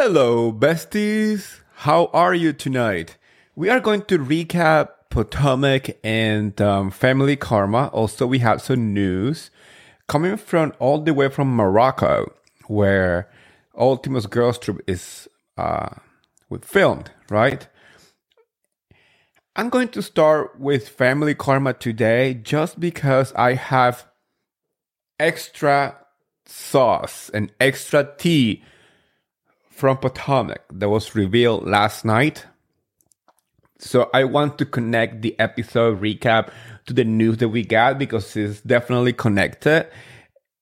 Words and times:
Hello, 0.00 0.52
besties. 0.52 1.58
How 1.78 2.06
are 2.12 2.32
you 2.32 2.52
tonight? 2.52 3.16
We 3.56 3.68
are 3.68 3.80
going 3.80 4.02
to 4.02 4.16
recap 4.16 4.90
Potomac 5.10 5.98
and 6.04 6.60
um, 6.60 6.92
Family 6.92 7.34
Karma. 7.34 7.88
Also, 7.88 8.24
we 8.24 8.38
have 8.38 8.62
some 8.62 8.94
news 8.94 9.50
coming 10.06 10.36
from 10.36 10.72
all 10.78 11.00
the 11.00 11.12
way 11.12 11.28
from 11.28 11.48
Morocco, 11.48 12.32
where 12.68 13.28
Ultimate 13.76 14.30
Girls 14.30 14.60
Trip 14.60 14.78
is 14.86 15.26
uh, 15.56 15.96
filmed, 16.62 17.10
right? 17.28 17.66
I'm 19.56 19.68
going 19.68 19.88
to 19.88 20.00
start 20.00 20.60
with 20.60 20.88
Family 20.88 21.34
Karma 21.34 21.72
today 21.72 22.34
just 22.34 22.78
because 22.78 23.32
I 23.32 23.54
have 23.54 24.06
extra 25.18 25.96
sauce 26.46 27.32
and 27.34 27.50
extra 27.58 28.14
tea 28.16 28.62
from 29.78 29.96
Potomac 29.96 30.64
that 30.72 30.88
was 30.88 31.14
revealed 31.14 31.64
last 31.64 32.04
night. 32.04 32.44
So 33.78 34.10
I 34.12 34.24
want 34.24 34.58
to 34.58 34.66
connect 34.66 35.22
the 35.22 35.38
episode 35.38 36.00
recap 36.00 36.50
to 36.86 36.92
the 36.92 37.04
news 37.04 37.36
that 37.36 37.50
we 37.50 37.64
got 37.64 37.96
because 37.96 38.34
it's 38.36 38.60
definitely 38.62 39.12
connected. 39.12 39.88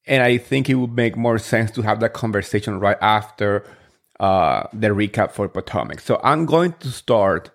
And 0.06 0.22
I 0.22 0.36
think 0.36 0.68
it 0.68 0.74
would 0.74 0.94
make 0.94 1.16
more 1.16 1.38
sense 1.38 1.70
to 1.72 1.82
have 1.82 2.00
that 2.00 2.12
conversation 2.12 2.78
right 2.78 2.98
after 3.00 3.64
uh, 4.20 4.64
the 4.74 4.88
recap 4.88 5.30
for 5.30 5.48
Potomac. 5.48 6.00
So 6.00 6.20
I'm 6.22 6.44
going 6.44 6.74
to 6.80 6.88
start 6.88 7.48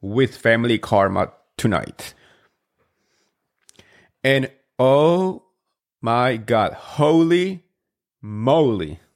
with 0.00 0.36
Family 0.36 0.78
Karma 0.78 1.32
tonight. 1.56 2.14
And 4.22 4.48
oh 4.78 5.42
my 6.00 6.36
God, 6.36 6.72
holy 6.72 7.64
moly. 8.22 9.00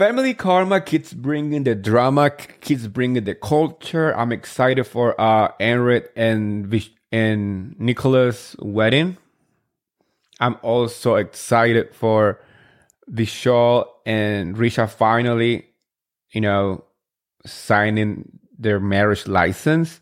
Family 0.00 0.32
Karma 0.32 0.80
keeps 0.80 1.12
bringing 1.12 1.64
the 1.64 1.74
drama, 1.74 2.30
keeps 2.30 2.86
bringing 2.86 3.24
the 3.24 3.34
culture. 3.34 4.16
I'm 4.16 4.32
excited 4.32 4.84
for 4.84 5.14
uh 5.20 5.52
Amrit 5.60 6.08
and 6.16 6.66
Vish- 6.66 6.94
and 7.12 7.78
Nicholas' 7.78 8.56
wedding. 8.60 9.18
I'm 10.40 10.56
also 10.62 11.16
excited 11.16 11.94
for 11.94 12.40
Vishal 13.12 13.84
and 14.06 14.56
Richa 14.56 14.88
finally, 14.88 15.66
you 16.32 16.40
know, 16.40 16.82
signing 17.44 18.38
their 18.58 18.80
marriage 18.80 19.28
license. 19.28 20.00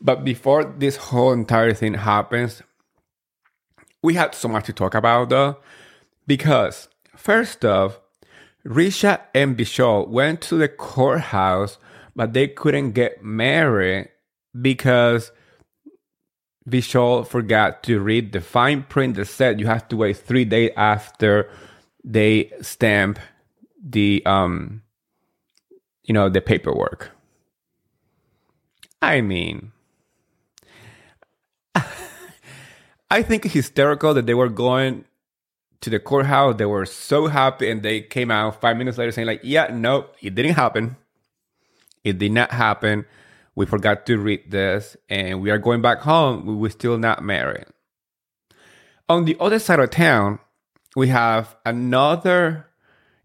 But 0.00 0.24
before 0.24 0.64
this 0.64 0.96
whole 0.96 1.34
entire 1.34 1.74
thing 1.74 1.92
happens, 1.92 2.62
we 4.02 4.14
had 4.14 4.34
so 4.34 4.48
much 4.48 4.64
to 4.64 4.72
talk 4.72 4.94
about 4.94 5.28
though, 5.28 5.58
because 6.26 6.88
first 7.14 7.66
off, 7.66 8.00
Richa 8.66 9.20
and 9.34 9.56
Vishal 9.56 10.08
went 10.08 10.40
to 10.42 10.56
the 10.56 10.68
courthouse, 10.68 11.78
but 12.16 12.32
they 12.32 12.48
couldn't 12.48 12.92
get 12.92 13.22
married 13.22 14.08
because 14.60 15.30
Vishal 16.68 17.26
forgot 17.26 17.82
to 17.84 18.00
read 18.00 18.32
the 18.32 18.40
fine 18.40 18.82
print 18.82 19.14
that 19.16 19.26
said 19.26 19.60
you 19.60 19.66
have 19.66 19.86
to 19.88 19.96
wait 19.96 20.16
three 20.16 20.44
days 20.44 20.72
after 20.76 21.48
they 22.02 22.52
stamp 22.60 23.18
the 23.84 24.24
um 24.26 24.82
you 26.02 26.12
know 26.12 26.28
the 26.28 26.40
paperwork. 26.40 27.12
I 29.00 29.20
mean 29.20 29.70
I 33.10 33.22
think 33.22 33.44
it's 33.44 33.54
hysterical 33.54 34.12
that 34.14 34.26
they 34.26 34.34
were 34.34 34.48
going 34.48 35.04
to 35.80 35.90
the 35.90 35.98
courthouse. 35.98 36.56
They 36.56 36.66
were 36.66 36.86
so 36.86 37.26
happy, 37.26 37.70
and 37.70 37.82
they 37.82 38.00
came 38.00 38.30
out 38.30 38.60
five 38.60 38.76
minutes 38.76 38.98
later 38.98 39.12
saying, 39.12 39.26
"Like, 39.26 39.40
yeah, 39.42 39.68
no, 39.72 40.06
it 40.20 40.34
didn't 40.34 40.54
happen. 40.54 40.96
It 42.04 42.18
did 42.18 42.32
not 42.32 42.52
happen. 42.52 43.04
We 43.54 43.66
forgot 43.66 44.06
to 44.06 44.18
read 44.18 44.50
this, 44.50 44.96
and 45.08 45.40
we 45.40 45.50
are 45.50 45.58
going 45.58 45.82
back 45.82 46.00
home. 46.00 46.46
We 46.46 46.54
were 46.54 46.70
still 46.70 46.98
not 46.98 47.22
married." 47.22 47.66
On 49.08 49.24
the 49.24 49.36
other 49.38 49.58
side 49.58 49.80
of 49.80 49.90
town, 49.90 50.40
we 50.96 51.08
have 51.08 51.56
another, 51.64 52.66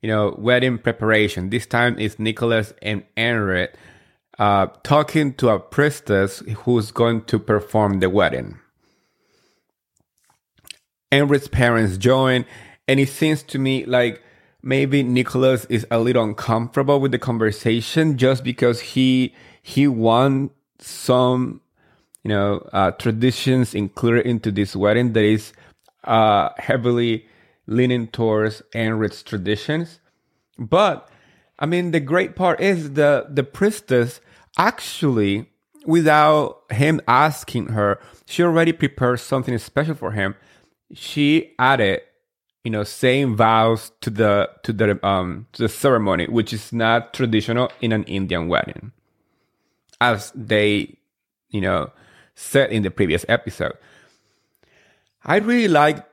you 0.02 0.10
know, 0.10 0.36
wedding 0.38 0.78
preparation. 0.78 1.50
This 1.50 1.66
time 1.66 1.98
is 1.98 2.20
Nicholas 2.20 2.74
and 2.82 3.04
Amrit 3.18 3.70
uh, 4.38 4.68
talking 4.84 5.34
to 5.36 5.50
a 5.50 5.60
priestess 5.60 6.40
who's 6.66 6.92
going 6.92 7.24
to 7.26 7.40
perform 7.40 8.00
the 8.00 8.10
wedding. 8.10 8.60
Amrit's 11.12 11.48
parents 11.48 11.98
join, 11.98 12.46
and 12.88 13.00
it 13.00 13.10
seems 13.10 13.44
to 13.44 13.60
me 13.60 13.86
like 13.86 14.22
maybe 14.64 15.04
Nicholas 15.04 15.66
is 15.66 15.86
a 15.92 16.00
little 16.00 16.24
uncomfortable 16.24 17.00
with 17.00 17.12
the 17.12 17.20
conversation 17.20 18.18
just 18.18 18.44
because 18.44 18.80
he 18.80 19.34
he 19.62 19.88
wants 19.88 20.56
some 20.80 21.62
you 22.24 22.30
know 22.30 22.68
uh, 22.72 22.92
traditions 22.92 23.74
included 23.74 24.26
into 24.26 24.52
this 24.52 24.76
wedding 24.76 25.14
that 25.14 25.24
is 25.24 25.54
uh, 26.06 26.50
heavily 26.58 27.26
leaning 27.68 28.08
towards 28.08 28.62
Amrit's 28.74 29.22
traditions. 29.24 30.00
But 30.58 31.10
I 31.60 31.66
mean, 31.66 31.92
the 31.92 32.00
great 32.00 32.36
part 32.36 32.62
is 32.62 32.94
the 32.94 33.28
the 33.30 33.44
priestess 33.44 34.22
actually, 34.58 35.50
without 35.86 36.64
him 36.72 37.02
asking 37.08 37.68
her, 37.68 38.00
she 38.26 38.44
already 38.44 38.72
prepared 38.72 39.20
something 39.20 39.58
special 39.58 39.96
for 39.96 40.12
him 40.12 40.36
she 40.94 41.54
added 41.58 42.02
you 42.64 42.72
know 42.72 42.84
saying 42.84 43.36
vows 43.36 43.92
to 44.02 44.10
the 44.10 44.50
to 44.64 44.74
the 44.74 45.06
um 45.06 45.48
to 45.54 45.64
the 45.64 45.70
ceremony 45.70 46.26
which 46.28 46.54
is 46.54 46.72
not 46.72 47.14
traditional 47.14 47.72
in 47.82 47.92
an 47.92 48.04
indian 48.04 48.48
wedding 48.48 48.92
as 50.00 50.32
they 50.36 50.98
you 51.50 51.62
know 51.62 51.92
said 52.36 52.72
in 52.72 52.82
the 52.84 52.92
previous 52.92 53.26
episode. 53.30 53.74
I 55.24 55.38
really 55.38 55.68
like 55.68 56.04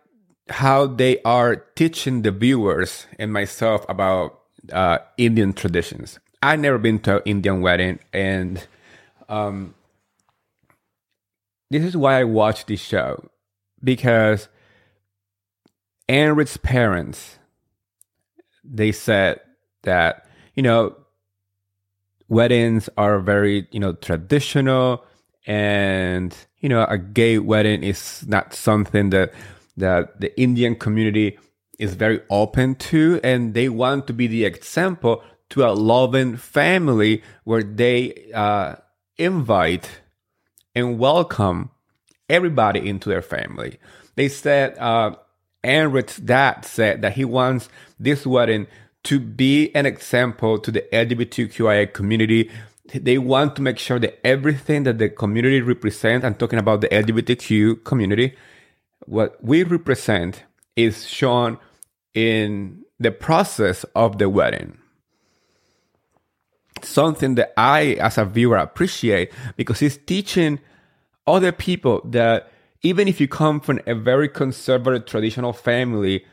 how 0.51 0.87
they 0.87 1.21
are 1.23 1.57
teaching 1.57 2.23
the 2.23 2.31
viewers 2.31 3.07
and 3.19 3.33
myself 3.33 3.85
about 3.89 4.41
uh, 4.73 4.99
indian 5.17 5.53
traditions. 5.53 6.19
I've 6.43 6.61
never 6.61 6.79
been 6.79 7.01
to 7.01 7.17
an 7.17 7.23
indian 7.25 7.61
wedding 7.63 7.99
and 8.13 8.67
um 9.29 9.75
this 11.71 11.85
is 11.85 11.97
why 11.97 12.21
i 12.21 12.25
watch 12.25 12.65
this 12.65 12.81
show 12.81 13.29
because 13.85 14.49
Amrit's 16.09 16.57
parents, 16.57 17.39
they 18.65 18.93
said 18.93 19.41
that, 19.83 20.27
you 20.55 20.63
know, 20.63 20.97
weddings 22.29 22.89
are 22.97 23.19
very, 23.21 23.69
you 23.71 23.81
know, 23.81 23.93
traditional 23.93 25.05
and, 25.47 26.35
you 26.59 26.69
know, 26.69 26.85
a 26.85 26.99
gay 26.99 27.39
wedding 27.39 27.83
is 27.83 28.25
not 28.27 28.55
something 28.55 29.11
that 29.11 29.33
that 29.77 30.21
the 30.21 30.39
Indian 30.41 30.75
community 30.75 31.39
is 31.79 31.95
very 31.95 32.21
open 32.31 32.75
to 32.75 33.21
and 33.23 33.55
they 33.55 33.69
want 33.69 34.07
to 34.09 34.13
be 34.13 34.27
the 34.27 34.45
example 34.45 35.23
to 35.51 35.65
a 35.65 35.71
loving 35.71 36.37
family 36.37 37.23
where 37.45 37.63
they 37.63 38.31
uh, 38.35 38.75
invite 39.17 40.01
and 40.75 40.99
welcome 40.99 41.71
everybody 42.29 42.87
into 42.89 43.09
their 43.09 43.23
family. 43.23 43.79
They 44.17 44.29
said 44.29 44.77
uh, 44.79 45.15
Amrit's 45.65 46.17
dad 46.19 46.65
said 46.65 47.03
that 47.03 47.15
he 47.15 47.25
wants 47.25 47.69
this 47.99 48.27
wedding 48.27 48.67
to 49.05 49.19
be 49.19 49.75
an 49.75 49.87
example 49.87 50.59
to 50.59 50.71
the 50.71 50.83
LGBTQIA 50.93 51.93
community. 51.93 52.51
They 52.95 53.19
want 53.19 53.57
to 53.57 53.63
make 53.63 53.79
sure 53.79 53.99
that 53.99 54.25
everything 54.27 54.85
that 54.85 54.99
the 54.99 55.09
community 55.09 55.61
represents, 55.61 56.25
I'm 56.25 56.35
talking 56.35 56.59
about 56.59 56.81
the 56.81 56.89
LGBTQ 56.89 57.85
community, 57.85 58.37
what 59.07 59.43
we 59.43 59.63
represent 59.63 60.45
is 60.77 61.07
shown 61.07 61.59
in 62.15 62.85
the 63.01 63.11
process 63.11 63.85
of 63.95 64.19
the 64.19 64.29
wedding. 64.29 64.79
Something 66.83 67.35
that 67.37 67.53
I, 67.57 67.97
as 68.01 68.19
a 68.19 68.25
viewer, 68.25 68.57
appreciate 68.57 69.33
because 69.57 69.83
it's 69.83 69.97
teaching 69.97 70.61
other 71.27 71.53
people 71.53 72.01
that 72.05 72.53
even 72.83 73.09
if 73.09 73.21
you 73.21 73.29
come 73.29 73.61
from 73.61 73.81
a 73.87 73.95
very 73.95 74.29
conservative 74.29 75.07
traditional 75.07 75.53
family, 75.53 76.25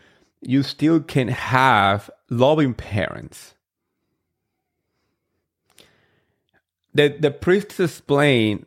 you 0.42 0.64
still 0.64 1.00
can 1.00 1.28
have 1.30 2.10
loving 2.30 2.74
parents. 2.74 3.56
The 6.94 7.10
the 7.10 7.32
priests 7.32 7.80
explain 7.80 8.66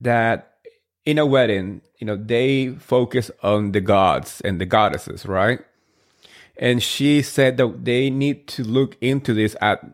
that 0.00 0.56
in 1.04 1.18
a 1.18 1.26
wedding, 1.26 1.82
you 1.98 2.06
know, 2.06 2.16
they 2.16 2.70
focus 2.70 3.30
on 3.42 3.72
the 3.72 3.80
gods 3.80 4.40
and 4.42 4.60
the 4.60 4.66
goddesses, 4.66 5.26
right? 5.26 5.60
And 6.56 6.82
she 6.82 7.22
said 7.22 7.56
that 7.58 7.84
they 7.84 8.10
need 8.10 8.48
to 8.48 8.64
look 8.64 8.96
into 9.00 9.32
this 9.32 9.54
at 9.60 9.84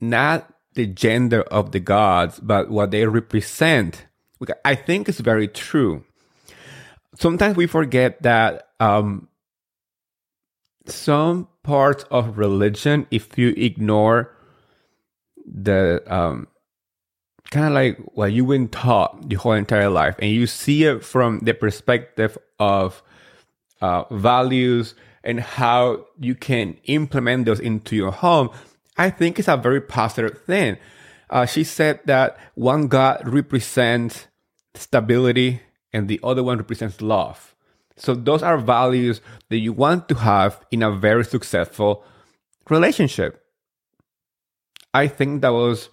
not 0.00 0.50
the 0.74 0.86
gender 0.86 1.42
of 1.42 1.72
the 1.72 1.80
gods, 1.80 2.40
but 2.40 2.70
what 2.70 2.90
they 2.90 3.06
represent. 3.06 4.06
I 4.64 4.74
think 4.74 5.08
it's 5.08 5.20
very 5.20 5.48
true 5.48 6.04
sometimes 7.18 7.56
we 7.56 7.66
forget 7.66 8.22
that 8.22 8.68
um, 8.80 9.28
some 10.86 11.48
parts 11.62 12.04
of 12.10 12.38
religion, 12.38 13.06
if 13.10 13.38
you 13.38 13.50
ignore 13.56 14.34
the 15.46 16.02
um, 16.06 16.48
kind 17.50 17.66
of 17.66 17.72
like 17.72 17.98
what 18.14 18.32
you've 18.32 18.48
been 18.48 18.68
taught 18.68 19.28
the 19.28 19.36
whole 19.36 19.52
entire 19.52 19.90
life, 19.90 20.16
and 20.18 20.30
you 20.30 20.46
see 20.46 20.84
it 20.84 21.04
from 21.04 21.40
the 21.40 21.54
perspective 21.54 22.36
of 22.58 23.02
uh, 23.80 24.04
values 24.10 24.94
and 25.22 25.40
how 25.40 26.04
you 26.20 26.34
can 26.34 26.76
implement 26.84 27.46
those 27.46 27.60
into 27.60 27.96
your 27.96 28.12
home, 28.12 28.50
I 28.96 29.10
think 29.10 29.38
it's 29.38 29.48
a 29.48 29.56
very 29.56 29.80
positive 29.80 30.42
thing. 30.42 30.76
Uh, 31.30 31.46
she 31.46 31.64
said 31.64 32.00
that 32.04 32.38
one 32.54 32.88
God 32.88 33.26
represents 33.26 34.26
stability 34.74 35.62
and 35.94 36.08
the 36.08 36.20
other 36.22 36.42
one 36.42 36.58
represents 36.58 37.00
love. 37.00 37.54
So 37.96 38.14
those 38.14 38.42
are 38.42 38.58
values 38.58 39.20
that 39.48 39.58
you 39.58 39.72
want 39.72 40.08
to 40.08 40.16
have 40.16 40.60
in 40.72 40.82
a 40.82 40.90
very 40.90 41.24
successful 41.24 42.04
relationship. 42.68 43.40
I 44.92 45.06
think 45.06 45.42
that 45.42 45.52
was 45.52 45.88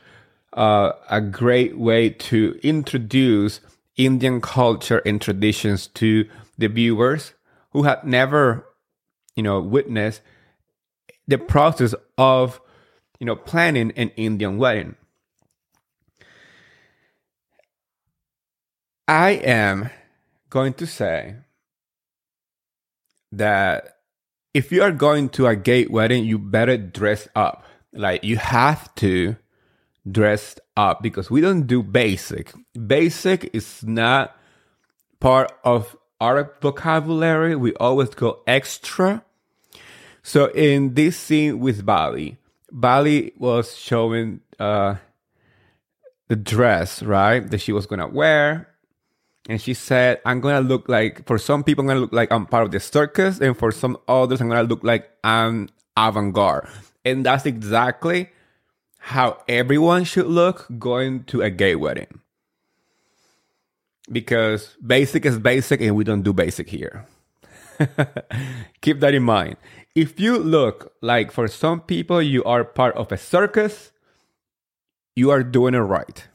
uh, 0.53 0.94
a 1.09 1.21
great 1.21 1.77
way 1.77 2.09
to 2.09 2.59
introduce 2.63 3.62
Indian 3.95 4.42
culture 4.42 5.01
and 5.06 5.21
traditions 5.21 5.88
to 5.88 6.27
the 6.57 6.68
viewers 6.68 7.33
who 7.71 7.83
had 7.83 8.04
never, 8.04 8.65
you 9.36 9.44
know, 9.44 9.62
witnessed 9.62 10.21
the 11.27 11.38
process 11.38 11.94
of, 12.18 12.59
you 13.19 13.25
know, 13.25 13.36
planning 13.36 13.92
an 13.95 14.09
Indian 14.18 14.57
wedding. 14.57 14.95
I 19.11 19.31
am 19.31 19.89
going 20.49 20.73
to 20.75 20.87
say 20.87 21.35
that 23.33 23.97
if 24.53 24.71
you 24.71 24.81
are 24.83 24.91
going 24.93 25.27
to 25.31 25.47
a 25.47 25.55
gay 25.57 25.85
wedding, 25.85 26.23
you 26.23 26.39
better 26.39 26.77
dress 26.77 27.27
up. 27.35 27.65
Like 27.91 28.23
you 28.23 28.37
have 28.37 28.95
to 28.95 29.35
dress 30.09 30.55
up 30.77 31.03
because 31.03 31.29
we 31.29 31.41
don't 31.41 31.67
do 31.67 31.83
basic. 31.83 32.53
Basic 32.87 33.53
is 33.53 33.83
not 33.83 34.33
part 35.19 35.51
of 35.65 35.97
our 36.21 36.55
vocabulary. 36.61 37.57
We 37.57 37.73
always 37.73 38.11
go 38.11 38.39
extra. 38.47 39.25
So 40.23 40.45
in 40.51 40.93
this 40.93 41.17
scene 41.17 41.59
with 41.59 41.85
Bali, 41.85 42.37
Bali 42.71 43.33
was 43.37 43.77
showing 43.77 44.39
uh, 44.57 44.95
the 46.29 46.37
dress, 46.37 47.03
right, 47.03 47.45
that 47.51 47.59
she 47.59 47.73
was 47.73 47.85
gonna 47.85 48.07
wear. 48.07 48.70
And 49.49 49.61
she 49.61 49.73
said, 49.73 50.21
I'm 50.25 50.39
gonna 50.39 50.61
look 50.61 50.88
like, 50.88 51.25
for 51.25 51.38
some 51.38 51.63
people, 51.63 51.81
I'm 51.81 51.88
gonna 51.88 51.99
look 51.99 52.13
like 52.13 52.31
I'm 52.31 52.45
part 52.45 52.63
of 52.63 52.71
the 52.71 52.79
circus, 52.79 53.39
and 53.39 53.57
for 53.57 53.71
some 53.71 53.97
others, 54.07 54.39
I'm 54.41 54.49
gonna 54.49 54.63
look 54.63 54.83
like 54.83 55.09
I'm 55.23 55.69
avant 55.97 56.33
garde. 56.33 56.67
And 57.03 57.25
that's 57.25 57.45
exactly 57.45 58.29
how 58.99 59.41
everyone 59.47 60.03
should 60.03 60.27
look 60.27 60.67
going 60.77 61.23
to 61.25 61.41
a 61.41 61.49
gay 61.49 61.75
wedding. 61.75 62.19
Because 64.11 64.75
basic 64.85 65.25
is 65.25 65.39
basic, 65.39 65.81
and 65.81 65.95
we 65.95 66.03
don't 66.03 66.21
do 66.21 66.33
basic 66.33 66.69
here. 66.69 67.07
Keep 68.81 68.99
that 68.99 69.13
in 69.13 69.23
mind. 69.23 69.57
If 69.95 70.19
you 70.19 70.37
look 70.37 70.94
like 71.01 71.31
for 71.31 71.47
some 71.47 71.81
people 71.81 72.21
you 72.21 72.44
are 72.44 72.63
part 72.63 72.95
of 72.95 73.11
a 73.11 73.17
circus, 73.17 73.91
you 75.15 75.31
are 75.31 75.44
doing 75.44 75.73
it 75.73 75.79
right. 75.79 76.27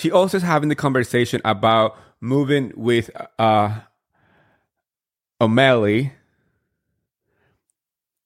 She 0.00 0.10
also 0.10 0.38
is 0.38 0.42
having 0.42 0.70
the 0.70 0.74
conversation 0.74 1.42
about 1.44 1.94
moving 2.22 2.72
with 2.74 3.10
uh, 3.38 3.80
O'Malley. 5.38 6.12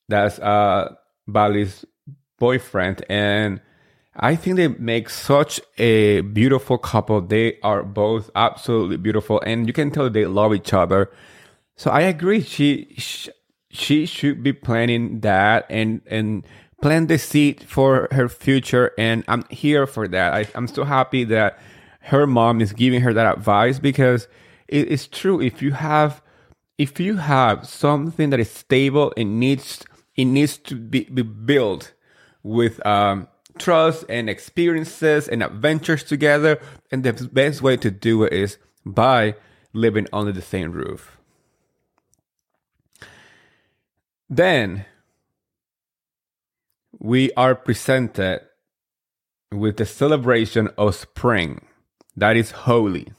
That's 0.09 0.39
uh, 0.39 0.95
Bali's 1.27 1.85
boyfriend. 2.39 3.05
And 3.09 3.61
I 4.15 4.37
think 4.37 4.55
they 4.55 4.69
make 4.69 5.11
such 5.11 5.61
a 5.77 6.21
beautiful 6.21 6.79
couple. 6.79 7.21
They 7.21 7.59
are 7.65 7.83
both 7.83 8.31
absolutely 8.37 8.99
beautiful. 8.99 9.41
And 9.45 9.67
you 9.67 9.73
can 9.73 9.91
tell 9.91 10.09
they 10.09 10.27
love 10.27 10.55
each 10.55 10.73
other. 10.73 11.11
So 11.75 11.91
I 11.91 12.03
agree. 12.03 12.41
She, 12.41 12.95
she, 12.99 13.33
she 13.71 14.07
should 14.07 14.45
be 14.45 14.53
planning 14.53 15.23
that 15.23 15.67
and, 15.69 16.03
and 16.07 16.47
plant 16.85 17.09
the 17.09 17.17
seed 17.17 17.63
for 17.63 18.09
her 18.13 18.29
future 18.29 18.93
and 18.99 19.25
i'm 19.27 19.43
here 19.49 19.87
for 19.87 20.07
that. 20.07 20.35
I, 20.35 20.47
i'm 20.55 20.69
so 20.69 20.85
happy 20.85 21.25
that 21.25 21.59
her 22.13 22.27
mom 22.27 22.61
is 22.61 22.75
giving 22.75 23.01
her 23.01 23.15
that 23.15 23.39
advice 23.39 23.79
because 23.79 24.29
it 24.69 24.89
is 24.89 25.09
true. 25.09 25.41
If 25.41 25.63
you 25.63 25.71
have 25.71 26.21
if 26.77 27.01
you 27.01 27.17
have 27.17 27.67
something 27.67 28.29
that 28.29 28.39
is 28.39 28.51
stable 28.51 29.15
it 29.17 29.25
needs 29.25 29.83
it 30.15 30.27
needs 30.27 30.59
to 30.59 30.75
be, 30.77 31.05
be 31.05 31.23
built 31.23 31.95
with 32.43 32.85
um, 32.85 33.29
trust 33.57 34.05
and 34.11 34.29
experiences 34.29 35.27
and 35.27 35.43
adventures 35.43 36.05
together 36.05 36.61
and 36.91 37.03
the 37.03 37.15
best 37.33 37.63
way 37.63 37.79
to 37.79 37.91
do 37.91 38.25
it 38.25 38.35
is 38.35 38.59
by 38.85 39.37
living 39.73 40.07
under 40.13 40.33
the 40.33 40.43
same 40.43 40.71
roof. 40.71 41.17
Then 44.29 44.85
we 47.05 47.31
are 47.35 47.55
presented 47.55 48.41
with 49.53 49.77
the 49.77 49.85
celebration 49.85 50.71
of 50.79 50.95
spring 50.95 51.61
that 52.17 52.35
is 52.35 52.51
Holi. 52.51 53.13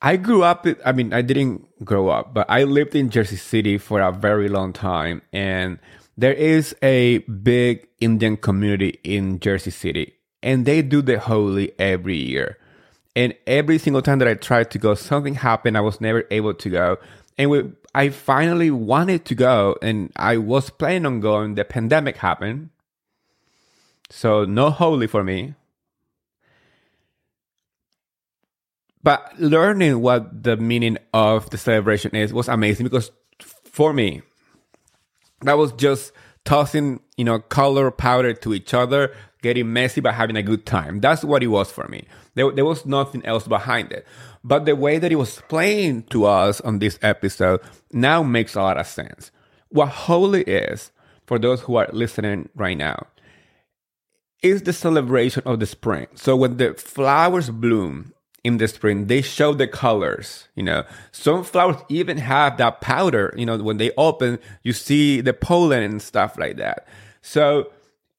I 0.00 0.16
grew 0.16 0.44
up, 0.44 0.68
I 0.84 0.92
mean, 0.92 1.12
I 1.12 1.22
didn't 1.22 1.84
grow 1.84 2.08
up, 2.08 2.32
but 2.32 2.48
I 2.48 2.62
lived 2.62 2.94
in 2.94 3.10
Jersey 3.10 3.34
City 3.34 3.76
for 3.76 4.00
a 4.00 4.12
very 4.12 4.48
long 4.48 4.72
time. 4.72 5.20
And 5.32 5.80
there 6.16 6.32
is 6.32 6.76
a 6.80 7.18
big 7.18 7.88
Indian 7.98 8.36
community 8.36 9.00
in 9.02 9.40
Jersey 9.40 9.72
City, 9.72 10.14
and 10.44 10.64
they 10.64 10.82
do 10.82 11.02
the 11.02 11.18
Holi 11.18 11.72
every 11.76 12.16
year. 12.16 12.56
And 13.16 13.34
every 13.48 13.78
single 13.78 14.02
time 14.02 14.20
that 14.20 14.28
I 14.28 14.34
tried 14.34 14.70
to 14.70 14.78
go, 14.78 14.94
something 14.94 15.34
happened. 15.34 15.76
I 15.76 15.80
was 15.80 16.00
never 16.00 16.22
able 16.30 16.54
to 16.54 16.70
go. 16.70 16.98
And 17.38 17.50
we, 17.50 17.64
I 17.94 18.08
finally 18.08 18.70
wanted 18.70 19.24
to 19.26 19.34
go, 19.34 19.76
and 19.82 20.10
I 20.16 20.38
was 20.38 20.70
planning 20.70 21.06
on 21.06 21.20
going. 21.20 21.54
The 21.54 21.64
pandemic 21.64 22.16
happened. 22.16 22.70
So, 24.10 24.44
no 24.44 24.70
Holi 24.70 25.06
for 25.06 25.22
me. 25.22 25.54
But 29.02 29.38
learning 29.38 30.00
what 30.00 30.42
the 30.42 30.56
meaning 30.56 30.98
of 31.14 31.50
the 31.50 31.58
celebration 31.58 32.16
is 32.16 32.32
was 32.32 32.48
amazing 32.48 32.84
because 32.84 33.12
for 33.40 33.92
me, 33.92 34.22
that 35.42 35.56
was 35.56 35.70
just 35.72 36.12
tossing, 36.44 37.00
you 37.16 37.24
know, 37.24 37.38
color 37.38 37.90
powder 37.90 38.32
to 38.32 38.54
each 38.54 38.74
other, 38.74 39.14
getting 39.46 39.72
messy, 39.72 40.00
but 40.00 40.14
having 40.14 40.36
a 40.36 40.42
good 40.42 40.66
time. 40.66 40.98
That's 40.98 41.22
what 41.22 41.42
it 41.42 41.46
was 41.46 41.70
for 41.70 41.86
me. 41.86 42.06
There, 42.34 42.50
there 42.50 42.64
was 42.64 42.84
nothing 42.84 43.24
else 43.24 43.46
behind 43.46 43.92
it. 43.92 44.04
But 44.42 44.64
the 44.64 44.74
way 44.74 44.98
that 44.98 45.12
it 45.12 45.16
was 45.16 45.40
playing 45.48 46.02
to 46.10 46.24
us 46.24 46.60
on 46.62 46.80
this 46.80 46.98
episode 47.00 47.60
now 47.92 48.24
makes 48.24 48.56
a 48.56 48.62
lot 48.62 48.76
of 48.76 48.88
sense. 48.88 49.30
What 49.68 49.88
Holi 49.88 50.42
is, 50.42 50.90
for 51.26 51.38
those 51.38 51.60
who 51.60 51.76
are 51.76 51.88
listening 51.92 52.48
right 52.56 52.76
now, 52.76 53.06
is 54.42 54.62
the 54.62 54.72
celebration 54.72 55.44
of 55.46 55.60
the 55.60 55.66
spring. 55.66 56.08
So 56.16 56.34
when 56.34 56.56
the 56.56 56.74
flowers 56.74 57.48
bloom 57.48 58.12
in 58.42 58.58
the 58.58 58.66
spring, 58.66 59.06
they 59.06 59.22
show 59.22 59.54
the 59.54 59.68
colors. 59.68 60.48
You 60.56 60.64
know, 60.64 60.84
some 61.12 61.44
flowers 61.44 61.76
even 61.88 62.18
have 62.18 62.56
that 62.56 62.80
powder. 62.80 63.32
You 63.36 63.46
know, 63.46 63.58
when 63.58 63.76
they 63.76 63.92
open, 63.96 64.40
you 64.64 64.72
see 64.72 65.20
the 65.20 65.32
pollen 65.32 65.84
and 65.84 66.02
stuff 66.02 66.36
like 66.36 66.56
that. 66.56 66.86
So 67.22 67.70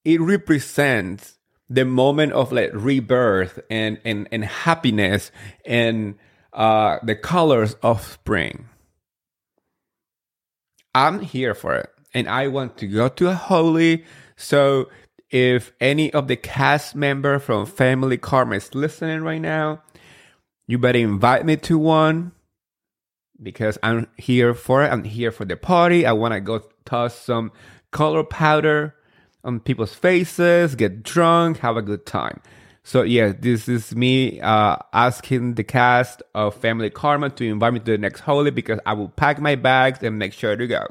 it 0.08 0.22
represents 0.22 1.38
the 1.70 1.84
moment 1.84 2.32
of 2.32 2.54
like 2.54 2.72
rebirth 2.74 3.60
and 3.70 4.00
and 4.06 4.26
and 4.32 4.46
happiness 4.46 5.32
and 5.66 6.16
uh, 6.54 6.98
the 7.04 7.14
colors 7.14 7.76
of 7.84 8.02
spring. 8.02 8.70
I'm 10.96 11.20
here 11.20 11.54
for 11.54 11.76
it, 11.76 11.90
and 12.14 12.30
I 12.30 12.48
want 12.48 12.78
to 12.78 12.88
go 12.88 13.10
to 13.10 13.28
a 13.28 13.34
Holi. 13.34 14.06
So 14.38 14.90
if 15.30 15.74
any 15.82 16.14
of 16.14 16.30
the 16.30 16.38
cast 16.38 16.96
member 16.96 17.38
from 17.38 17.66
Family 17.66 18.18
Karma 18.18 18.56
is 18.56 18.74
listening 18.74 19.24
right 19.24 19.42
now, 19.42 19.84
you 20.68 20.80
better 20.80 21.00
invite 21.00 21.46
me 21.46 21.58
to 21.58 21.78
one 21.78 22.32
because 23.44 23.78
I'm 23.84 24.08
here 24.16 24.54
for 24.54 24.86
it. 24.86 24.88
I'm 24.88 25.04
here 25.04 25.34
for 25.34 25.44
the 25.44 25.58
party. 25.58 26.06
I 26.06 26.14
want 26.14 26.34
to 26.34 26.40
go 26.40 26.62
toss 26.86 27.14
some 27.14 27.52
color 27.92 28.24
powder 28.24 28.96
on 29.48 29.60
people's 29.60 29.94
faces, 29.94 30.76
get 30.76 31.02
drunk, 31.02 31.58
have 31.60 31.78
a 31.78 31.82
good 31.82 32.06
time. 32.06 32.42
So 32.84 33.02
yeah, 33.02 33.34
this 33.38 33.68
is 33.68 33.96
me 33.96 34.40
uh, 34.42 34.78
asking 34.94 35.56
the 35.56 35.64
cast 35.64 36.22
of 36.36 36.56
Family 36.56 36.90
Karma 36.90 37.30
to 37.32 37.46
invite 37.46 37.74
me 37.74 37.80
to 37.80 37.92
the 37.92 37.98
next 37.98 38.22
Holi 38.22 38.52
because 38.52 38.80
I 38.86 38.94
will 38.94 39.10
pack 39.10 39.40
my 39.42 39.56
bags 39.56 40.04
and 40.04 40.20
make 40.20 40.34
sure 40.34 40.56
to 40.56 40.68
go. 40.68 40.88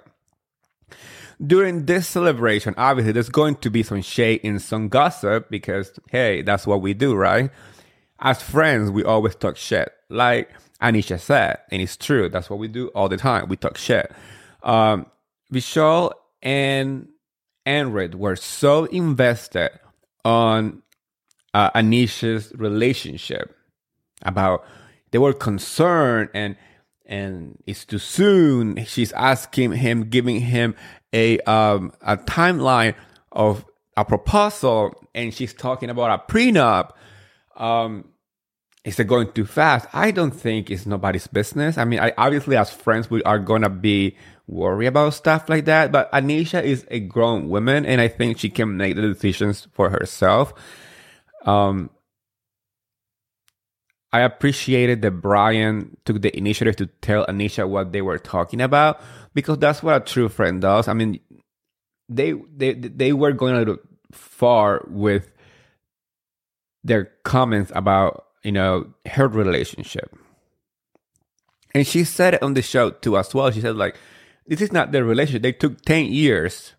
During 1.46 1.86
this 1.86 2.08
celebration, 2.08 2.74
obviously 2.76 3.12
there's 3.12 3.28
going 3.28 3.56
to 3.56 3.70
be 3.70 3.82
some 3.82 4.02
shade 4.02 4.40
and 4.42 4.60
some 4.60 4.88
gossip 4.88 5.50
because 5.50 5.92
hey, 6.10 6.42
that's 6.42 6.66
what 6.66 6.80
we 6.80 6.94
do, 6.94 7.14
right? 7.14 7.50
as 8.20 8.42
friends, 8.42 8.90
we 8.90 9.04
always 9.04 9.34
talk 9.34 9.56
shit. 9.56 9.92
Like 10.08 10.50
Anisha 10.80 11.20
said, 11.20 11.58
and 11.70 11.82
it's 11.82 11.96
true. 11.96 12.28
That's 12.28 12.48
what 12.48 12.58
we 12.58 12.68
do 12.68 12.88
all 12.88 13.08
the 13.08 13.16
time. 13.16 13.48
We 13.48 13.56
talk 13.56 13.76
shit. 13.76 14.10
Um, 14.62 15.06
Vishal 15.52 16.12
and 16.42 17.08
Amrit 17.66 18.14
were 18.14 18.36
so 18.36 18.84
invested 18.86 19.70
on 20.24 20.82
uh, 21.54 21.70
Anisha's 21.70 22.52
relationship 22.54 23.54
about 24.22 24.64
they 25.10 25.18
were 25.18 25.32
concerned 25.32 26.30
and 26.34 26.56
and 27.06 27.62
it's 27.66 27.84
too 27.84 27.98
soon. 27.98 28.84
She's 28.84 29.12
asking 29.12 29.72
him, 29.72 30.08
giving 30.08 30.40
him 30.40 30.74
a 31.12 31.38
um, 31.40 31.92
a 32.02 32.16
timeline 32.16 32.94
of 33.32 33.64
a 33.96 34.04
proposal, 34.04 34.92
and 35.14 35.32
she's 35.32 35.54
talking 35.54 35.88
about 35.88 36.20
a 36.28 36.32
prenup. 36.32 36.90
Um, 37.56 38.08
is 38.84 39.00
it 39.00 39.04
going 39.04 39.32
too 39.32 39.46
fast? 39.46 39.86
I 39.92 40.10
don't 40.10 40.32
think 40.32 40.70
it's 40.70 40.86
nobody's 40.86 41.26
business. 41.26 41.78
I 41.78 41.84
mean, 41.84 42.00
I 42.00 42.12
obviously 42.18 42.56
as 42.56 42.70
friends 42.70 43.10
we 43.10 43.22
are 43.22 43.38
gonna 43.38 43.70
be 43.70 44.16
worried 44.46 44.86
about 44.86 45.14
stuff 45.14 45.48
like 45.48 45.64
that, 45.64 45.92
but 45.92 46.10
Anisha 46.12 46.62
is 46.62 46.86
a 46.90 47.00
grown 47.00 47.48
woman, 47.48 47.84
and 47.84 48.00
I 48.00 48.08
think 48.08 48.38
she 48.38 48.50
can 48.50 48.76
make 48.76 48.96
the 48.96 49.02
decisions 49.02 49.66
for 49.72 49.90
herself. 49.90 50.54
Um, 51.44 51.90
I 54.12 54.20
appreciated 54.20 55.02
that 55.02 55.10
Brian 55.10 55.96
took 56.04 56.22
the 56.22 56.36
initiative 56.36 56.76
to 56.76 56.86
tell 56.86 57.26
Anisha 57.26 57.68
what 57.68 57.92
they 57.92 58.02
were 58.02 58.18
talking 58.18 58.60
about 58.60 59.00
because 59.34 59.58
that's 59.58 59.82
what 59.82 59.96
a 59.96 60.04
true 60.04 60.28
friend 60.28 60.60
does. 60.62 60.88
I 60.88 60.94
mean, 60.94 61.20
they 62.08 62.32
they 62.56 62.72
they 62.72 63.12
were 63.12 63.32
going 63.32 63.54
a 63.54 63.58
little 63.58 63.78
far 64.12 64.84
with 64.88 65.30
their 66.84 67.10
comments 67.24 67.72
about 67.74 68.26
you 68.42 68.52
know 68.52 68.86
her 69.06 69.28
relationship, 69.28 70.16
and 71.74 71.86
she 71.86 72.04
said 72.04 72.34
it 72.34 72.42
on 72.42 72.54
the 72.54 72.62
show 72.62 72.90
too 72.90 73.18
as 73.18 73.34
well. 73.34 73.50
She 73.50 73.60
said 73.60 73.76
like, 73.76 73.96
"This 74.48 74.60
is 74.60 74.72
not 74.72 74.92
their 74.92 75.04
relationship. 75.04 75.42
They 75.42 75.52
took 75.52 75.82
ten 75.82 76.06
years." 76.06 76.72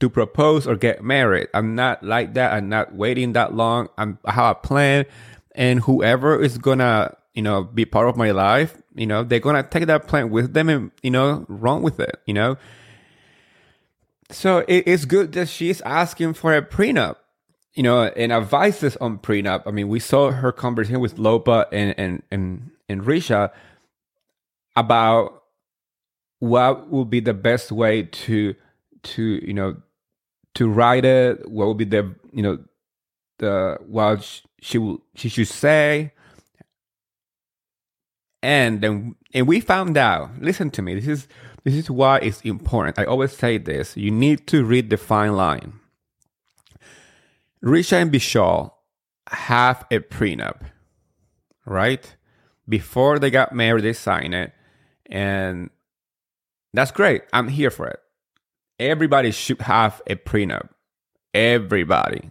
To 0.00 0.10
propose 0.10 0.66
or 0.66 0.74
get 0.74 1.04
married. 1.04 1.46
I'm 1.54 1.76
not 1.76 2.02
like 2.02 2.34
that. 2.34 2.52
I'm 2.52 2.68
not 2.68 2.92
waiting 2.92 3.34
that 3.34 3.54
long. 3.54 3.88
I'm, 3.96 4.18
I 4.24 4.32
have 4.32 4.56
a 4.56 4.58
plan 4.58 5.06
and 5.54 5.80
whoever 5.80 6.42
is 6.42 6.58
gonna 6.58 7.16
you 7.34 7.42
know 7.42 7.64
be 7.64 7.84
part 7.84 8.08
of 8.08 8.16
my 8.16 8.30
life 8.30 8.76
you 8.94 9.06
know 9.06 9.22
they're 9.24 9.40
gonna 9.40 9.62
take 9.62 9.86
that 9.86 10.06
plan 10.06 10.30
with 10.30 10.54
them 10.54 10.68
and 10.68 10.90
you 11.02 11.10
know 11.10 11.44
run 11.48 11.82
with 11.82 12.00
it 12.00 12.20
you 12.26 12.34
know 12.34 12.56
so 14.30 14.58
it, 14.68 14.84
it's 14.86 15.04
good 15.04 15.32
that 15.32 15.48
she's 15.48 15.80
asking 15.82 16.34
for 16.34 16.54
a 16.54 16.62
prenup 16.62 17.16
you 17.74 17.82
know 17.82 18.04
and 18.04 18.32
advices 18.32 18.96
on 18.96 19.18
prenup 19.18 19.62
i 19.66 19.70
mean 19.70 19.88
we 19.88 20.00
saw 20.00 20.30
her 20.30 20.52
conversation 20.52 21.00
with 21.00 21.18
lopa 21.18 21.66
and 21.72 21.94
and 21.98 22.22
and, 22.30 22.70
and 22.88 23.02
Richa 23.02 23.50
about 24.76 25.41
what 26.42 26.90
would 26.90 27.08
be 27.08 27.20
the 27.20 27.34
best 27.34 27.70
way 27.70 28.02
to 28.02 28.52
to 29.04 29.22
you 29.22 29.54
know 29.54 29.76
to 30.54 30.68
write 30.68 31.04
it? 31.04 31.48
What 31.48 31.68
would 31.68 31.76
be 31.76 31.84
the 31.84 32.16
you 32.32 32.42
know 32.42 32.58
the 33.38 33.78
what 33.86 34.42
she 34.60 34.76
will 34.78 35.04
she 35.14 35.28
should 35.28 35.46
say? 35.46 36.12
And 38.42 38.80
then 38.80 39.14
and 39.32 39.46
we 39.46 39.60
found 39.60 39.96
out 39.96 40.30
listen 40.40 40.72
to 40.72 40.82
me 40.82 40.96
this 40.96 41.06
is 41.06 41.28
this 41.62 41.74
is 41.74 41.88
why 41.88 42.18
it's 42.18 42.40
important. 42.40 42.98
I 42.98 43.04
always 43.04 43.32
say 43.32 43.56
this 43.56 43.96
you 43.96 44.10
need 44.10 44.48
to 44.48 44.64
read 44.64 44.90
the 44.90 44.96
fine 44.96 45.36
line. 45.36 45.74
Richa 47.62 48.02
and 48.02 48.10
Vishal 48.10 48.72
have 49.28 49.86
a 49.92 50.00
prenup 50.00 50.62
right? 51.64 52.16
Before 52.68 53.20
they 53.20 53.30
got 53.30 53.54
married 53.54 53.84
they 53.84 53.92
signed 53.92 54.34
it 54.34 54.52
and 55.06 55.70
that's 56.72 56.90
great. 56.90 57.22
I'm 57.32 57.48
here 57.48 57.70
for 57.70 57.86
it. 57.86 58.00
Everybody 58.78 59.30
should 59.30 59.60
have 59.62 60.00
a 60.06 60.16
prenup. 60.16 60.68
Everybody. 61.34 62.30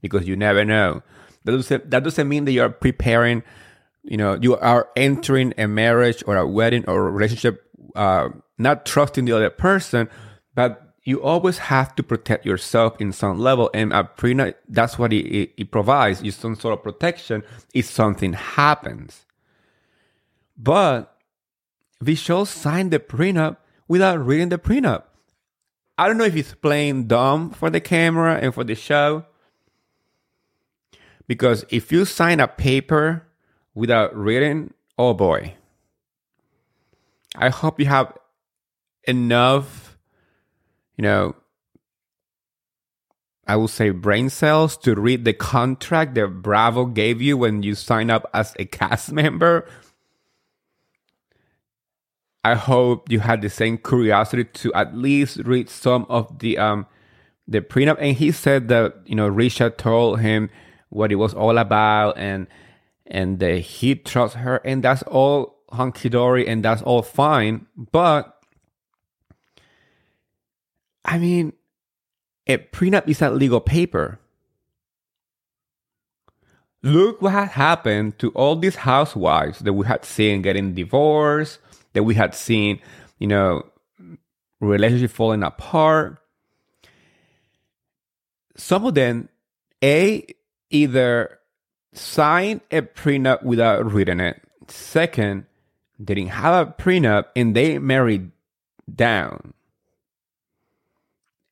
Because 0.00 0.26
you 0.26 0.36
never 0.36 0.64
know. 0.64 1.02
That 1.44 1.52
doesn't, 1.52 1.90
that 1.90 2.04
doesn't 2.04 2.28
mean 2.28 2.44
that 2.44 2.52
you're 2.52 2.70
preparing, 2.70 3.42
you 4.02 4.16
know, 4.16 4.38
you 4.40 4.56
are 4.56 4.88
entering 4.96 5.54
a 5.58 5.66
marriage 5.66 6.22
or 6.26 6.36
a 6.36 6.46
wedding 6.46 6.84
or 6.88 7.08
a 7.08 7.10
relationship, 7.10 7.64
uh, 7.96 8.28
not 8.58 8.86
trusting 8.86 9.24
the 9.24 9.32
other 9.32 9.50
person, 9.50 10.08
but 10.54 10.94
you 11.04 11.20
always 11.20 11.58
have 11.58 11.96
to 11.96 12.02
protect 12.02 12.46
yourself 12.46 13.00
in 13.00 13.12
some 13.12 13.38
level. 13.38 13.70
And 13.74 13.92
a 13.92 14.04
prenup, 14.04 14.54
that's 14.68 14.98
what 14.98 15.12
it, 15.12 15.26
it, 15.26 15.52
it 15.56 15.70
provides 15.72 16.22
you 16.22 16.30
some 16.30 16.54
sort 16.54 16.78
of 16.78 16.84
protection 16.84 17.42
if 17.74 17.86
something 17.86 18.34
happens. 18.34 19.26
But 20.56 21.16
we 22.00 22.14
Vishal 22.14 22.46
signed 22.46 22.92
the 22.92 23.00
prenup 23.00 23.56
without 23.88 24.24
reading 24.24 24.48
the 24.48 24.58
prenup. 24.58 25.04
I 25.98 26.06
don't 26.06 26.18
know 26.18 26.24
if 26.24 26.34
he's 26.34 26.54
playing 26.54 27.06
dumb 27.06 27.50
for 27.50 27.70
the 27.70 27.80
camera 27.80 28.38
and 28.40 28.54
for 28.54 28.64
the 28.64 28.74
show, 28.74 29.26
because 31.26 31.64
if 31.70 31.92
you 31.92 32.04
sign 32.04 32.40
a 32.40 32.48
paper 32.48 33.26
without 33.74 34.16
reading, 34.16 34.72
oh 34.98 35.14
boy. 35.14 35.54
I 37.34 37.48
hope 37.48 37.80
you 37.80 37.86
have 37.86 38.16
enough, 39.04 39.96
you 40.96 41.02
know, 41.02 41.34
I 43.46 43.56
will 43.56 43.68
say 43.68 43.90
brain 43.90 44.30
cells 44.30 44.76
to 44.78 44.94
read 44.94 45.24
the 45.24 45.32
contract 45.32 46.14
that 46.14 46.28
Bravo 46.28 46.86
gave 46.86 47.20
you 47.20 47.36
when 47.36 47.62
you 47.62 47.74
sign 47.74 48.10
up 48.10 48.30
as 48.32 48.54
a 48.58 48.64
cast 48.64 49.12
member. 49.12 49.68
I 52.44 52.54
hope 52.54 53.10
you 53.10 53.20
had 53.20 53.40
the 53.40 53.50
same 53.50 53.78
curiosity 53.78 54.44
to 54.44 54.72
at 54.74 54.96
least 54.96 55.38
read 55.44 55.68
some 55.68 56.06
of 56.08 56.40
the 56.40 56.58
um 56.58 56.86
the 57.46 57.60
prenup. 57.60 57.98
And 58.00 58.16
he 58.16 58.32
said 58.32 58.68
that 58.68 58.96
you 59.06 59.14
know 59.14 59.30
Richa 59.30 59.76
told 59.76 60.20
him 60.20 60.50
what 60.88 61.12
it 61.12 61.16
was 61.16 61.34
all 61.34 61.58
about 61.58 62.18
and 62.18 62.46
and 63.06 63.40
he 63.40 63.94
trusts 63.94 64.36
her. 64.36 64.56
And 64.64 64.82
that's 64.82 65.02
all 65.04 65.58
hunky 65.70 66.08
dory 66.08 66.48
and 66.48 66.64
that's 66.64 66.82
all 66.82 67.02
fine. 67.02 67.66
But 67.76 68.38
i 71.04 71.18
mean 71.18 71.52
a 72.46 72.58
prenup 72.58 73.08
is 73.08 73.22
a 73.22 73.30
legal 73.30 73.60
paper. 73.60 74.18
Look 76.82 77.22
what 77.22 77.32
had 77.32 77.48
happened 77.50 78.18
to 78.18 78.30
all 78.30 78.56
these 78.56 78.74
housewives 78.74 79.60
that 79.60 79.72
we 79.72 79.86
had 79.86 80.04
seen 80.04 80.42
getting 80.42 80.74
divorced 80.74 81.60
that 81.92 82.02
we 82.02 82.14
had 82.14 82.34
seen 82.34 82.80
you 83.18 83.26
know 83.26 83.64
relationship 84.60 85.10
falling 85.10 85.42
apart 85.42 86.18
some 88.56 88.84
of 88.84 88.94
them 88.94 89.28
a 89.82 90.24
either 90.70 91.38
signed 91.92 92.60
a 92.70 92.82
prenup 92.82 93.42
without 93.42 93.92
reading 93.92 94.20
it. 94.20 94.40
Second, 94.68 95.46
they 95.98 96.14
didn't 96.14 96.30
have 96.30 96.68
a 96.68 96.70
prenup 96.72 97.26
and 97.36 97.54
they 97.54 97.78
married 97.78 98.30
down. 98.92 99.54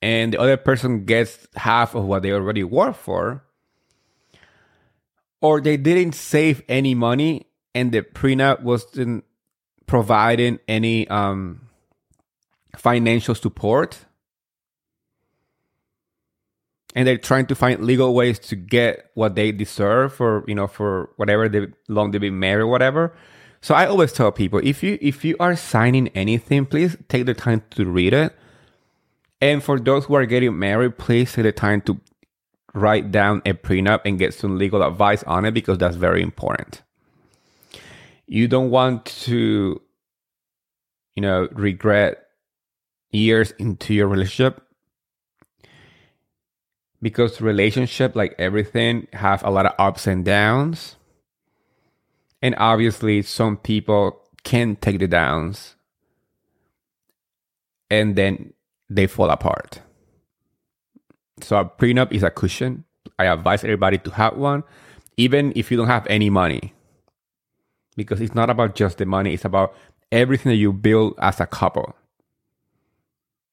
And 0.03 0.33
the 0.33 0.41
other 0.41 0.57
person 0.57 1.05
gets 1.05 1.47
half 1.57 1.95
of 1.95 2.05
what 2.05 2.23
they 2.23 2.33
already 2.33 2.65
worked 2.65 2.99
for. 2.99 3.45
Or 5.43 5.61
they 5.61 5.77
didn't 5.77 6.15
save 6.15 6.63
any 6.69 6.95
money 6.95 7.47
and 7.75 7.93
the 7.93 8.03
prenup 8.03 8.63
wasn't 8.63 9.25
providing 9.91 10.57
any 10.69 11.09
um, 11.09 11.61
financial 12.77 13.35
support. 13.35 14.07
And 16.95 17.09
they're 17.09 17.19
trying 17.19 17.47
to 17.47 17.57
find 17.57 17.83
legal 17.83 18.15
ways 18.15 18.39
to 18.51 18.55
get 18.55 19.11
what 19.15 19.35
they 19.35 19.51
deserve 19.51 20.15
for 20.15 20.45
you 20.47 20.55
know 20.55 20.69
for 20.69 21.11
whatever 21.17 21.49
they 21.49 21.67
long 21.89 22.13
they've 22.13 22.21
been 22.21 22.39
married 22.39 22.65
whatever. 22.65 23.17
So 23.63 23.75
i 23.75 23.87
always 23.87 24.13
tell 24.13 24.31
people 24.31 24.61
if 24.63 24.83
you 24.85 24.97
if 25.01 25.25
you 25.25 25.35
are 25.41 25.57
signing 25.57 26.07
anything 26.15 26.67
please 26.67 26.97
take 27.09 27.27
the 27.27 27.35
time 27.35 27.63
to 27.71 27.85
read 27.85 28.13
it. 28.13 28.33
And 29.41 29.63
for 29.63 29.81
those 29.81 30.05
who 30.05 30.15
are 30.15 30.27
getting 30.27 30.57
married 30.57 30.99
please 30.99 31.33
take 31.33 31.43
the 31.43 31.53
time 31.53 31.81
to 31.83 32.01
write 32.75 33.11
down 33.11 33.43
a 33.45 33.55
prenup 33.55 34.03
and 34.05 34.21
get 34.21 34.35
some 34.35 34.57
legal 34.57 34.85
advice 34.85 35.25
on 35.25 35.45
it 35.45 35.53
because 35.53 35.79
that's 35.79 35.97
very 35.97 36.23
important 36.23 36.83
you 38.31 38.47
don't 38.47 38.71
want 38.71 39.07
to 39.07 39.83
you 41.17 41.21
know 41.21 41.49
regret 41.51 42.27
years 43.11 43.51
into 43.59 43.93
your 43.93 44.07
relationship. 44.07 44.63
Because 47.03 47.41
relationship 47.41 48.15
like 48.15 48.35
everything 48.39 49.09
have 49.15 49.43
a 49.43 49.51
lot 49.51 49.67
of 49.67 49.73
ups 49.79 50.07
and 50.07 50.25
downs. 50.25 50.97
And 52.41 52.55
obviously 52.57 53.23
some 53.23 53.57
people 53.57 54.21
can 54.45 54.77
take 54.77 55.01
the 55.01 55.09
downs. 55.09 55.75
And 57.91 58.17
then 58.17 58.53
they 58.89 59.07
fall 59.07 59.31
apart. 59.31 59.81
So 61.41 61.59
a 61.59 61.65
prenup 61.65 62.13
is 62.13 62.23
a 62.23 62.31
cushion. 62.31 62.85
I 63.19 63.25
advise 63.25 63.65
everybody 63.65 63.99
to 63.99 64.11
have 64.11 64.37
one 64.37 64.63
even 65.17 65.53
if 65.57 65.71
you 65.71 65.77
don't 65.77 65.89
have 65.89 66.07
any 66.07 66.31
money 66.31 66.73
because 67.97 68.21
it's 68.21 68.35
not 68.35 68.51
about 68.51 68.75
just 68.75 68.99
the 68.99 69.07
money, 69.07 69.35
it's 69.35 69.45
about 69.45 69.75
everything 70.13 70.51
that 70.51 70.57
you 70.57 70.73
build 70.73 71.15
as 71.19 71.41
a 71.41 71.47
couple. 71.47 71.95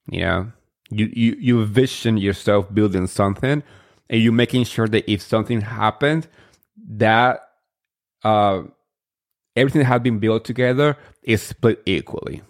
You 0.10 0.22
know, 0.22 0.52
you, 0.90 1.12
you, 1.14 1.38
you 1.40 1.66
vision 1.66 2.18
yourself 2.18 2.74
building 2.74 3.08
something 3.08 3.64
and 4.10 4.22
you 4.22 4.32
making 4.32 4.64
sure 4.64 4.88
that 4.88 5.10
if 5.12 5.22
something 5.22 5.62
happens, 5.62 6.28
that 6.90 7.42
uh, 8.24 8.62
everything 9.56 9.80
that 9.80 9.86
has 9.86 10.02
been 10.02 10.20
built 10.20 10.46
together 10.46 10.98
is 11.24 11.42
split 11.42 11.82
equally. 11.86 12.42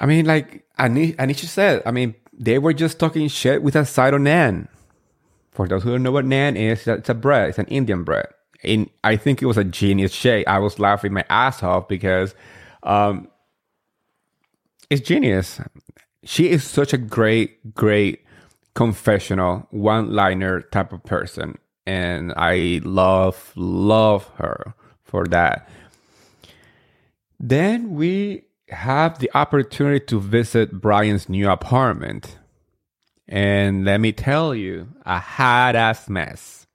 I 0.00 0.06
mean, 0.06 0.26
like 0.26 0.64
Anisha 0.78 1.46
said, 1.46 1.82
I 1.84 1.90
mean, 1.90 2.14
they 2.32 2.58
were 2.58 2.72
just 2.72 2.98
talking 2.98 3.28
shit 3.28 3.62
with 3.62 3.74
a 3.76 3.84
side 3.84 4.14
on 4.14 4.24
naan. 4.24 4.68
For 5.58 5.66
those 5.66 5.82
who 5.82 5.90
don't 5.90 6.04
know 6.04 6.12
what 6.12 6.24
naan 6.24 6.54
is, 6.54 6.86
it's 6.86 7.08
a 7.08 7.14
bread. 7.14 7.48
It's 7.48 7.58
an 7.58 7.66
Indian 7.66 8.04
bread. 8.04 8.28
And 8.62 8.88
I 9.02 9.16
think 9.16 9.42
it 9.42 9.46
was 9.46 9.56
a 9.56 9.64
genius 9.64 10.12
shake. 10.12 10.46
I 10.46 10.60
was 10.60 10.78
laughing 10.78 11.12
my 11.12 11.24
ass 11.28 11.64
off 11.64 11.88
because 11.88 12.36
um, 12.84 13.26
it's 14.88 15.04
genius. 15.04 15.60
She 16.22 16.48
is 16.48 16.62
such 16.62 16.92
a 16.92 16.96
great, 16.96 17.74
great 17.74 18.24
confessional, 18.74 19.66
one-liner 19.70 20.60
type 20.60 20.92
of 20.92 21.02
person, 21.02 21.58
and 21.88 22.32
I 22.36 22.80
love, 22.84 23.52
love 23.56 24.30
her 24.36 24.74
for 25.02 25.26
that. 25.26 25.68
Then 27.40 27.96
we 27.96 28.44
have 28.68 29.18
the 29.18 29.28
opportunity 29.34 30.06
to 30.06 30.20
visit 30.20 30.80
Brian's 30.80 31.28
new 31.28 31.50
apartment. 31.50 32.37
And 33.28 33.84
let 33.84 34.00
me 34.00 34.12
tell 34.12 34.54
you, 34.54 34.88
a 35.04 35.18
hot 35.18 35.76
ass 35.76 36.08
mess. 36.08 36.66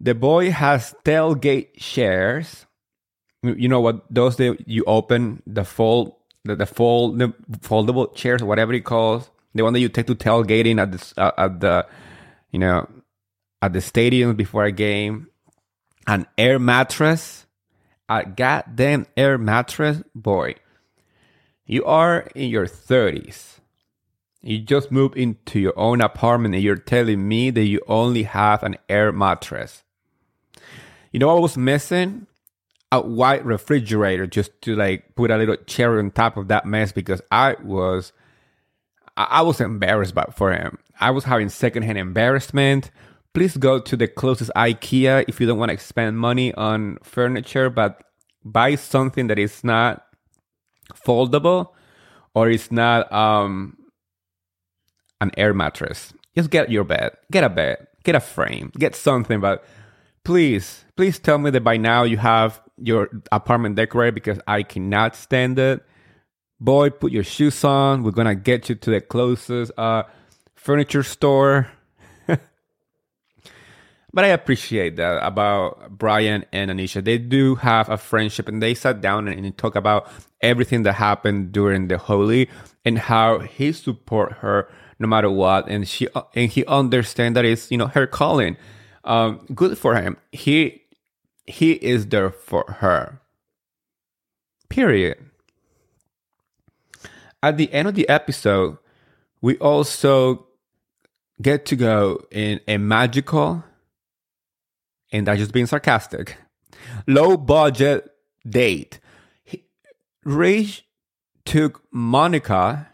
The 0.00 0.14
boy 0.14 0.50
has 0.50 0.94
tailgate 1.04 1.76
chairs. 1.76 2.66
You 3.42 3.68
know 3.68 3.80
what? 3.80 4.04
Those 4.10 4.36
that 4.36 4.66
you 4.66 4.82
open 4.86 5.42
the 5.46 5.64
fold, 5.64 6.14
the, 6.44 6.56
the 6.56 6.66
fold, 6.66 7.18
the 7.18 7.28
foldable 7.58 8.14
chairs, 8.14 8.42
whatever 8.42 8.72
it 8.72 8.84
calls, 8.84 9.30
the 9.54 9.62
one 9.62 9.74
that 9.74 9.80
you 9.80 9.88
take 9.88 10.06
to 10.06 10.14
tailgating 10.14 10.80
at 10.80 10.92
the 10.92 11.22
uh, 11.22 11.32
at 11.36 11.60
the, 11.60 11.86
you 12.50 12.58
know, 12.58 12.88
at 13.60 13.72
the 13.72 13.80
stadium 13.80 14.36
before 14.36 14.64
a 14.64 14.72
game. 14.72 15.28
An 16.08 16.26
air 16.38 16.58
mattress, 16.58 17.46
a 18.08 18.24
goddamn 18.24 19.06
air 19.16 19.38
mattress, 19.38 20.02
boy. 20.14 20.54
You 21.66 21.84
are 21.84 22.20
in 22.36 22.48
your 22.48 22.66
30s. 22.66 23.55
You 24.46 24.60
just 24.60 24.92
moved 24.92 25.16
into 25.16 25.58
your 25.58 25.76
own 25.76 26.00
apartment 26.00 26.54
and 26.54 26.62
you're 26.62 26.76
telling 26.76 27.26
me 27.26 27.50
that 27.50 27.64
you 27.64 27.80
only 27.88 28.22
have 28.22 28.62
an 28.62 28.76
air 28.88 29.10
mattress. 29.10 29.82
You 31.10 31.18
know 31.18 31.26
what 31.26 31.42
was 31.42 31.56
missing? 31.56 32.28
A 32.92 33.00
white 33.00 33.44
refrigerator 33.44 34.28
just 34.28 34.62
to 34.62 34.76
like 34.76 35.16
put 35.16 35.32
a 35.32 35.36
little 35.36 35.56
cherry 35.66 35.98
on 35.98 36.12
top 36.12 36.36
of 36.36 36.46
that 36.46 36.64
mess 36.64 36.92
because 36.92 37.20
I 37.32 37.56
was 37.60 38.12
I 39.16 39.42
was 39.42 39.60
embarrassed 39.60 40.14
by, 40.14 40.26
for 40.32 40.52
him. 40.52 40.78
I 41.00 41.10
was 41.10 41.24
having 41.24 41.48
secondhand 41.48 41.98
embarrassment. 41.98 42.92
Please 43.34 43.56
go 43.56 43.80
to 43.80 43.96
the 43.96 44.06
closest 44.06 44.52
IKEA 44.54 45.24
if 45.26 45.40
you 45.40 45.48
don't 45.48 45.58
want 45.58 45.72
to 45.72 45.78
spend 45.78 46.18
money 46.18 46.54
on 46.54 46.98
furniture, 47.02 47.68
but 47.68 48.00
buy 48.44 48.76
something 48.76 49.26
that 49.26 49.40
is 49.40 49.64
not 49.64 50.06
foldable 50.94 51.70
or 52.32 52.48
it's 52.48 52.70
not 52.70 53.10
um, 53.12 53.76
an 55.20 55.30
air 55.36 55.54
mattress. 55.54 56.12
Just 56.36 56.50
get 56.50 56.70
your 56.70 56.84
bed, 56.84 57.12
get 57.30 57.44
a 57.44 57.48
bed, 57.48 57.86
get 58.04 58.14
a 58.14 58.20
frame, 58.20 58.70
get 58.78 58.94
something. 58.94 59.40
But 59.40 59.64
please, 60.24 60.84
please 60.96 61.18
tell 61.18 61.38
me 61.38 61.50
that 61.50 61.64
by 61.64 61.76
now 61.76 62.04
you 62.04 62.18
have 62.18 62.60
your 62.78 63.08
apartment 63.32 63.76
decorated 63.76 64.14
because 64.14 64.38
I 64.46 64.62
cannot 64.62 65.16
stand 65.16 65.58
it. 65.58 65.82
Boy, 66.60 66.90
put 66.90 67.12
your 67.12 67.24
shoes 67.24 67.64
on. 67.64 68.02
We're 68.02 68.10
gonna 68.10 68.34
get 68.34 68.68
you 68.68 68.74
to 68.74 68.90
the 68.90 69.00
closest 69.00 69.72
uh, 69.78 70.04
furniture 70.54 71.02
store 71.02 71.70
but 74.16 74.24
I 74.24 74.28
appreciate 74.28 74.96
that 74.96 75.22
about 75.22 75.90
Brian 75.90 76.46
and 76.50 76.70
Anisha. 76.70 77.04
They 77.04 77.18
do 77.18 77.56
have 77.56 77.90
a 77.90 77.98
friendship 77.98 78.48
and 78.48 78.62
they 78.62 78.72
sat 78.72 79.02
down 79.02 79.28
and, 79.28 79.44
and 79.44 79.58
talk 79.58 79.76
about 79.76 80.08
everything 80.40 80.84
that 80.84 80.94
happened 80.94 81.52
during 81.52 81.88
the 81.88 81.98
Holi 81.98 82.48
and 82.82 82.98
how 82.98 83.40
he 83.40 83.72
support 83.72 84.32
her 84.40 84.70
no 84.98 85.06
matter 85.06 85.28
what. 85.28 85.68
And 85.68 85.86
she 85.86 86.08
and 86.34 86.50
he 86.50 86.64
understand 86.64 87.36
that 87.36 87.44
it's 87.44 87.70
you 87.70 87.76
know 87.76 87.88
her 87.88 88.06
calling. 88.06 88.56
Um, 89.04 89.44
good 89.54 89.76
for 89.76 89.94
him. 89.94 90.16
He 90.32 90.80
he 91.44 91.72
is 91.72 92.06
there 92.06 92.30
for 92.30 92.64
her. 92.78 93.20
Period. 94.70 95.18
At 97.42 97.58
the 97.58 97.70
end 97.70 97.86
of 97.86 97.94
the 97.94 98.08
episode, 98.08 98.78
we 99.42 99.58
also 99.58 100.46
get 101.42 101.66
to 101.66 101.76
go 101.76 102.24
in 102.30 102.60
a 102.66 102.78
magical 102.78 103.62
and 105.12 105.26
that's 105.26 105.38
just 105.38 105.52
being 105.52 105.66
sarcastic. 105.66 106.36
Low 107.06 107.36
budget 107.36 108.10
date. 108.48 109.00
Rich 110.24 110.84
took 111.44 111.84
Monica 111.92 112.88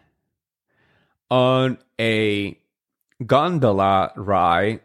on 1.29 1.79
a 1.99 2.57
gondola 3.25 4.11
ride 4.15 4.81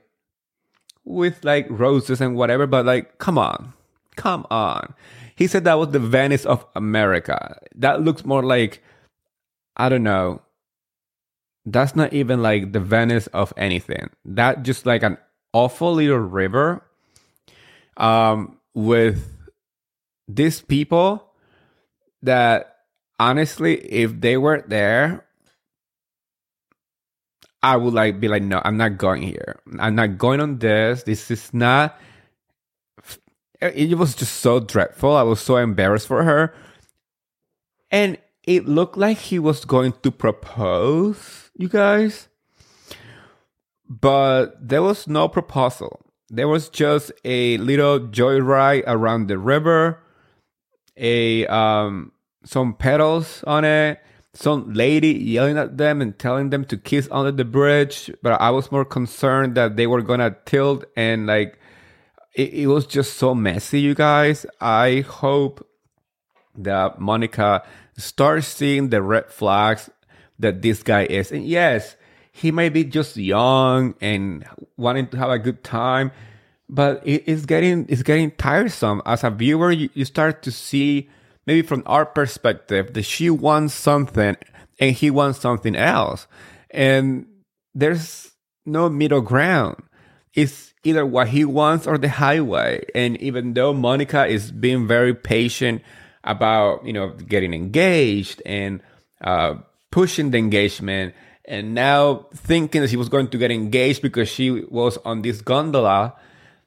with 1.04 1.44
like 1.44 1.66
roses 1.68 2.20
and 2.20 2.36
whatever, 2.36 2.66
but 2.66 2.86
like, 2.86 3.18
come 3.18 3.38
on, 3.38 3.74
come 4.16 4.46
on. 4.50 4.94
He 5.36 5.46
said 5.46 5.64
that 5.64 5.78
was 5.78 5.90
the 5.90 5.98
Venice 5.98 6.44
of 6.44 6.66
America. 6.74 7.58
That 7.74 8.02
looks 8.02 8.24
more 8.24 8.42
like, 8.42 8.82
I 9.76 9.88
don't 9.88 10.02
know. 10.02 10.42
That's 11.64 11.94
not 11.94 12.12
even 12.12 12.42
like 12.42 12.72
the 12.72 12.80
Venice 12.80 13.26
of 13.28 13.52
anything. 13.56 14.10
That 14.24 14.62
just 14.62 14.86
like 14.86 15.02
an 15.02 15.18
awful 15.52 15.94
little 15.94 16.18
river 16.18 16.82
um, 17.98 18.58
with 18.74 19.30
these 20.26 20.60
people 20.62 21.32
that 22.22 22.76
honestly, 23.18 23.76
if 23.92 24.20
they 24.20 24.36
were 24.36 24.64
there, 24.66 25.26
I 27.62 27.76
would 27.76 27.92
like 27.92 28.20
be 28.20 28.28
like, 28.28 28.42
no, 28.42 28.62
I'm 28.64 28.76
not 28.76 28.98
going 28.98 29.22
here. 29.22 29.60
I'm 29.78 29.96
not 29.96 30.16
going 30.16 30.40
on 30.40 30.58
this. 30.58 31.02
This 31.02 31.30
is 31.30 31.52
not. 31.52 31.98
It 33.60 33.98
was 33.98 34.14
just 34.14 34.36
so 34.36 34.60
dreadful. 34.60 35.16
I 35.16 35.24
was 35.24 35.40
so 35.40 35.56
embarrassed 35.56 36.06
for 36.06 36.22
her, 36.22 36.54
and 37.90 38.16
it 38.44 38.68
looked 38.68 38.96
like 38.96 39.18
he 39.18 39.40
was 39.40 39.64
going 39.64 39.94
to 40.02 40.12
propose, 40.12 41.50
you 41.56 41.68
guys, 41.68 42.28
but 43.88 44.54
there 44.60 44.82
was 44.82 45.08
no 45.08 45.26
proposal 45.26 46.07
there 46.30 46.48
was 46.48 46.68
just 46.68 47.12
a 47.24 47.56
little 47.58 48.00
joyride 48.00 48.84
around 48.86 49.28
the 49.28 49.38
river, 49.38 50.02
a 50.96 51.46
um, 51.46 52.12
some 52.44 52.74
pedals 52.74 53.42
on 53.46 53.64
it, 53.64 54.00
some 54.34 54.72
lady 54.72 55.12
yelling 55.12 55.58
at 55.58 55.78
them 55.78 56.00
and 56.02 56.18
telling 56.18 56.50
them 56.50 56.64
to 56.66 56.76
kiss 56.76 57.08
under 57.10 57.32
the 57.32 57.44
bridge. 57.44 58.10
But 58.22 58.40
I 58.40 58.50
was 58.50 58.70
more 58.70 58.84
concerned 58.84 59.54
that 59.56 59.76
they 59.76 59.86
were 59.86 60.02
gonna 60.02 60.36
tilt 60.44 60.84
and 60.96 61.26
like 61.26 61.58
it, 62.34 62.52
it 62.54 62.66
was 62.66 62.86
just 62.86 63.14
so 63.14 63.34
messy, 63.34 63.80
you 63.80 63.94
guys. 63.94 64.46
I 64.60 65.00
hope 65.00 65.66
that 66.56 67.00
Monica 67.00 67.64
starts 67.96 68.46
seeing 68.48 68.90
the 68.90 69.02
red 69.02 69.30
flags 69.30 69.90
that 70.38 70.62
this 70.62 70.82
guy 70.82 71.04
is. 71.04 71.32
And 71.32 71.44
yes, 71.44 71.96
he 72.38 72.52
may 72.52 72.68
be 72.68 72.84
just 72.84 73.16
young 73.16 73.94
and 74.00 74.46
wanting 74.76 75.08
to 75.08 75.16
have 75.16 75.30
a 75.30 75.38
good 75.38 75.64
time, 75.64 76.12
but 76.68 77.02
it's 77.04 77.46
getting 77.46 77.86
it's 77.88 78.04
getting 78.04 78.30
tiresome. 78.32 79.02
As 79.04 79.24
a 79.24 79.30
viewer, 79.30 79.72
you, 79.72 79.90
you 79.94 80.04
start 80.04 80.42
to 80.44 80.52
see 80.52 81.08
maybe 81.46 81.62
from 81.62 81.82
our 81.86 82.06
perspective 82.06 82.94
that 82.94 83.02
she 83.02 83.28
wants 83.28 83.74
something 83.74 84.36
and 84.78 84.94
he 84.94 85.10
wants 85.10 85.40
something 85.40 85.74
else, 85.74 86.28
and 86.70 87.26
there's 87.74 88.30
no 88.64 88.88
middle 88.88 89.20
ground. 89.20 89.82
It's 90.34 90.72
either 90.84 91.04
what 91.04 91.28
he 91.28 91.44
wants 91.44 91.88
or 91.88 91.98
the 91.98 92.08
highway. 92.08 92.84
And 92.94 93.20
even 93.20 93.54
though 93.54 93.72
Monica 93.72 94.26
is 94.26 94.52
being 94.52 94.86
very 94.86 95.14
patient 95.14 95.82
about 96.22 96.86
you 96.86 96.92
know 96.92 97.08
getting 97.10 97.52
engaged 97.52 98.40
and 98.46 98.80
uh, 99.22 99.54
pushing 99.90 100.30
the 100.30 100.38
engagement 100.38 101.14
and 101.48 101.74
now 101.74 102.26
thinking 102.34 102.82
that 102.82 102.90
she 102.90 102.96
was 102.96 103.08
going 103.08 103.28
to 103.28 103.38
get 103.38 103.50
engaged 103.50 104.02
because 104.02 104.28
she 104.28 104.50
was 104.50 104.98
on 104.98 105.22
this 105.22 105.40
gondola 105.40 106.14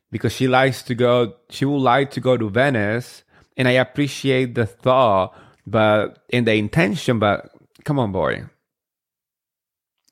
because 0.10 0.34
she 0.34 0.48
likes 0.48 0.82
to 0.84 0.96
go 0.96 1.36
she 1.50 1.66
would 1.66 1.78
like 1.82 2.12
to 2.12 2.20
go 2.20 2.36
to 2.36 2.50
Venice. 2.50 3.24
And 3.56 3.68
I 3.68 3.72
appreciate 3.72 4.56
the 4.56 4.66
thought 4.66 5.38
but 5.68 6.24
in 6.30 6.46
the 6.46 6.56
intention 6.56 7.20
but 7.20 7.52
come 7.86 8.00
on 8.00 8.12
boy. 8.12 8.46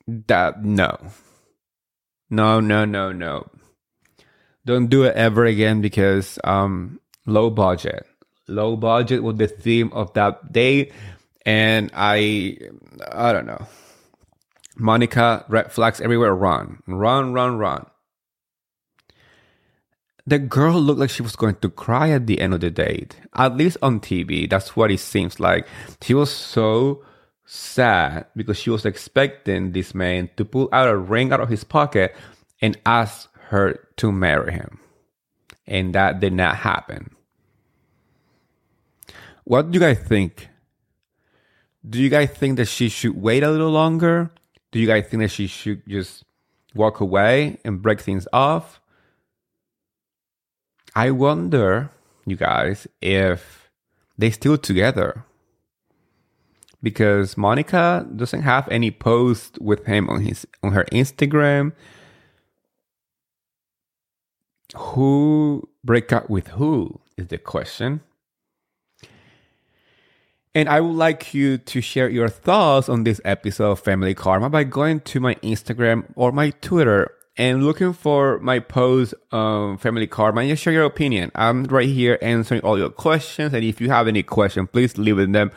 That 0.06 0.64
no. 0.64 0.96
No 2.30 2.60
no 2.60 2.84
no 2.84 3.10
no. 3.10 3.50
Don't 4.64 4.86
do 4.86 5.02
it 5.02 5.16
ever 5.16 5.44
again 5.46 5.80
because 5.80 6.38
um, 6.44 7.00
low 7.26 7.50
budget. 7.50 8.06
Low 8.46 8.76
budget 8.76 9.22
was 9.22 9.36
the 9.36 9.48
theme 9.48 9.92
of 9.92 10.12
that 10.14 10.52
day, 10.52 10.92
and 11.46 11.90
I 11.94 12.58
I 13.10 13.32
don't 13.32 13.46
know. 13.46 13.66
Monica, 14.80 15.44
red 15.48 15.72
flags 15.72 16.00
everywhere. 16.00 16.34
Run, 16.34 16.82
run, 16.86 17.32
run, 17.32 17.58
run. 17.58 17.86
The 20.26 20.38
girl 20.38 20.80
looked 20.80 21.00
like 21.00 21.10
she 21.10 21.22
was 21.22 21.36
going 21.36 21.56
to 21.56 21.70
cry 21.70 22.10
at 22.10 22.26
the 22.26 22.40
end 22.40 22.54
of 22.54 22.60
the 22.60 22.70
date. 22.70 23.16
At 23.34 23.56
least 23.56 23.78
on 23.82 24.00
TV, 24.00 24.48
that's 24.48 24.76
what 24.76 24.90
it 24.90 25.00
seems 25.00 25.40
like. 25.40 25.66
She 26.02 26.14
was 26.14 26.30
so 26.30 27.04
sad 27.46 28.26
because 28.36 28.56
she 28.56 28.70
was 28.70 28.86
expecting 28.86 29.72
this 29.72 29.94
man 29.94 30.30
to 30.36 30.44
pull 30.44 30.68
out 30.72 30.88
a 30.88 30.96
ring 30.96 31.32
out 31.32 31.40
of 31.40 31.48
his 31.48 31.64
pocket 31.64 32.14
and 32.62 32.78
ask 32.86 33.28
her 33.48 33.88
to 33.96 34.12
marry 34.12 34.52
him. 34.52 34.78
And 35.66 35.94
that 35.94 36.20
did 36.20 36.32
not 36.32 36.56
happen. 36.56 37.16
What 39.44 39.70
do 39.70 39.76
you 39.76 39.80
guys 39.80 39.98
think? 39.98 40.48
Do 41.88 42.00
you 42.00 42.08
guys 42.08 42.30
think 42.30 42.56
that 42.58 42.66
she 42.66 42.88
should 42.88 43.20
wait 43.20 43.42
a 43.42 43.50
little 43.50 43.70
longer? 43.70 44.30
Do 44.72 44.78
you 44.78 44.86
guys 44.86 45.06
think 45.06 45.22
that 45.22 45.30
she 45.30 45.46
should 45.46 45.82
just 45.88 46.24
walk 46.74 47.00
away 47.00 47.58
and 47.64 47.82
break 47.82 48.00
things 48.00 48.28
off? 48.32 48.80
I 50.94 51.10
wonder, 51.10 51.90
you 52.26 52.36
guys, 52.36 52.86
if 53.00 53.70
they 54.18 54.30
still 54.30 54.58
together. 54.58 55.24
Because 56.82 57.36
Monica 57.36 58.06
doesn't 58.14 58.42
have 58.42 58.66
any 58.68 58.90
post 58.90 59.58
with 59.60 59.84
him 59.84 60.08
on 60.08 60.22
his 60.22 60.46
on 60.62 60.72
her 60.72 60.86
Instagram. 60.92 61.72
Who 64.74 65.68
break 65.84 66.12
up 66.12 66.30
with 66.30 66.48
who 66.48 67.00
is 67.18 67.26
the 67.26 67.38
question. 67.38 68.00
And 70.54 70.68
I 70.68 70.80
would 70.80 70.96
like 70.96 71.32
you 71.32 71.58
to 71.58 71.80
share 71.80 72.08
your 72.08 72.28
thoughts 72.28 72.88
on 72.88 73.04
this 73.04 73.20
episode 73.24 73.70
of 73.72 73.80
Family 73.80 74.14
Karma 74.14 74.50
by 74.50 74.64
going 74.64 74.98
to 75.00 75.20
my 75.20 75.36
Instagram 75.36 76.06
or 76.16 76.32
my 76.32 76.50
Twitter 76.50 77.12
and 77.36 77.64
looking 77.64 77.92
for 77.92 78.40
my 78.40 78.58
post 78.58 79.14
on 79.30 79.78
Family 79.78 80.08
Karma 80.08 80.40
and 80.40 80.50
just 80.50 80.62
share 80.62 80.72
your 80.72 80.84
opinion. 80.84 81.30
I'm 81.36 81.64
right 81.64 81.88
here 81.88 82.18
answering 82.20 82.62
all 82.62 82.76
your 82.76 82.90
questions. 82.90 83.54
And 83.54 83.64
if 83.64 83.80
you 83.80 83.90
have 83.90 84.08
any 84.08 84.24
questions, 84.24 84.68
please 84.72 84.98
leave 84.98 85.18
them 85.18 85.52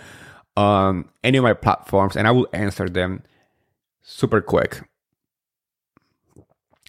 on 0.56 1.10
any 1.24 1.40
of 1.40 1.44
my 1.44 1.54
platforms 1.54 2.16
and 2.16 2.28
I 2.28 2.32
will 2.32 2.48
answer 2.54 2.88
them 2.88 3.24
super 4.04 4.42
quick. 4.42 4.84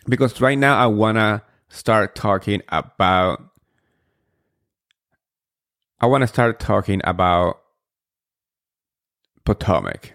Because 0.06 0.42
right 0.42 0.58
now 0.58 0.76
I 0.76 0.86
want 0.86 1.16
to 1.16 1.42
start 1.70 2.14
talking 2.14 2.60
about 2.68 3.42
I 6.00 6.06
want 6.06 6.20
to 6.20 6.28
start 6.28 6.60
talking 6.60 7.00
about 7.02 7.63
Potomac. 9.44 10.14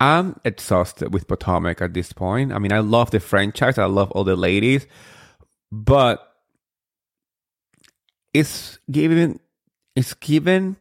I'm 0.00 0.40
exhausted 0.44 1.12
with 1.12 1.28
Potomac 1.28 1.82
at 1.82 1.92
this 1.92 2.12
point. 2.12 2.52
I 2.52 2.58
mean, 2.58 2.72
I 2.72 2.78
love 2.78 3.10
the 3.10 3.20
franchise, 3.20 3.76
I 3.76 3.84
love 3.84 4.10
all 4.12 4.24
the 4.24 4.36
ladies, 4.36 4.86
but 5.70 6.30
it's 8.32 8.78
given 8.90 9.40
it's 9.96 10.14
given 10.14 10.76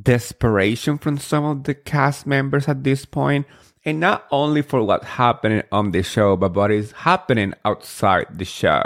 desperation 0.00 0.96
from 0.96 1.18
some 1.18 1.44
of 1.44 1.64
the 1.64 1.74
cast 1.74 2.26
members 2.26 2.68
at 2.68 2.84
this 2.84 3.04
point 3.04 3.46
and 3.84 3.98
not 3.98 4.26
only 4.30 4.62
for 4.62 4.82
what's 4.82 5.04
happening 5.04 5.62
on 5.72 5.90
the 5.90 6.02
show 6.02 6.36
but 6.36 6.54
what 6.54 6.70
is 6.70 6.92
happening 6.92 7.52
outside 7.64 8.26
the 8.30 8.44
show 8.44 8.84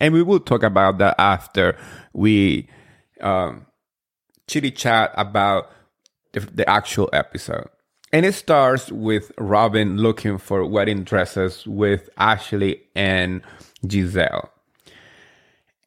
and 0.00 0.12
we 0.12 0.22
will 0.22 0.40
talk 0.40 0.64
about 0.64 0.98
that 0.98 1.14
after 1.20 1.78
we 2.12 2.68
um, 3.20 3.64
chitty 4.46 4.70
chat 4.70 5.12
about 5.16 5.70
the, 6.32 6.40
the 6.40 6.68
actual 6.68 7.08
episode. 7.12 7.68
And 8.12 8.24
it 8.24 8.34
starts 8.34 8.92
with 8.92 9.32
Robyn 9.38 9.96
looking 9.98 10.38
for 10.38 10.64
wedding 10.64 11.02
dresses 11.02 11.66
with 11.66 12.08
Ashley 12.16 12.82
and 12.94 13.42
Gizelle. 13.84 14.50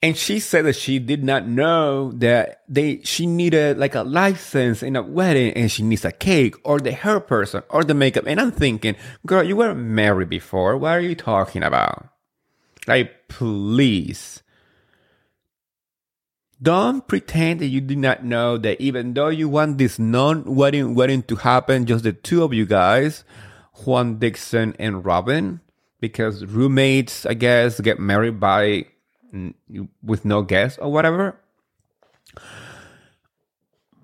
And 0.03 0.15
she 0.15 0.39
said 0.39 0.65
that 0.65 0.75
she 0.75 0.99
did 0.99 1.23
not 1.23 1.47
know 1.47 2.11
that 2.13 2.61
they 2.69 3.01
she 3.03 3.25
needed 3.25 3.79
like 3.79 3.95
a 3.95 4.03
license 4.03 4.83
in 4.83 4.95
a 4.95 5.01
wedding 5.01 5.53
and 5.53 5.71
she 5.71 5.81
needs 5.81 6.05
a 6.05 6.11
cake 6.11 6.55
or 6.63 6.79
the 6.79 6.91
hair 6.91 7.19
person 7.19 7.63
or 7.69 7.83
the 7.83 7.95
makeup. 7.95 8.25
And 8.27 8.39
I'm 8.39 8.51
thinking, 8.51 8.95
girl, 9.25 9.41
you 9.41 9.55
were 9.55 9.73
married 9.73 10.29
before. 10.29 10.77
What 10.77 10.91
are 10.91 11.01
you 11.01 11.15
talking 11.15 11.63
about? 11.63 12.09
Like, 12.85 13.27
please. 13.27 14.43
Don't 16.61 17.07
pretend 17.07 17.59
that 17.59 17.67
you 17.67 17.81
do 17.81 17.95
not 17.95 18.23
know 18.23 18.57
that 18.57 18.81
even 18.81 19.13
though 19.13 19.27
you 19.29 19.47
want 19.47 19.77
this 19.77 19.99
non-wedding 19.99 20.95
wedding 20.95 21.21
to 21.23 21.35
happen, 21.35 21.85
just 21.85 22.03
the 22.03 22.13
two 22.13 22.43
of 22.43 22.53
you 22.53 22.65
guys, 22.65 23.23
Juan 23.85 24.17
Dixon 24.17 24.75
and 24.79 25.05
Robyn, 25.05 25.61
because 25.99 26.45
roommates, 26.45 27.25
I 27.27 27.35
guess, 27.35 27.79
get 27.79 27.99
married 27.99 28.39
by 28.39 28.85
with 30.01 30.25
no 30.25 30.41
guests 30.41 30.79
or 30.79 30.91
whatever. 30.91 31.39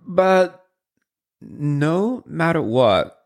But 0.06 0.64
no 1.42 2.24
matter 2.28 2.62
what, 2.62 3.26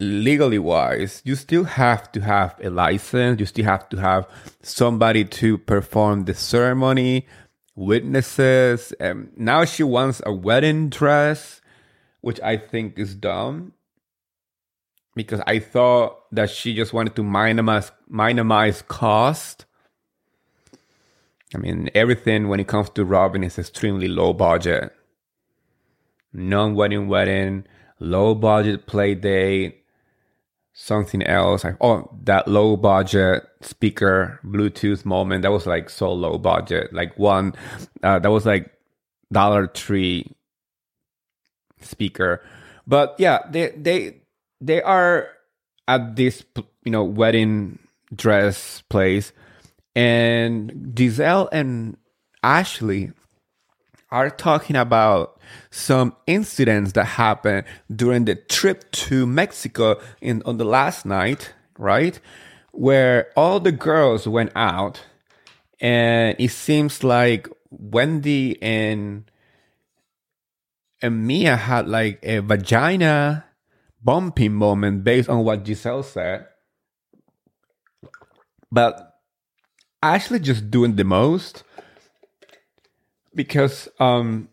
legally 0.00 0.58
wise, 0.58 1.22
you 1.24 1.36
still 1.36 1.64
have 1.64 2.10
to 2.12 2.20
have 2.22 2.56
a 2.62 2.70
license. 2.70 3.38
You 3.38 3.46
still 3.46 3.66
have 3.66 3.88
to 3.90 3.98
have 3.98 4.26
somebody 4.62 5.24
to 5.24 5.58
perform 5.58 6.24
the 6.24 6.34
ceremony, 6.34 7.28
witnesses. 7.74 8.92
And 9.00 9.30
now 9.36 9.64
she 9.64 9.82
wants 9.82 10.20
a 10.24 10.32
wedding 10.32 10.88
dress, 10.88 11.60
which 12.20 12.40
I 12.40 12.56
think 12.56 12.98
is 12.98 13.14
dumb. 13.14 13.72
Because 15.14 15.40
I 15.46 15.58
thought 15.58 16.18
that 16.32 16.50
she 16.50 16.74
just 16.74 16.92
wanted 16.92 17.16
to 17.16 17.22
minimize 17.22 17.90
minimize 18.08 18.82
cost. 18.82 19.66
I 21.54 21.58
mean, 21.58 21.90
everything 21.94 22.48
when 22.48 22.60
it 22.60 22.68
comes 22.68 22.90
to 22.90 23.04
Robyn 23.04 23.42
is 23.42 23.58
extremely 23.58 24.06
low 24.06 24.32
budget. 24.32 24.92
Non-wedding 26.32 27.08
wedding, 27.08 27.66
low 27.98 28.36
budget 28.36 28.86
play 28.86 29.16
date, 29.16 29.79
something 30.80 31.22
else. 31.22 31.62
Like, 31.62 31.76
oh, 31.80 32.08
that 32.24 32.48
low 32.48 32.76
budget 32.76 33.46
speaker 33.60 34.40
Bluetooth 34.44 35.04
moment. 35.04 35.42
That 35.42 35.52
was 35.52 35.66
like 35.66 35.90
so 35.90 36.12
low 36.12 36.38
budget. 36.38 36.92
Like 36.92 37.18
one, 37.18 37.54
uh, 38.02 38.18
that 38.18 38.30
was 38.30 38.46
like 38.46 38.72
Dollar 39.30 39.66
Tree 39.66 40.34
speaker. 41.80 42.42
But 42.86 43.14
yeah, 43.18 43.40
they 43.50 43.70
they 43.76 44.22
they 44.60 44.82
are 44.82 45.28
at 45.86 46.16
this 46.16 46.44
you 46.84 46.92
know 46.92 47.04
wedding 47.04 47.78
dress 48.14 48.82
place, 48.88 49.32
and 49.94 50.94
Gizelle 50.94 51.48
and 51.52 51.96
Ashley 52.42 53.12
are 54.10 54.30
talking 54.30 54.76
about 54.76 55.39
some 55.70 56.14
incidents 56.26 56.92
that 56.92 57.04
happened 57.04 57.64
during 57.94 58.24
the 58.24 58.34
trip 58.34 58.90
to 58.92 59.26
Mexico 59.26 60.00
in 60.20 60.42
on 60.44 60.56
the 60.58 60.64
last 60.64 61.04
night, 61.04 61.54
right? 61.78 62.18
Where 62.72 63.30
all 63.36 63.60
the 63.60 63.72
girls 63.72 64.28
went 64.28 64.52
out 64.54 65.02
and 65.80 66.36
it 66.38 66.50
seems 66.50 67.02
like 67.02 67.48
Wendy 67.70 68.60
and 68.62 69.30
and 71.02 71.26
Mia 71.26 71.56
had 71.56 71.88
like 71.88 72.18
a 72.22 72.40
vagina 72.40 73.46
bumping 74.02 74.52
moment 74.52 75.02
based 75.04 75.28
on 75.28 75.44
what 75.44 75.64
Gizelle 75.64 76.04
said. 76.04 76.46
But 78.70 79.18
Ashley 80.02 80.38
just 80.38 80.70
doing 80.70 80.96
the 80.96 81.04
most 81.04 81.64
because 83.34 83.88
um 83.98 84.49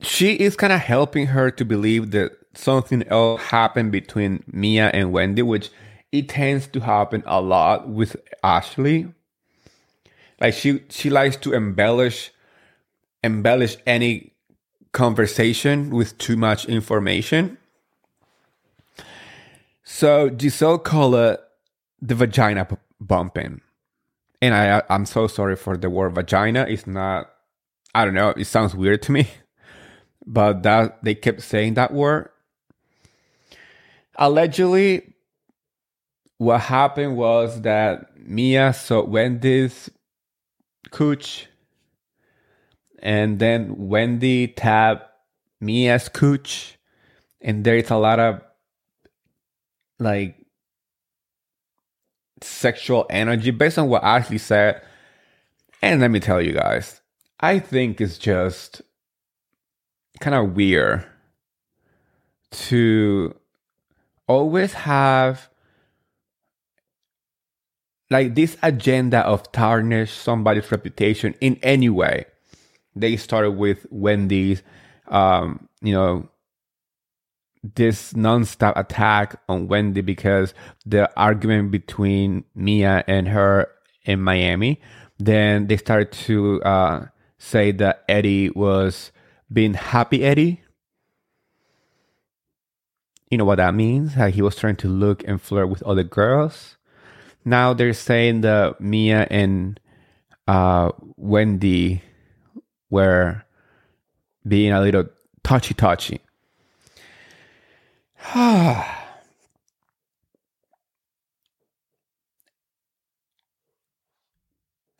she 0.00 0.34
is 0.34 0.56
kind 0.56 0.72
of 0.72 0.80
helping 0.80 1.26
her 1.28 1.50
to 1.50 1.64
believe 1.64 2.12
that 2.12 2.32
something 2.54 3.02
else 3.08 3.40
happened 3.42 3.92
between 3.92 4.42
Mia 4.46 4.90
and 4.94 5.12
Wendy, 5.12 5.42
which 5.42 5.70
it 6.12 6.28
tends 6.28 6.66
to 6.68 6.80
happen 6.80 7.22
a 7.26 7.40
lot 7.40 7.88
with 7.88 8.16
Ashley. 8.42 9.08
Like 10.40 10.54
she 10.54 10.82
she 10.88 11.10
likes 11.10 11.36
to 11.38 11.52
embellish 11.52 12.30
embellish 13.24 13.76
any 13.86 14.32
conversation 14.92 15.90
with 15.90 16.16
too 16.18 16.36
much 16.36 16.64
information. 16.66 17.58
So 19.82 20.30
Gizelle 20.30 20.82
called 20.82 21.16
it 21.16 21.40
the 22.00 22.14
vagina 22.14 22.68
bumping. 23.00 23.60
And 24.40 24.54
I 24.54 24.82
I'm 24.88 25.06
so 25.06 25.26
sorry 25.26 25.56
for 25.56 25.76
the 25.76 25.90
word 25.90 26.14
vagina. 26.14 26.66
It's 26.68 26.86
not 26.86 27.30
I 27.94 28.04
don't 28.04 28.14
know, 28.14 28.30
it 28.30 28.44
sounds 28.44 28.76
weird 28.76 29.02
to 29.02 29.12
me. 29.12 29.28
but 30.28 30.62
that 30.62 31.02
they 31.02 31.14
kept 31.14 31.40
saying 31.42 31.74
that 31.74 31.92
word. 31.92 32.28
Allegedly, 34.16 35.14
what 36.36 36.60
happened 36.60 37.16
was 37.16 37.62
that 37.62 38.16
Mia 38.18 38.74
saw 38.74 39.02
Wendy's 39.04 39.90
cooch, 40.90 41.46
and 43.00 43.38
then 43.38 43.88
Wendy 43.88 44.48
tapped 44.48 45.10
Mia's 45.60 46.08
cooch, 46.10 46.76
and 47.40 47.64
there 47.64 47.76
is 47.76 47.90
a 47.90 47.96
lot 47.96 48.20
of 48.20 48.42
like 49.98 50.36
sexual 52.42 53.06
energy 53.08 53.50
based 53.50 53.78
on 53.78 53.88
what 53.88 54.04
Ashley 54.04 54.38
said. 54.38 54.82
And 55.80 56.00
let 56.00 56.10
me 56.10 56.20
tell 56.20 56.42
you 56.42 56.52
guys, 56.52 57.00
I 57.40 57.60
think 57.60 58.00
it's 58.00 58.18
just 58.18 58.82
kind 60.20 60.34
of 60.34 60.54
weird 60.54 61.04
to 62.50 63.34
always 64.26 64.72
have 64.72 65.48
like 68.10 68.34
this 68.34 68.56
agenda 68.62 69.20
of 69.20 69.50
tarnish 69.52 70.12
somebody's 70.12 70.70
reputation 70.72 71.34
in 71.40 71.58
any 71.62 71.88
way. 71.88 72.24
They 72.96 73.16
started 73.16 73.52
with 73.52 73.86
Wendy's, 73.90 74.62
um, 75.08 75.68
you 75.82 75.92
know, 75.92 76.28
this 77.62 78.12
nonstop 78.14 78.72
attack 78.76 79.40
on 79.48 79.68
Wendy 79.68 80.00
because 80.00 80.54
the 80.86 81.10
argument 81.18 81.70
between 81.70 82.44
Mia 82.54 83.04
and 83.06 83.28
her 83.28 83.68
in 84.04 84.22
Miami. 84.22 84.80
Then 85.18 85.66
they 85.66 85.76
started 85.76 86.12
to 86.12 86.62
uh, 86.62 87.06
say 87.38 87.72
that 87.72 88.04
Eddie 88.08 88.50
was 88.50 89.12
being 89.52 89.74
happy 89.74 90.24
Eddie. 90.24 90.62
You 93.30 93.38
know 93.38 93.44
what 93.44 93.56
that 93.56 93.74
means? 93.74 94.14
How 94.14 94.28
he 94.28 94.40
was 94.42 94.56
trying 94.56 94.76
to 94.76 94.88
look 94.88 95.22
and 95.26 95.40
flirt 95.40 95.68
with 95.68 95.82
other 95.82 96.02
girls. 96.02 96.76
Now 97.44 97.72
they're 97.74 97.92
saying 97.92 98.40
that 98.42 98.80
Mia 98.80 99.26
and 99.30 99.78
uh, 100.46 100.92
Wendy 101.16 102.02
were 102.90 103.44
being 104.46 104.72
a 104.72 104.80
little 104.80 105.04
touchy 105.42 105.74
touchy. 105.74 106.20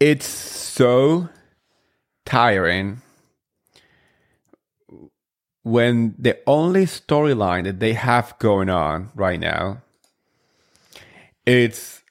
it's 0.01 0.27
so 0.27 1.29
tiring 2.25 3.03
when 5.69 6.15
the 6.19 6.39
only 6.47 6.85
storyline 6.87 7.65
that 7.65 7.81
they 7.81 7.93
have 7.93 8.39
going 8.39 8.69
on 8.71 9.11
right 9.15 9.41
now 9.41 9.81
it's 11.47 12.03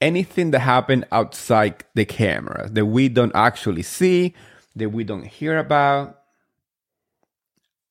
anything 0.00 0.50
that 0.50 0.60
happened 0.60 1.04
outside 1.12 1.84
the 1.94 2.04
camera 2.04 2.68
that 2.70 2.86
we 2.86 3.08
don't 3.08 3.34
actually 3.34 3.82
see 3.82 4.34
that 4.76 4.90
we 4.90 5.04
don't 5.04 5.26
hear 5.26 5.58
about 5.58 6.20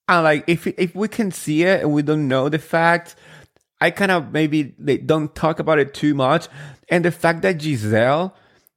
and 0.10 0.24
like 0.24 0.44
if 0.48 0.66
if 0.66 0.96
we 0.96 1.08
can 1.08 1.32
see 1.32 1.64
it 1.64 1.82
and 1.82 1.94
we 1.94 2.02
don't 2.02 2.28
know 2.28 2.50
the 2.50 2.58
fact, 2.58 3.16
I 3.80 3.92
kind 3.92 4.12
of 4.12 4.34
maybe 4.34 4.74
they 4.80 4.98
don't 4.98 5.34
talk 5.36 5.60
about 5.60 5.78
it 5.78 5.94
too 5.94 6.16
much. 6.16 6.48
And 6.90 7.06
the 7.06 7.12
fact 7.12 7.44
that 7.44 7.60
Gizelle 7.60 8.34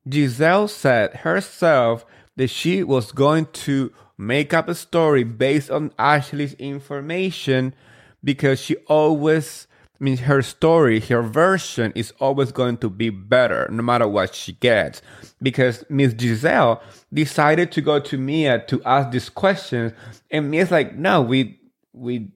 Gizelle 0.06 0.68
said 0.68 1.14
herself 1.16 2.04
that 2.36 2.48
she 2.48 2.82
was 2.82 3.12
going 3.12 3.46
to 3.46 3.92
make 4.18 4.54
up 4.54 4.68
a 4.68 4.74
story 4.74 5.24
based 5.24 5.70
on 5.70 5.92
Ashley's 5.98 6.54
information 6.54 7.74
because 8.22 8.60
she 8.60 8.76
always 8.86 9.66
I 10.04 10.16
her 10.16 10.42
story, 10.42 10.98
her 11.00 11.22
version 11.22 11.92
is 11.94 12.12
always 12.18 12.50
going 12.50 12.76
to 12.78 12.90
be 12.90 13.10
better 13.10 13.68
no 13.70 13.82
matter 13.82 14.08
what 14.08 14.34
she 14.34 14.54
gets. 14.54 15.00
Because 15.40 15.84
Miss 15.88 16.12
Gizelle 16.14 16.80
decided 17.12 17.70
to 17.72 17.80
go 17.80 18.00
to 18.00 18.18
Mia 18.18 18.64
to 18.66 18.82
ask 18.84 19.12
these 19.12 19.28
questions, 19.28 19.92
and 20.30 20.50
Mia's 20.50 20.70
like, 20.72 20.96
no, 20.96 21.22
we 21.22 21.60
we 21.92 22.32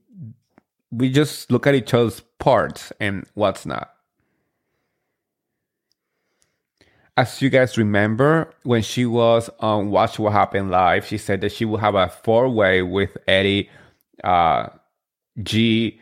we 0.93 1.11
just 1.11 1.51
look 1.51 1.67
at 1.67 1.75
each 1.75 1.93
other's 1.93 2.21
parts 2.39 2.93
and 3.01 3.27
what's 3.35 3.67
not. 3.67 3.96
As 7.19 7.41
you 7.41 7.49
guys 7.49 7.79
remember, 7.79 8.51
when 8.63 8.83
she 8.83 9.07
was 9.07 9.49
on 9.61 9.91
Watch 9.91 10.19
What 10.19 10.35
Happened 10.35 10.71
Live, 10.71 11.07
she 11.07 11.17
said 11.17 11.41
that 11.41 11.53
she 11.53 11.65
would 11.65 11.81
have 11.81 11.95
a 11.95 12.11
four 12.11 12.47
way 12.51 12.83
with 12.83 13.17
Eddie, 13.27 13.71
uh, 14.23 14.69
G, 15.43 15.99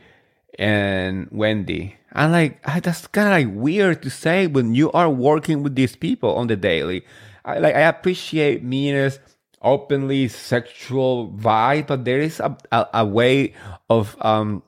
and 0.59 1.29
Wendy. 1.31 1.95
I'm 2.13 2.33
like, 2.33 2.61
that's 2.83 3.07
kind 3.07 3.29
of 3.29 3.33
like 3.33 3.63
weird 3.63 4.03
to 4.03 4.11
say 4.11 4.49
when 4.49 4.75
you 4.75 4.91
are 4.91 5.09
working 5.09 5.63
with 5.63 5.77
these 5.77 5.95
people 5.95 6.35
on 6.35 6.49
the 6.49 6.57
daily. 6.57 7.05
I, 7.45 7.59
like, 7.59 7.77
I 7.77 7.83
appreciate 7.83 8.65
Mia's 8.65 9.21
openly 9.63 10.27
sexual 10.27 11.31
vibe, 11.31 11.87
but 11.87 12.05
there 12.05 12.21
is 12.21 12.41
a, 12.41 12.57
a, 12.73 12.87
a 12.93 13.07
way 13.07 13.55
of 13.89 14.17
um, 14.21 14.65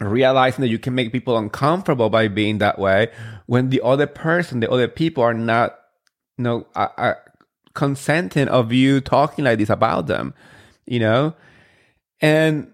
realizing 0.00 0.62
that 0.62 0.68
you 0.68 0.78
can 0.78 0.94
make 0.94 1.10
people 1.10 1.36
uncomfortable 1.36 2.10
by 2.10 2.28
being 2.28 2.58
that 2.58 2.78
way 2.78 3.10
when 3.46 3.70
the 3.70 3.80
other 3.82 4.06
person, 4.06 4.60
the 4.60 4.70
other 4.70 4.88
people 4.88 5.22
are 5.22 5.34
not, 5.34 5.78
you 6.38 6.44
know, 6.44 6.66
are, 6.74 6.92
are 6.96 7.32
consenting 7.74 8.48
of 8.48 8.72
you 8.72 9.00
talking 9.00 9.44
like 9.44 9.58
this 9.58 9.70
about 9.70 10.06
them, 10.06 10.34
you 10.86 10.98
know? 10.98 11.34
And 12.20 12.72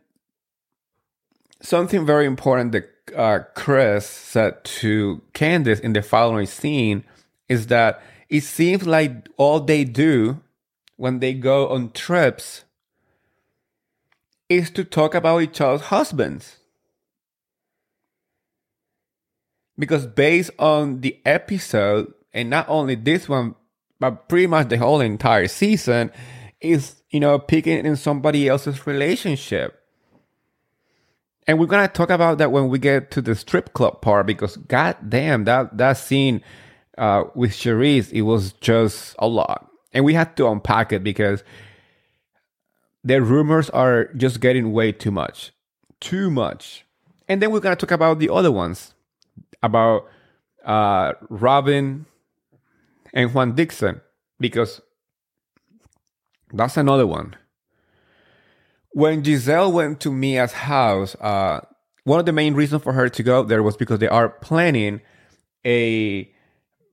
something 1.60 2.06
very 2.06 2.26
important 2.26 2.72
that 2.72 2.88
uh, 3.16 3.40
Chris 3.54 4.06
said 4.06 4.62
to 4.64 5.22
Candiace 5.32 5.80
in 5.80 5.92
the 5.92 6.02
following 6.02 6.46
scene 6.46 7.04
is 7.48 7.66
that 7.66 8.02
it 8.28 8.42
seems 8.42 8.86
like 8.86 9.28
all 9.36 9.60
they 9.60 9.84
do 9.84 10.40
when 10.96 11.18
they 11.18 11.34
go 11.34 11.68
on 11.68 11.90
trips 11.90 12.64
is 14.48 14.70
to 14.70 14.84
talk 14.84 15.14
about 15.14 15.42
each 15.42 15.60
other's 15.60 15.86
husbands. 15.86 16.59
Because 19.80 20.06
based 20.06 20.52
on 20.58 21.00
the 21.00 21.18
episode, 21.24 22.12
and 22.32 22.50
not 22.50 22.68
only 22.68 22.94
this 22.94 23.28
one, 23.28 23.56
but 23.98 24.28
pretty 24.28 24.46
much 24.46 24.68
the 24.68 24.78
whole 24.78 25.00
entire 25.00 25.48
season, 25.48 26.12
is, 26.60 27.02
you 27.10 27.18
know, 27.18 27.38
picking 27.38 27.84
in 27.84 27.96
somebody 27.96 28.46
else's 28.46 28.86
relationship. 28.86 29.80
And 31.46 31.58
we're 31.58 31.66
gonna 31.66 31.88
talk 31.88 32.10
about 32.10 32.38
that 32.38 32.52
when 32.52 32.68
we 32.68 32.78
get 32.78 33.10
to 33.12 33.22
the 33.22 33.34
strip 33.34 33.72
club 33.72 34.02
part 34.02 34.26
because 34.26 34.56
god 34.56 34.96
damn 35.08 35.44
that 35.44 35.76
that 35.78 35.94
scene 35.94 36.42
uh, 36.96 37.24
with 37.34 37.52
Charrisse, 37.52 38.12
it 38.12 38.22
was 38.22 38.52
just 38.52 39.16
a 39.18 39.26
lot. 39.26 39.68
And 39.92 40.04
we 40.04 40.14
had 40.14 40.36
to 40.36 40.46
unpack 40.46 40.92
it 40.92 41.02
because 41.02 41.42
the 43.02 43.20
rumors 43.20 43.70
are 43.70 44.12
just 44.14 44.40
getting 44.40 44.72
way 44.72 44.92
too 44.92 45.10
much. 45.10 45.52
Too 45.98 46.30
much. 46.30 46.84
And 47.26 47.42
then 47.42 47.50
we're 47.50 47.60
gonna 47.60 47.74
talk 47.74 47.90
about 47.90 48.18
the 48.18 48.30
other 48.30 48.52
ones. 48.52 48.94
About 49.62 50.08
uh, 50.64 51.12
Robyn 51.28 52.06
and 53.12 53.34
Juan 53.34 53.54
Dixon. 53.54 54.00
Because 54.38 54.80
that's 56.52 56.76
another 56.76 57.06
one 57.06 57.36
when 58.92 59.22
Gizelle 59.22 59.72
went 59.72 60.00
to 60.00 60.10
Mia's 60.10 60.52
house, 60.52 61.14
uh, 61.16 61.60
one 62.04 62.20
of 62.20 62.26
the 62.26 62.32
main 62.32 62.54
reasons 62.54 62.82
for 62.82 62.92
her 62.92 63.08
to 63.08 63.22
go 63.22 63.42
there 63.42 63.62
was 63.62 63.76
because 63.76 63.98
they 63.98 64.08
are 64.08 64.28
planning 64.28 65.00
a 65.64 66.30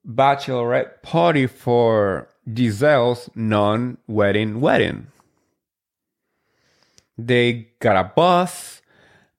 bachelorette 0.07 1.01
party 1.01 1.47
for 1.47 2.29
Gizelle's 2.47 3.29
non 3.35 3.97
wedding 4.07 4.61
wedding. 4.61 5.07
They 7.17 7.69
got 7.79 7.95
a 7.95 8.11
bus. 8.15 8.76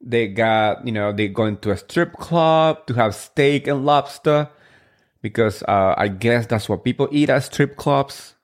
They 0.00 0.28
got, 0.28 0.86
you 0.86 0.92
know, 0.92 1.12
they 1.12 1.28
going 1.28 1.58
to 1.58 1.72
a 1.72 1.76
strip 1.76 2.12
club 2.14 2.86
to 2.86 2.94
have 2.94 3.14
steak 3.14 3.66
and 3.66 3.84
lobster 3.84 4.48
because 5.22 5.62
uh, 5.64 5.94
I 5.96 6.08
guess 6.08 6.46
that's 6.46 6.68
what 6.68 6.84
people 6.84 7.08
eat 7.10 7.30
at 7.30 7.44
strip 7.44 7.76
clubs. 7.76 8.34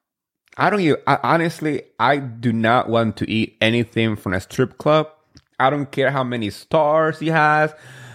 I 0.56 0.70
don't 0.70 0.80
even, 0.80 0.98
I, 1.06 1.18
honestly, 1.22 1.82
I 1.98 2.18
do 2.18 2.52
not 2.52 2.88
want 2.88 3.16
to 3.18 3.30
eat 3.30 3.56
anything 3.60 4.16
from 4.16 4.34
a 4.34 4.40
strip 4.40 4.78
club. 4.78 5.08
I 5.58 5.70
don't 5.70 5.90
care 5.90 6.10
how 6.10 6.24
many 6.24 6.50
stars 6.50 7.20
he 7.20 7.28
has, 7.28 7.72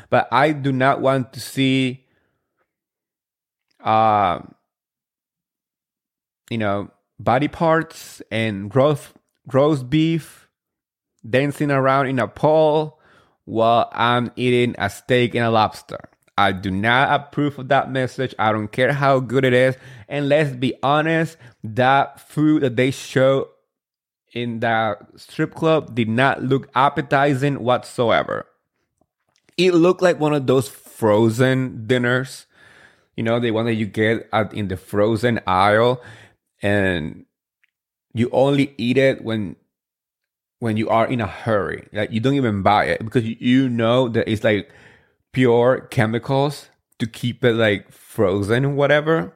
but 0.10 0.28
I 0.32 0.52
do 0.52 0.72
not 0.72 1.02
want 1.02 1.34
to 1.34 1.40
see, 1.40 2.06
uh, 3.84 4.42
you 6.50 6.58
know, 6.58 6.92
body 7.18 7.48
parts 7.48 8.22
and 8.32 8.74
roast, 8.76 9.14
roast 9.52 9.90
beef 9.90 10.50
dancing 11.28 11.72
around 11.72 12.08
in 12.08 12.20
a 12.20 12.28
pole 12.28 12.99
while 13.50 13.90
I'm 13.94 14.32
eating 14.36 14.76
a 14.78 14.92
steak 14.92 15.34
and 15.34 15.44
a 15.44 15.50
lobster. 15.50 16.10
I 16.38 16.52
do 16.52 16.70
not 16.70 17.20
approve 17.20 17.58
of 17.58 17.68
that 17.70 17.92
message. 17.92 18.36
I 18.38 18.52
don't 18.52 18.72
care 18.72 18.94
how 18.94 19.20
good 19.20 19.44
it 19.44 19.54
is. 19.54 19.76
And 20.08 20.30
let's 20.30 20.56
be 20.56 20.76
honest, 20.84 21.36
that 21.64 22.20
food 22.20 22.62
that 22.62 22.76
they 22.76 22.92
show 22.92 23.50
in 24.34 24.60
that 24.60 25.02
strip 25.16 25.56
club 25.56 25.96
did 25.96 26.08
not 26.08 26.44
look 26.44 26.70
appetizing 26.76 27.64
whatsoever. 27.64 28.46
It 29.58 29.74
looked 29.74 30.04
like 30.04 30.20
one 30.20 30.34
of 30.34 30.46
those 30.46 30.70
frozen 30.70 31.88
dinners. 31.88 32.46
You 33.18 33.24
know, 33.24 33.40
the 33.40 33.50
one 33.50 33.66
that 33.66 33.74
you 33.74 33.88
get 33.88 34.30
at 34.32 34.54
in 34.54 34.68
the 34.68 34.78
frozen 34.78 35.42
aisle, 35.48 36.02
and 36.62 37.26
you 38.14 38.30
only 38.32 38.76
eat 38.78 38.98
it 38.98 39.24
when 39.24 39.56
when 40.60 40.78
you 40.78 40.90
are 40.90 41.08
in 41.08 41.22
a 41.22 41.28
hurry. 41.28 41.88
Like 41.92 42.12
you 42.12 42.20
don't 42.20 42.36
even 42.36 42.62
buy 42.62 42.86
it 42.86 43.04
because 43.04 43.26
you, 43.26 43.70
know 43.70 44.10
that 44.10 44.30
it's 44.30 44.44
like 44.44 44.70
pure 45.32 45.88
chemicals 45.90 46.70
to 47.00 47.08
keep 47.08 47.44
it 47.44 47.54
like 47.54 47.92
frozen 47.92 48.66
and 48.66 48.78
whatever. 48.78 49.34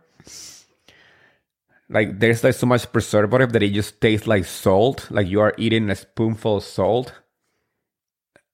Like 1.89 2.19
there's 2.19 2.43
like 2.43 2.55
so 2.55 2.65
much 2.65 2.91
preservative 2.91 3.53
that 3.53 3.63
it 3.63 3.73
just 3.73 4.01
tastes 4.01 4.27
like 4.27 4.45
salt, 4.45 5.07
like 5.11 5.27
you 5.27 5.39
are 5.41 5.53
eating 5.57 5.89
a 5.89 5.95
spoonful 5.95 6.57
of 6.57 6.63
salt. 6.63 7.13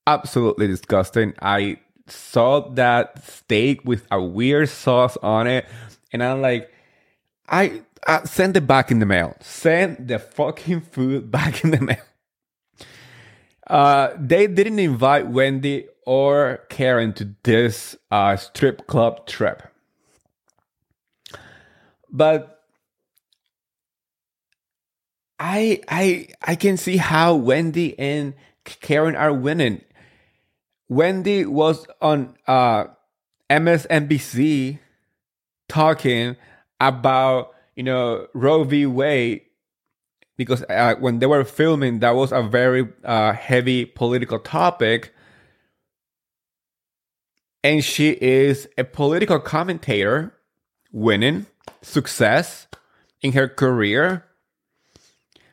Absolutely 0.05 0.67
disgusting. 0.67 1.33
I 1.41 1.79
saw 2.07 2.69
that 2.71 3.23
steak 3.23 3.85
with 3.85 4.05
a 4.11 4.21
weird 4.21 4.69
sauce 4.69 5.15
on 5.17 5.47
it, 5.47 5.65
and 6.11 6.23
I'm 6.23 6.41
like, 6.41 6.71
I, 7.47 7.83
I 8.07 8.23
send 8.25 8.57
it 8.57 8.67
back 8.67 8.91
in 8.91 8.99
the 8.99 9.05
mail. 9.05 9.35
Send 9.41 10.07
the 10.07 10.19
fucking 10.19 10.81
food 10.81 11.31
back 11.31 11.63
in 11.63 11.71
the 11.71 11.81
mail. 11.81 11.97
Uh, 13.69 14.09
they 14.17 14.47
didn't 14.47 14.79
invite 14.79 15.27
Wendy 15.27 15.87
or 16.05 16.61
Karen 16.69 17.13
to 17.13 17.35
this 17.43 17.95
uh, 18.09 18.35
strip 18.35 18.87
club 18.87 19.27
trip. 19.27 19.61
But 22.11 22.63
I 25.39 25.81
I 25.87 26.27
I 26.41 26.55
can 26.55 26.77
see 26.77 26.97
how 26.97 27.35
Wendy 27.35 27.97
and 27.99 28.33
Karen 28.63 29.15
are 29.15 29.31
winning. 29.31 29.81
Wendy 30.89 31.45
was 31.45 31.85
on 32.01 32.35
uh, 32.47 32.85
MSNBC 33.49 34.79
talking 35.67 36.35
about 36.79 37.53
you 37.75 37.83
know 37.83 38.27
Roe 38.33 38.63
v. 38.63 38.87
Wade 38.87 39.41
because 40.39 40.63
uh, 40.69 40.95
when 40.99 41.19
they 41.19 41.25
were 41.25 41.43
filming, 41.43 41.99
that 41.99 42.15
was 42.15 42.31
a 42.31 42.41
very 42.41 42.87
uh, 43.03 43.33
heavy 43.33 43.83
political 43.83 44.39
topic. 44.39 45.13
And 47.61 47.83
she 47.83 48.11
is 48.21 48.65
a 48.77 48.85
political 48.85 49.41
commentator, 49.41 50.33
winning 50.93 51.45
success 51.81 52.67
in 53.21 53.33
her 53.33 53.49
career, 53.49 54.23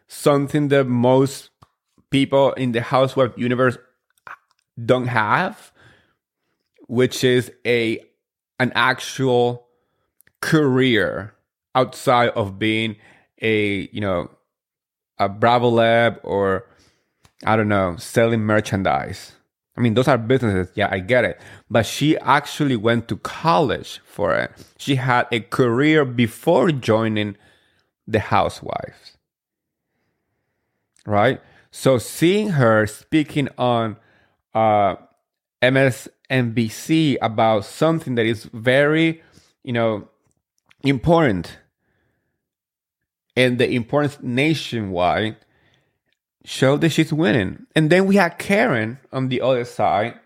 something 0.06 0.68
that 0.68 0.86
most 0.86 1.50
people 2.10 2.52
in 2.52 2.70
the 2.70 2.80
housewife 2.80 3.32
universe 3.36 3.76
don't 4.84 5.08
have, 5.08 5.72
which 6.86 7.24
is 7.24 7.50
a 7.66 7.98
an 8.60 8.70
actual 8.76 9.66
career 10.40 11.34
outside 11.74 12.28
of 12.36 12.60
being 12.60 12.94
a 13.42 13.88
you 13.90 14.00
know 14.00 14.30
a 15.18 15.28
Bravo 15.28 15.68
Lab 15.68 16.20
or 16.22 16.66
I 17.44 17.56
don't 17.56 17.68
know, 17.68 17.96
selling 17.96 18.40
merchandise. 18.40 19.32
I 19.76 19.82
mean, 19.82 19.94
those 19.94 20.08
are 20.08 20.16
businesses. 20.16 20.72
Yeah, 20.74 20.88
I 20.90 21.00
get 21.00 21.24
it. 21.24 21.40
But 21.70 21.84
she 21.84 22.16
actually 22.18 22.76
went 22.76 23.08
to 23.08 23.16
college 23.18 24.00
for 24.04 24.34
it. 24.34 24.50
She 24.78 24.94
had 24.94 25.26
a 25.30 25.40
career 25.40 26.04
before 26.06 26.70
joining 26.70 27.36
the 28.06 28.20
Housewives. 28.20 29.18
Right? 31.04 31.40
So 31.70 31.98
seeing 31.98 32.50
her 32.50 32.86
speaking 32.86 33.48
on 33.58 33.98
uh, 34.54 34.96
MSNBC 35.62 37.18
about 37.20 37.66
something 37.66 38.14
that 38.14 38.24
is 38.24 38.44
very, 38.44 39.22
you 39.62 39.74
know, 39.74 40.08
important 40.82 41.58
and 43.36 43.58
the 43.58 43.70
importance 43.70 44.18
nationwide 44.22 45.36
showed 46.44 46.80
that 46.80 46.90
she's 46.90 47.12
winning. 47.12 47.66
And 47.74 47.90
then 47.90 48.06
we 48.06 48.16
had 48.16 48.38
Karen 48.38 48.98
on 49.12 49.28
the 49.28 49.42
other 49.42 49.64
side 49.64 50.18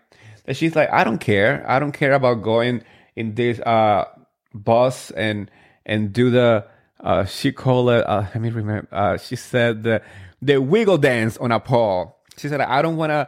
that 0.45 0.55
she's 0.55 0.75
like, 0.75 0.89
I 0.91 1.03
don't 1.03 1.17
care. 1.17 1.65
I 1.67 1.79
don't 1.79 1.91
care 1.91 2.13
about 2.13 2.41
going 2.41 2.83
in 3.15 3.35
this 3.35 3.59
uh, 3.59 4.05
bus 4.53 5.11
and 5.11 5.51
and 5.85 6.13
do 6.13 6.29
the 6.29 6.65
uh, 6.99 7.25
she 7.25 7.51
called 7.51 7.89
it 7.89 8.07
uh, 8.07 8.21
let 8.21 8.41
me 8.41 8.49
remember 8.49 8.87
uh, 8.91 9.17
she 9.17 9.35
said 9.35 9.83
the 9.83 10.01
the 10.41 10.61
wiggle 10.61 10.97
dance 10.97 11.37
on 11.37 11.51
a 11.51 11.59
pole. 11.59 12.17
She 12.37 12.47
said 12.47 12.61
I 12.61 12.81
don't 12.81 12.97
want 12.97 13.11
to 13.11 13.27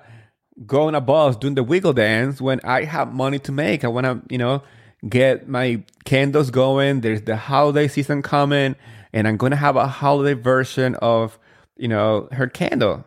go 0.65 0.87
on 0.87 0.95
a 0.95 1.01
bus 1.01 1.35
doing 1.35 1.55
the 1.55 1.63
wiggle 1.63 1.93
dance 1.93 2.39
when 2.39 2.59
I 2.63 2.83
have 2.85 3.13
money 3.13 3.39
to 3.39 3.51
make. 3.51 3.83
I 3.83 3.87
want 3.87 4.05
to 4.05 4.21
you 4.29 4.37
know 4.37 4.63
get 5.07 5.47
my 5.47 5.83
candles 6.05 6.51
going. 6.51 7.01
There's 7.01 7.21
the 7.23 7.35
holiday 7.35 7.87
season 7.87 8.21
coming 8.21 8.75
and 9.13 9.27
I'm 9.27 9.37
to 9.51 9.57
have 9.57 9.75
a 9.75 9.87
holiday 9.87 10.33
version 10.33 10.95
of, 10.95 11.37
you 11.77 11.87
know, 11.87 12.27
her 12.31 12.47
candle. 12.47 13.05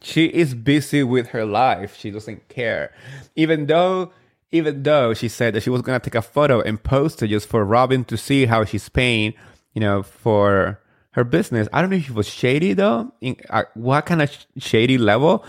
She 0.00 0.26
is 0.26 0.54
busy 0.54 1.02
with 1.02 1.28
her 1.28 1.44
life. 1.44 1.96
She 1.98 2.10
doesn't 2.10 2.48
care. 2.48 2.92
Even 3.36 3.66
though 3.66 4.12
even 4.54 4.84
though 4.84 5.12
she 5.14 5.28
said 5.28 5.52
that 5.52 5.64
she 5.64 5.70
was 5.70 5.82
to 5.82 5.98
take 5.98 6.14
a 6.14 6.22
photo 6.22 6.60
and 6.60 6.80
post 6.80 7.20
it 7.22 7.28
just 7.28 7.48
for 7.48 7.64
Robyn 7.64 8.04
to 8.04 8.16
see 8.16 8.46
how 8.46 8.64
she's 8.64 8.88
paying, 8.88 9.34
you 9.72 9.80
know, 9.80 10.04
for 10.04 10.80
her 11.10 11.24
business. 11.24 11.68
I 11.72 11.80
don't 11.80 11.90
know 11.90 11.96
if 11.96 12.08
it 12.08 12.14
was 12.14 12.28
shady 12.28 12.72
though. 12.72 13.12
In, 13.20 13.36
uh, 13.50 13.64
what 13.74 14.06
kind 14.06 14.22
of 14.22 14.30
sh- 14.30 14.44
shady 14.58 14.96
level? 14.96 15.44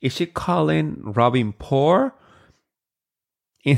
Is 0.00 0.14
she 0.14 0.26
calling 0.26 0.96
Robyn 1.02 1.52
poor? 1.52 2.14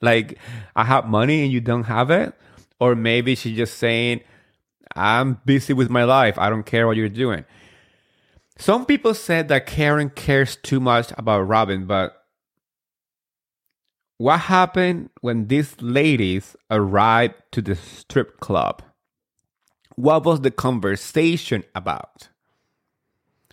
like, 0.00 0.38
I 0.76 0.84
have 0.84 1.06
money 1.06 1.42
and 1.42 1.52
you 1.52 1.60
don't 1.60 1.84
have 1.84 2.10
it? 2.12 2.32
Or 2.80 2.94
maybe 2.94 3.34
she's 3.34 3.56
just 3.56 3.78
saying, 3.78 4.20
I'm 4.94 5.40
busy 5.44 5.72
with 5.72 5.90
my 5.90 6.04
life. 6.04 6.38
I 6.38 6.50
don't 6.50 6.66
care 6.66 6.86
what 6.86 6.96
you're 6.96 7.08
doing. 7.08 7.44
Some 8.58 8.86
people 8.86 9.14
said 9.14 9.48
that 9.48 9.66
Karen 9.66 10.10
cares 10.10 10.56
too 10.56 10.80
much 10.80 11.12
about 11.18 11.48
Robyn, 11.48 11.86
but 11.86 12.24
what 14.18 14.40
happened 14.40 15.10
when 15.22 15.48
these 15.48 15.74
ladies 15.80 16.54
arrived 16.70 17.34
to 17.52 17.60
the 17.60 17.74
strip 17.74 18.38
club? 18.40 18.82
What 19.96 20.24
was 20.24 20.40
the 20.40 20.50
conversation 20.50 21.64
about? 21.74 22.28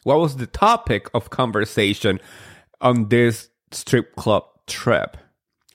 What 0.03 0.19
was 0.19 0.37
the 0.37 0.47
topic 0.47 1.09
of 1.13 1.29
conversation 1.29 2.19
on 2.79 3.09
this 3.09 3.49
strip 3.71 4.15
club 4.15 4.43
trip? 4.67 5.17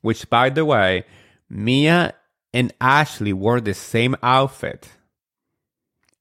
Which, 0.03 0.29
by 0.31 0.51
the 0.51 0.65
way, 0.65 1.05
Mia 1.49 2.15
and 2.57 2.73
Ashley 2.81 3.35
wore 3.35 3.61
the 3.61 3.75
same 3.75 4.17
outfit. 4.23 4.89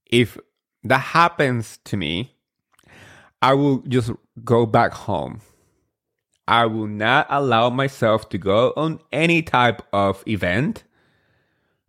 If 0.06 0.38
that 0.84 1.00
happens 1.00 1.80
to 1.86 1.95
me, 1.95 2.36
I 3.41 3.54
will 3.54 3.78
just 3.88 4.12
go 4.43 4.65
back 4.65 4.91
home. 4.91 5.39
I 6.45 6.65
will 6.65 6.88
not 6.88 7.28
allow 7.30 7.69
myself 7.69 8.28
to 8.30 8.38
go 8.38 8.74
on 8.76 9.00
any 9.13 9.43
type 9.43 9.82
of 9.93 10.26
event 10.28 10.84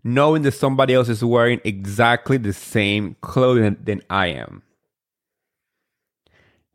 knowing 0.04 0.42
that 0.42 0.52
somebody 0.52 0.94
else 0.94 1.08
is 1.08 1.24
wearing 1.24 1.60
exactly 1.64 2.36
the 2.36 2.52
same 2.52 3.16
clothing 3.22 3.76
than 3.82 4.00
I 4.08 4.28
am. 4.28 4.62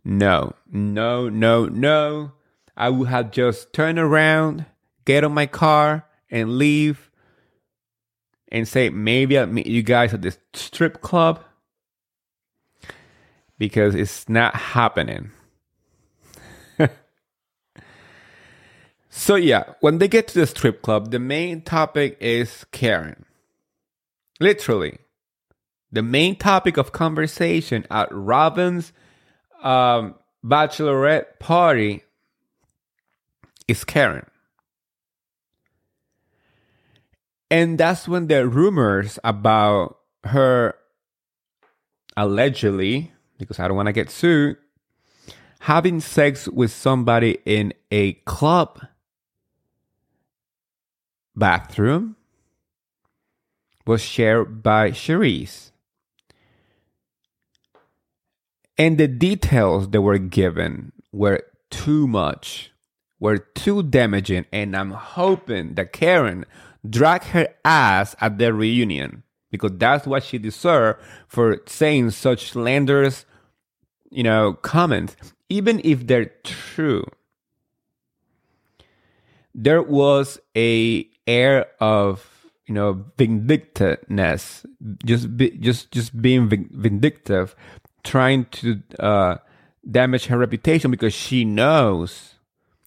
No, 0.04 0.56
no, 0.70 1.30
no, 1.30 1.68
no. 1.68 2.34
I 2.76 2.90
would 2.90 3.08
have 3.08 3.32
just 3.32 3.72
turned 3.72 3.98
around, 3.98 4.66
get 5.06 5.24
on 5.24 5.34
my 5.34 5.46
car, 5.46 6.06
and 6.30 6.58
leave 6.58 7.11
and 8.52 8.68
say, 8.68 8.90
maybe 8.90 9.38
I'll 9.38 9.48
meet 9.48 9.68
you 9.68 9.84
guys 9.84 10.14
at 10.14 10.22
this 10.22 10.38
strip 10.54 11.02
club 11.02 11.44
because 13.58 13.96
it's 13.96 14.28
not 14.28 14.56
happening. 14.56 15.32
so, 19.10 19.36
yeah, 19.36 19.74
when 19.80 20.00
they 20.00 20.08
get 20.08 20.28
to 20.30 20.40
the 20.40 20.48
strip 20.48 20.82
club, 20.82 21.12
the 21.12 21.20
main 21.20 21.62
topic 21.62 22.18
is 22.20 22.66
Karen. 22.72 23.26
Literally, 24.40 24.98
the 25.92 26.02
main 26.02 26.36
topic 26.36 26.78
of 26.78 26.92
conversation 26.92 27.86
at 27.92 28.10
Robyn's 28.12 28.92
um, 29.62 30.16
bachelorette 30.44 31.40
party 31.40 32.04
is 33.68 33.84
Karen. 33.84 34.31
And 37.52 37.78
that's 37.78 38.08
when 38.08 38.28
the 38.28 38.48
rumors 38.48 39.20
about 39.26 40.00
her 40.24 40.74
allegedly, 42.16 43.12
because 43.38 43.60
I 43.60 43.68
don't 43.68 43.76
want 43.76 43.88
to 43.88 43.94
get 43.94 44.10
sued, 44.10 44.56
having 45.60 46.00
sex 46.00 46.48
with 46.48 46.72
somebody 46.72 47.40
in 47.46 47.74
a 47.92 48.14
club 48.24 48.80
bathroom 51.36 52.16
was 53.86 54.02
shared 54.02 54.64
by 54.64 54.92
Charrisse. 54.92 55.72
And 58.78 58.98
the 58.98 59.10
details 59.10 59.90
that 59.90 60.02
were 60.02 60.18
given 60.18 60.94
were 61.12 61.44
too 61.70 62.08
much. 62.08 62.72
were 63.22 63.38
too 63.38 63.84
damaging, 63.84 64.46
and 64.52 64.76
I'm 64.76 64.92
hoping 64.92 65.76
that 65.76 65.94
Karen 65.94 66.44
drag 66.88 67.24
her 67.26 67.48
ass 67.64 68.16
at 68.20 68.38
the 68.38 68.54
reunion 68.54 69.24
because 69.52 69.72
that's 69.78 70.08
what 70.08 70.24
she 70.24 70.38
deserved 70.38 71.00
for 71.28 71.62
saying 71.68 72.12
such 72.12 72.52
slanderous, 72.52 73.26
you 74.10 74.24
know, 74.24 74.54
comments, 74.54 75.16
even 75.50 75.82
if 75.84 76.08
they're 76.08 76.32
true. 76.44 77.06
There 79.54 79.82
was 79.82 80.40
a 80.56 81.08
air 81.28 81.68
of 81.82 82.28
you 82.66 82.74
know 82.74 83.04
vindictiveness, 83.18 84.66
just 85.06 85.36
be, 85.36 85.52
just 85.52 85.92
just 85.92 86.20
being 86.22 86.48
vindictive, 86.72 87.54
trying 88.06 88.46
to 88.46 88.82
uh, 88.98 89.38
damage 89.90 90.28
her 90.28 90.38
reputation 90.38 90.90
because 90.90 91.14
she 91.14 91.44
knows 91.44 92.31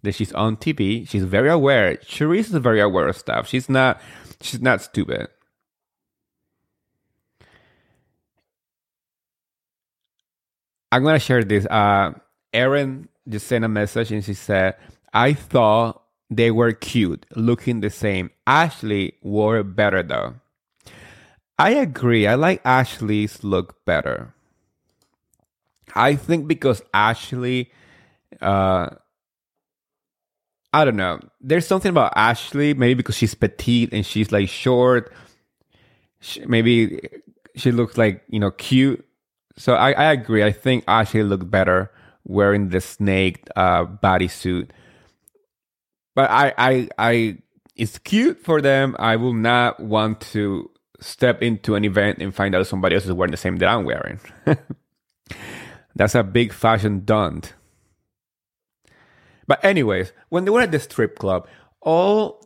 that 0.05 0.15
she's 0.15 0.33
on 0.33 0.57
TV. 0.57 1.09
She's 1.09 1.25
very 1.25 1.49
aware. 1.51 1.97
Charrisse 1.97 2.53
is 2.55 2.57
very 2.57 2.81
aware 2.81 3.09
of 3.09 3.17
stuff. 3.17 3.49
She's 3.49 3.69
not. 3.69 4.01
She's 4.41 4.61
not 4.61 4.83
stupid. 4.83 5.29
I'm 10.93 11.03
gonna 11.03 11.19
share 11.19 11.43
this. 11.43 11.67
Uh, 11.67 12.13
Erin 12.53 13.09
just 13.29 13.49
sent 13.49 13.65
a 13.65 13.69
message 13.69 14.13
and 14.13 14.25
she 14.25 14.35
said, 14.35 14.77
"I 15.13 15.33
thought 15.33 16.03
they 16.31 16.51
were 16.51 16.73
cute, 16.73 17.27
looking 17.35 17.81
the 17.81 17.91
same. 17.91 18.31
Ashley 18.47 19.15
wore 19.23 19.63
better 19.65 20.03
though." 20.03 20.35
I 21.59 21.71
agree. 21.71 22.27
I 22.27 22.35
like 22.35 22.61
Ashley's 22.65 23.43
look 23.45 23.85
better. 23.85 24.35
I 25.95 26.17
think 26.17 26.49
because 26.49 26.83
Ashley, 26.93 27.71
uh, 28.41 28.91
I 30.75 30.85
don't 30.85 30.97
know. 30.97 31.21
There's 31.41 31.69
something 31.69 31.91
about 31.91 32.13
Ashley, 32.17 32.75
maybe 32.75 32.95
because 32.95 33.17
she's 33.17 33.33
petite 33.33 33.93
and 33.93 34.05
she's 34.05 34.33
like 34.33 34.49
short. 34.49 35.13
She, 36.19 36.45
maybe 36.47 37.09
she 37.55 37.71
looks 37.71 37.97
like 37.97 38.25
you 38.29 38.41
know 38.41 38.51
cute. 38.51 39.07
So 39.57 39.75
I, 39.75 39.93
I 39.93 40.13
agree. 40.13 40.43
I 40.43 40.51
think 40.51 40.83
Ashley 40.89 41.23
looked 41.23 41.49
better 41.49 41.93
wearing 42.25 42.71
the 42.71 42.81
snake 42.81 43.47
uh, 43.55 43.85
bodysuit. 43.85 44.71
But 46.17 46.29
I, 46.31 46.53
I, 46.59 46.89
I, 46.99 47.39
it's 47.77 47.99
cute 47.99 48.41
for 48.41 48.61
them. 48.61 48.97
I 48.99 49.15
will 49.15 49.33
not 49.33 49.79
want 49.79 50.23
to 50.33 50.69
step 50.99 51.41
into 51.41 51.77
an 51.77 51.85
event 51.85 52.19
and 52.21 52.35
find 52.35 52.53
out 52.57 52.67
somebody 52.67 52.97
else 52.97 53.05
is 53.05 53.13
wearing 53.13 53.31
the 53.31 53.37
same 53.37 53.59
that 53.59 53.69
I'm 53.69 53.85
wearing. 53.85 54.19
That's 55.95 56.17
a 56.17 56.25
big 56.25 56.53
fashion 56.53 57.05
dunt. 57.05 57.55
But 59.47 59.65
anyways, 59.65 60.13
when 60.29 60.45
they 60.45 60.51
were 60.51 60.63
at 60.63 60.73
the 60.73 60.81
strip 60.81 61.19
club, 61.19 61.47
all 61.81 62.45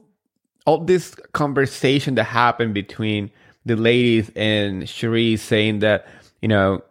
all 0.66 0.84
this 0.84 1.14
conversation 1.32 2.14
that 2.16 2.24
happened 2.24 2.74
between 2.74 3.30
the 3.64 3.76
ladies 3.76 4.30
and 4.36 4.82
Charrisse 4.82 5.38
saying 5.38 5.78
that, 5.78 6.06
you 6.42 6.48
know, 6.48 6.82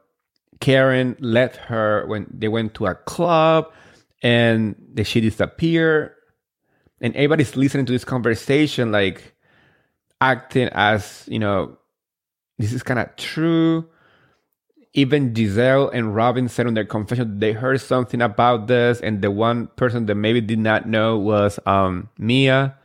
Karen 0.59 1.15
let 1.19 1.57
her 1.57 2.05
when 2.07 2.25
they 2.31 2.47
went 2.47 2.73
to 2.75 2.87
a 2.87 2.95
club 2.95 3.71
and 4.23 4.75
that 4.93 5.05
she 5.05 5.21
disappeared. 5.21 6.11
And 7.01 7.15
everybody's 7.15 7.55
listening 7.55 7.85
to 7.85 7.91
this 7.91 8.03
conversation, 8.03 8.91
like 8.91 9.35
acting 10.19 10.69
as, 10.71 11.23
you 11.27 11.37
know, 11.37 11.77
this 12.57 12.73
is 12.73 12.81
kind 12.81 12.99
of 12.99 13.15
true 13.15 13.87
even 14.93 15.33
Gizelle 15.33 15.89
and 15.93 16.15
Robyn 16.15 16.47
said 16.47 16.67
on 16.67 16.73
their 16.73 16.85
confession 16.85 17.39
they 17.39 17.53
heard 17.53 17.81
something 17.81 18.21
about 18.21 18.67
this, 18.67 18.99
and 19.01 19.21
the 19.21 19.31
one 19.31 19.67
person 19.75 20.05
that 20.07 20.15
maybe 20.15 20.41
did 20.41 20.59
not 20.59 20.87
know 20.87 21.17
was 21.17 21.59
um, 21.65 22.09
Mia. 22.17 22.75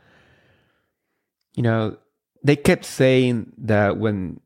You 1.55 1.63
know, 1.63 1.97
they 2.43 2.55
kept 2.55 2.85
saying 2.85 3.53
that 3.57 3.97
when 3.97 4.39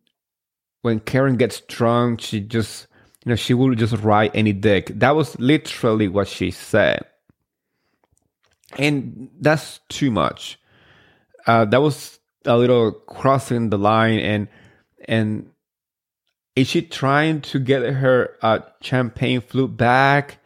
when 0.82 1.00
Karen 1.00 1.36
gets 1.36 1.62
drunk, 1.62 2.22
she 2.22 2.40
just 2.40 2.88
you 3.26 3.30
know 3.32 3.36
she 3.36 3.54
will 3.54 3.76
just 3.76 3.96
ride 3.98 4.32
any 4.34 4.54
dick. 4.54 4.88
That 4.96 5.16
was 5.16 5.38
literally 5.40 6.08
what 6.08 6.28
she 6.28 6.52
said, 6.52 7.06
and 8.78 9.30
that's 9.40 9.80
too 9.90 10.12
much. 10.12 10.60
Uh, 11.46 11.66
that 11.66 11.82
was 11.82 12.20
a 12.46 12.58
little 12.58 12.92
crossing 12.92 13.70
the 13.70 13.78
line, 13.78 14.20
and 14.20 14.48
and 15.08 15.50
is 16.58 16.68
she 16.68 16.82
trying 16.82 17.42
to 17.42 17.60
get 17.60 17.84
her 17.84 18.36
uh, 18.42 18.62
champagne 18.82 19.42
flute 19.42 19.78
back? 19.78 20.40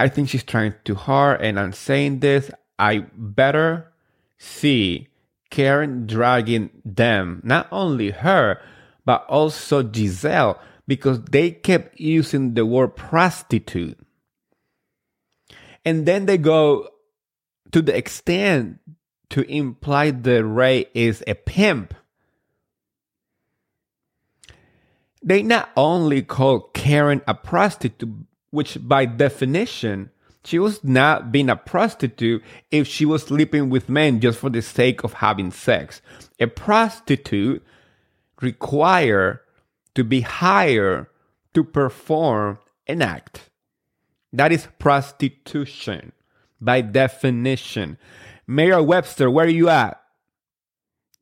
I 0.00 0.08
think 0.08 0.28
she's 0.28 0.42
trying 0.42 0.74
too 0.84 0.96
hard, 0.96 1.40
and 1.40 1.58
I'm 1.58 1.72
saying 1.72 2.18
this. 2.18 2.50
I 2.80 3.06
better 3.14 3.92
see 4.38 5.06
Karen 5.50 6.08
dragging 6.08 6.70
them, 6.84 7.40
not 7.44 7.68
only 7.70 8.10
her, 8.10 8.60
but 9.04 9.24
also 9.28 9.84
Gizelle, 9.84 10.58
because 10.88 11.22
they 11.26 11.52
kept 11.52 12.00
using 12.00 12.54
the 12.54 12.66
word 12.66 12.96
prostitute. 12.96 13.98
And 15.84 16.06
then 16.06 16.26
they 16.26 16.38
go 16.38 16.88
to 17.70 17.82
the 17.82 17.96
extent 17.96 18.80
to 19.30 19.42
imply 19.48 20.10
that 20.10 20.44
Ray 20.44 20.86
is 20.92 21.22
a 21.28 21.34
pimp. 21.34 21.94
They 25.22 25.42
not 25.42 25.70
only 25.76 26.22
called 26.22 26.74
Karen 26.74 27.22
a 27.26 27.34
prostitute, 27.34 28.08
which 28.50 28.78
by 28.80 29.04
definition, 29.04 30.10
she 30.44 30.58
was 30.58 30.82
not 30.82 31.32
being 31.32 31.50
a 31.50 31.56
prostitute 31.56 32.42
if 32.70 32.86
she 32.86 33.04
was 33.04 33.24
sleeping 33.24 33.68
with 33.68 33.88
men 33.88 34.20
just 34.20 34.38
for 34.38 34.48
the 34.48 34.62
sake 34.62 35.04
of 35.04 35.14
having 35.14 35.50
sex. 35.50 36.00
A 36.40 36.46
prostitute 36.46 37.62
require 38.40 39.42
to 39.94 40.04
be 40.04 40.20
hired 40.20 41.06
to 41.54 41.64
perform 41.64 42.58
an 42.86 43.02
act. 43.02 43.50
That 44.32 44.52
is 44.52 44.68
prostitution 44.78 46.12
by 46.60 46.80
definition. 46.82 47.98
Merriam-Webster, 48.46 49.30
where 49.30 49.46
are 49.46 49.50
you 49.50 49.68
at? 49.68 50.00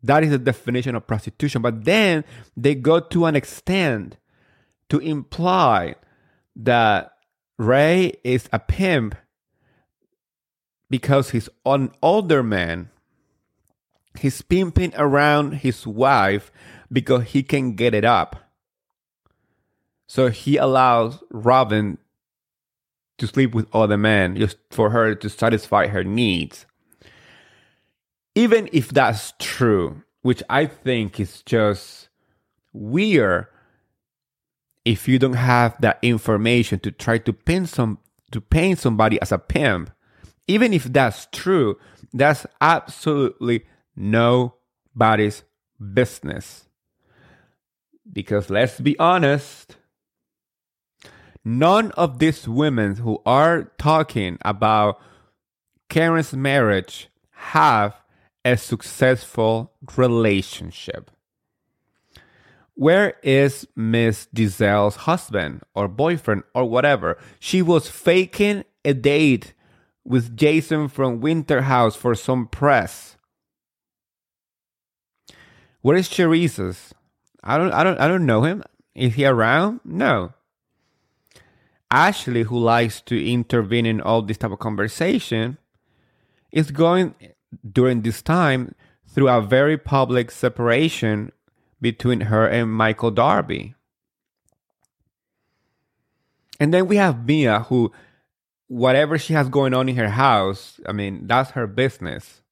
That 0.07 0.25
is 0.25 0.31
the 0.31 0.39
definition 0.39 0.95
of 0.95 1.07
prostitution. 1.07 1.63
But 1.63 1.85
then 1.85 2.25
they 2.57 2.75
go 2.75 3.01
to 3.01 3.27
an 3.27 3.37
extent 3.37 4.17
to 4.89 4.99
imply 4.99 5.97
that 6.55 7.13
Ray 7.59 8.13
is 8.23 8.49
a 8.53 8.59
pimp 8.59 9.17
because 10.89 11.31
he's 11.31 11.49
an 11.65 11.91
older 12.03 12.43
man. 12.43 12.91
He's 14.19 14.41
pimping 14.43 14.93
around 14.97 15.55
his 15.55 15.87
wife 15.87 16.51
because 16.93 17.25
he 17.25 17.43
can 17.43 17.75
get 17.75 17.95
it 17.95 18.05
up. 18.05 18.37
So 20.07 20.29
he 20.29 20.57
allows 20.57 21.23
Robyn 21.31 21.99
to 23.19 23.27
sleep 23.27 23.55
with 23.55 23.67
other 23.75 23.97
men 23.97 24.37
just 24.37 24.59
for 24.71 24.91
her 24.91 25.15
to 25.15 25.29
satisfy 25.29 25.89
her 25.89 26.05
needs 26.05 26.66
even 28.37 28.69
if 28.71 28.91
that's 28.91 29.33
true, 29.41 30.03
which 30.23 30.43
I 30.49 30.67
think 30.67 31.19
is 31.19 31.43
just 31.43 32.09
weird 32.73 33.47
if 34.85 35.09
you 35.09 35.19
don't 35.19 35.33
have 35.33 35.81
that 35.81 35.99
information 36.03 36.79
to 36.81 36.93
try 36.93 37.19
to 37.19 37.33
pin 37.33 37.67
some 37.67 37.99
to 38.31 38.41
paint 38.41 38.79
somebody 38.79 39.21
as 39.21 39.33
a 39.33 39.39
pimp, 39.39 39.91
even 40.47 40.73
if 40.73 40.85
that's 40.85 41.27
true, 41.33 41.77
that's 42.13 42.47
absolutely 42.61 43.65
nobody's 43.97 45.43
business. 45.95 46.69
Because 48.13 48.51
let's 48.51 48.79
be 48.79 48.99
honest, 48.99 49.77
none 51.45 51.91
of 51.93 52.19
these 52.19 52.47
women 52.47 52.97
who 52.97 53.21
are 53.25 53.73
talking 53.79 54.39
about 54.43 55.01
Karen's 55.89 56.33
marriage 56.33 57.09
have 57.31 57.95
a 58.47 58.57
successful 58.57 59.73
relationship. 59.97 61.11
Where 62.75 63.15
is 63.25 63.67
Miss 63.75 64.29
Gizelle's 64.33 64.95
husband 64.97 65.63
or 65.75 65.89
boyfriend 65.89 66.45
or 66.55 66.65
whatever? 66.65 67.19
She 67.41 67.61
was 67.61 67.91
faking 67.91 68.65
a 68.85 68.95
date 68.95 69.53
with 70.05 70.37
Jason 70.37 70.87
from 70.87 71.21
Winterhouse 71.21 71.97
for 71.97 72.15
some 72.15 72.47
press. 72.47 73.17
Where 75.81 75.97
is 75.97 76.09
Charrisse's? 76.09 76.95
I 77.43 77.59
don't 77.59 77.73
I 77.73 77.83
don't 77.83 77.99
I 77.99 78.07
don't 78.07 78.27
know 78.27 78.45
him. 78.45 78.63
Is 78.95 79.15
he 79.15 79.27
around? 79.27 79.81
No. 79.85 80.35
Ashley, 81.91 82.45
who 82.45 82.59
likes 82.59 83.01
to 83.03 83.33
intervene 83.33 83.87
in 83.87 84.01
all 84.01 84.23
this 84.23 84.39
type 84.39 84.53
of 84.53 84.61
conversation, 84.61 85.59
is 86.53 86.71
going 86.71 87.15
during 87.71 88.03
this 88.03 88.23
time 88.23 88.75
through 89.07 89.29
a 89.29 89.41
very 89.41 89.79
public 89.79 90.31
separation 90.31 91.33
between 91.81 92.23
her 92.23 92.47
and 92.47 92.73
Michael 92.73 93.11
Darby. 93.11 93.75
And 96.59 96.73
then 96.73 96.87
we 96.87 96.97
have 96.97 97.27
Mia, 97.27 97.61
who 97.61 97.93
whatever 98.69 99.19
she 99.19 99.33
has 99.33 99.49
going 99.49 99.75
on 99.75 99.89
in 99.89 99.97
her 99.97 100.11
house, 100.11 100.81
I 100.87 100.93
mean, 100.93 101.27
that's 101.27 101.51
her 101.53 101.67
business. 101.67 102.43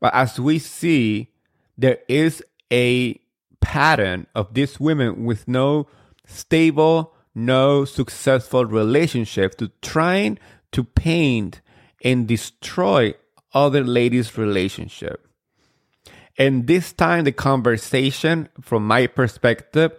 But 0.00 0.14
as 0.14 0.38
we 0.38 0.58
see, 0.58 1.32
there 1.76 1.98
is 2.08 2.42
a 2.72 3.20
pattern 3.60 4.26
of 4.34 4.54
these 4.54 4.78
women 4.80 5.24
with 5.24 5.48
no 5.48 5.86
stable, 6.26 7.14
no 7.34 7.84
successful 7.84 8.64
relationship 8.64 9.56
to 9.58 9.70
trying 9.82 10.38
to 10.72 10.84
paint 10.84 11.60
and 12.04 12.26
destroy 12.26 13.14
other 13.54 13.84
ladies' 13.84 14.36
relationship. 14.36 15.26
And 16.38 16.66
this 16.66 16.92
time, 16.92 17.24
the 17.24 17.32
conversation, 17.32 18.48
from 18.60 18.86
my 18.86 19.06
perspective, 19.06 19.92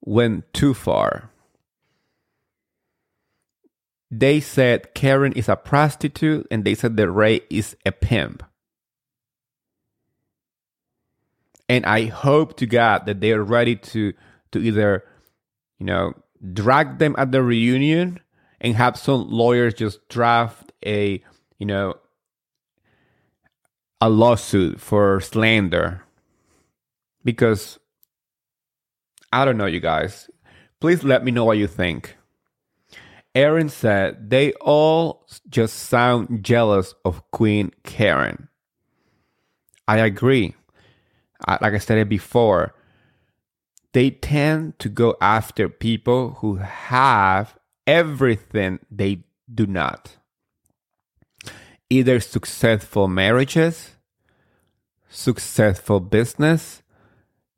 went 0.00 0.52
too 0.52 0.74
far. 0.74 1.30
They 4.10 4.40
said 4.40 4.94
Karen 4.94 5.32
is 5.32 5.48
a 5.48 5.56
prostitute, 5.56 6.46
and 6.50 6.64
they 6.64 6.74
said 6.74 6.96
that 6.98 7.10
Ray 7.10 7.40
is 7.50 7.76
a 7.86 7.92
pimp. 7.92 8.44
And 11.68 11.86
I 11.86 12.06
hope 12.06 12.56
to 12.58 12.66
God 12.66 13.06
that 13.06 13.20
they 13.20 13.32
are 13.32 13.42
ready 13.42 13.76
to 13.76 14.12
to 14.52 14.58
either, 14.58 15.04
you 15.78 15.86
know, 15.86 16.12
drag 16.52 16.98
them 16.98 17.14
at 17.16 17.32
the 17.32 17.42
reunion 17.42 18.20
and 18.60 18.76
have 18.76 18.98
some 18.98 19.30
lawyers 19.30 19.72
just 19.72 20.06
draft 20.08 20.72
a, 20.84 21.22
you 21.58 21.66
know, 21.66 21.94
a 24.02 24.10
lawsuit 24.10 24.80
for 24.80 25.20
slander 25.20 26.02
because 27.22 27.78
I 29.32 29.44
don't 29.44 29.56
know, 29.56 29.66
you 29.66 29.78
guys. 29.78 30.28
Please 30.80 31.04
let 31.04 31.24
me 31.24 31.30
know 31.30 31.44
what 31.44 31.56
you 31.56 31.68
think. 31.68 32.16
Aaron 33.36 33.68
said 33.68 34.28
they 34.28 34.54
all 34.54 35.24
just 35.48 35.76
sound 35.76 36.42
jealous 36.44 36.94
of 37.04 37.30
Queen 37.30 37.70
Karen. 37.84 38.48
I 39.86 39.98
agree. 39.98 40.56
Like 41.46 41.74
I 41.74 41.78
said 41.78 41.98
it 41.98 42.08
before, 42.08 42.74
they 43.92 44.10
tend 44.10 44.80
to 44.80 44.88
go 44.88 45.16
after 45.20 45.68
people 45.68 46.38
who 46.40 46.56
have 46.56 47.56
everything 47.86 48.80
they 48.90 49.22
do 49.54 49.68
not 49.68 50.16
either 51.92 52.20
successful 52.20 53.06
marriages, 53.06 53.90
successful 55.10 56.00
business, 56.00 56.82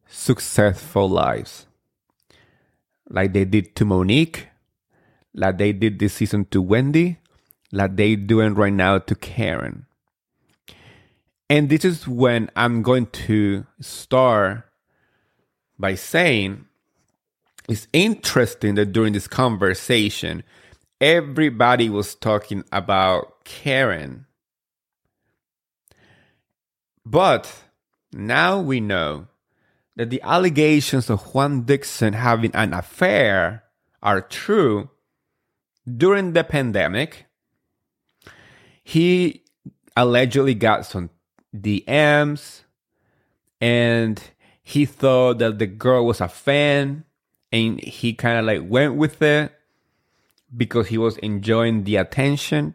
successful 0.08 1.08
lives. 1.08 1.66
Like 3.08 3.32
they 3.32 3.44
did 3.44 3.76
to 3.76 3.84
Monique, 3.84 4.48
like 5.34 5.58
they 5.58 5.72
did 5.72 6.00
this 6.00 6.14
season 6.14 6.46
to 6.46 6.60
Wendy, 6.60 7.18
like 7.70 7.94
they 7.94 8.16
doing 8.16 8.54
right 8.54 8.72
now 8.72 8.98
to 8.98 9.14
Karen. 9.14 9.86
And 11.48 11.68
this 11.68 11.84
is 11.84 12.08
when 12.08 12.50
I'm 12.56 12.82
going 12.82 13.06
to 13.28 13.66
start 13.80 14.64
by 15.78 15.94
saying 15.94 16.64
it's 17.68 17.86
interesting 17.92 18.74
that 18.74 18.92
during 18.92 19.12
this 19.12 19.28
conversation, 19.28 20.42
everybody 21.00 21.88
was 21.88 22.16
talking 22.16 22.64
about 22.72 23.33
Karen. 23.44 24.26
But 27.04 27.52
now 28.12 28.60
we 28.60 28.80
know 28.80 29.28
that 29.96 30.10
the 30.10 30.22
allegations 30.22 31.10
of 31.10 31.34
Juan 31.34 31.62
Dixon 31.62 32.14
having 32.14 32.54
an 32.54 32.72
affair 32.72 33.64
are 34.02 34.20
true. 34.20 34.90
During 35.86 36.32
the 36.32 36.44
pandemic, 36.44 37.26
he 38.82 39.44
allegedly 39.96 40.54
got 40.54 40.86
some 40.86 41.10
DMs 41.54 42.62
and 43.60 44.22
he 44.62 44.86
thought 44.86 45.38
that 45.38 45.58
the 45.58 45.66
girl 45.66 46.06
was 46.06 46.20
a 46.20 46.28
fan 46.28 47.04
and 47.52 47.80
he 47.80 48.14
kind 48.14 48.38
of 48.38 48.46
like 48.46 48.62
went 48.68 48.94
with 48.94 49.22
it 49.22 49.53
because 50.56 50.88
he 50.88 50.98
was 50.98 51.16
enjoying 51.18 51.84
the 51.84 51.96
attention. 51.96 52.74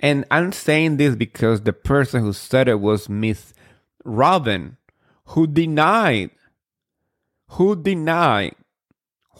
And 0.00 0.24
I'm 0.30 0.52
saying 0.52 0.96
this 0.96 1.16
because 1.16 1.62
the 1.62 1.72
person 1.72 2.22
who 2.22 2.32
said 2.32 2.68
it 2.68 2.80
was 2.80 3.08
Miss 3.08 3.54
Robyn, 4.04 4.76
who 5.26 5.46
denied, 5.46 6.30
who 7.50 7.76
denied 7.76 8.54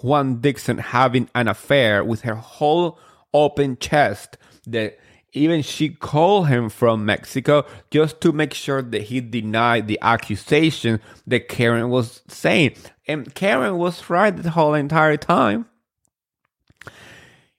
Juan 0.02 0.40
Dixon 0.40 0.78
having 0.78 1.28
an 1.34 1.48
affair 1.48 2.04
with 2.04 2.22
her 2.22 2.36
whole 2.36 2.98
open 3.32 3.76
chest 3.78 4.36
that 4.66 4.98
even 5.32 5.62
she 5.62 5.88
called 5.88 6.48
him 6.48 6.68
from 6.68 7.04
Mexico 7.04 7.64
just 7.90 8.20
to 8.20 8.32
make 8.32 8.52
sure 8.52 8.82
that 8.82 9.02
he 9.02 9.20
denied 9.20 9.86
the 9.86 9.98
accusation 10.02 11.00
that 11.26 11.48
Karen 11.48 11.88
was 11.88 12.22
saying. 12.26 12.74
And 13.06 13.32
Karen 13.34 13.78
was 13.78 14.10
right 14.10 14.36
the 14.36 14.50
whole 14.50 14.74
entire 14.74 15.16
time 15.16 15.66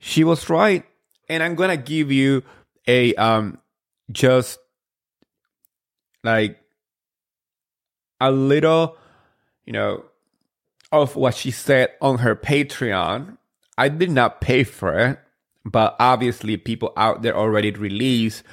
she 0.02 0.26
was 0.26 0.50
right. 0.50 0.84
And 1.30 1.42
I'm 1.42 1.56
gonna 1.56 1.78
give 1.78 2.12
you 2.12 2.44
a 2.88 3.16
um 3.16 3.60
just 4.12 4.60
like 6.24 6.60
a 8.20 8.32
little, 8.32 8.98
you 9.66 9.72
know, 9.72 10.04
of 10.92 11.16
what 11.16 11.36
she 11.36 11.52
said 11.52 11.92
on 12.02 12.18
her 12.18 12.36
Patreon. 12.36 13.38
I 13.78 13.88
did 13.88 14.12
not 14.12 14.42
pay 14.42 14.64
for 14.66 14.98
it, 15.00 15.20
but 15.64 15.96
obviously 16.00 16.58
people 16.58 16.92
out 16.98 17.22
there 17.22 17.38
already 17.38 17.72
released 17.72 18.44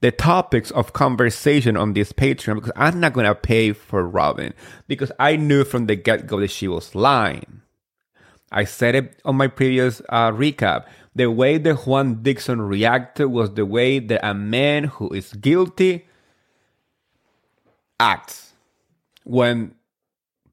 the 0.00 0.12
topics 0.12 0.70
of 0.70 0.92
conversation 0.92 1.76
on 1.76 1.94
this 1.94 2.12
Patreon 2.12 2.56
because 2.56 2.72
I'm 2.76 3.00
not 3.00 3.14
gonna 3.14 3.34
pay 3.34 3.72
for 3.72 4.06
Robyn 4.06 4.52
because 4.86 5.10
I 5.18 5.36
knew 5.36 5.64
from 5.64 5.86
the 5.86 5.96
get 5.96 6.26
go 6.26 6.40
that 6.40 6.50
she 6.50 6.68
was 6.68 6.94
lying. 6.94 7.62
I 8.54 8.64
said 8.64 8.94
it 8.94 9.20
on 9.24 9.36
my 9.36 9.48
previous 9.48 10.00
uh, 10.08 10.30
recap. 10.30 10.86
The 11.14 11.26
way 11.30 11.58
that 11.58 11.86
Juan 11.86 12.22
Dixon 12.22 12.62
reacted 12.62 13.26
was 13.26 13.50
the 13.54 13.66
way 13.66 13.98
that 13.98 14.26
a 14.26 14.32
man 14.32 14.84
who 14.84 15.10
is 15.10 15.32
guilty 15.34 16.06
acts 17.98 18.52
when 19.24 19.74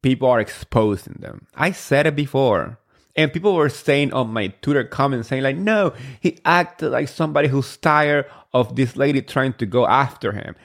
people 0.01 0.27
are 0.27 0.39
exposing 0.39 1.17
them. 1.19 1.45
I 1.55 1.71
said 1.71 2.07
it 2.07 2.15
before. 2.15 2.79
And 3.15 3.31
people 3.31 3.53
were 3.53 3.69
saying 3.69 4.13
on 4.13 4.33
my 4.33 4.47
Twitter 4.61 4.83
comments, 4.83 5.27
saying, 5.27 5.43
like, 5.43 5.57
no, 5.57 5.93
he 6.21 6.39
acted 6.45 6.89
like 6.89 7.07
somebody 7.07 7.49
who's 7.49 7.77
tired 7.77 8.25
of 8.53 8.75
this 8.75 8.95
lady 8.95 9.21
trying 9.21 9.53
to 9.53 9.65
go 9.65 9.85
after 9.85 10.31
him. 10.31 10.55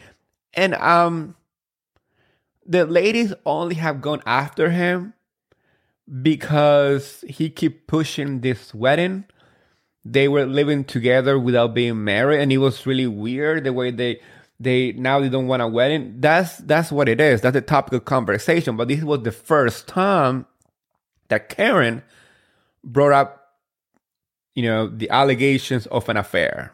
And 0.55 0.74
um 0.74 1.37
the 2.68 2.87
ladies 2.87 3.32
only 3.45 3.76
have 3.76 4.01
gone 4.01 4.22
after 4.26 4.70
him 4.70 5.14
because 6.22 7.24
he 7.28 7.50
kept 7.50 7.86
pushing 7.86 8.40
this 8.40 8.72
wedding. 8.74 9.24
They 10.04 10.28
were 10.28 10.46
living 10.46 10.84
together 10.84 11.38
without 11.38 11.74
being 11.74 12.04
married, 12.04 12.40
and 12.40 12.52
it 12.52 12.59
was 12.59 12.86
really 12.86 13.09
weird 13.09 13.64
the 13.64 13.72
way 13.72 13.90
they 13.90 14.20
they 14.59 14.92
now 14.92 15.20
they 15.20 15.28
don't 15.28 15.48
want 15.48 15.62
a 15.62 15.66
wedding. 15.66 16.20
That's 16.20 16.59
that's 16.59 16.92
what 16.92 17.09
it 17.09 17.20
is. 17.20 17.40
That's 17.40 17.54
the 17.54 17.61
topic 17.61 17.92
of 17.94 18.04
conversation. 18.04 18.76
But 18.76 18.88
this 18.88 19.02
was 19.02 19.22
the 19.22 19.32
first 19.32 19.88
time 19.88 20.46
that 21.28 21.48
Karen 21.48 22.02
brought 22.84 23.12
up, 23.12 23.54
you 24.54 24.62
know, 24.62 24.86
the 24.88 25.11
allegations 25.11 25.86
of 25.86 26.09
an 26.09 26.16
affair. 26.16 26.72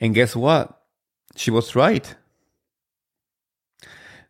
And 0.00 0.14
guess 0.14 0.36
what? 0.36 0.80
She 1.36 1.50
was 1.50 1.74
right. 1.74 2.14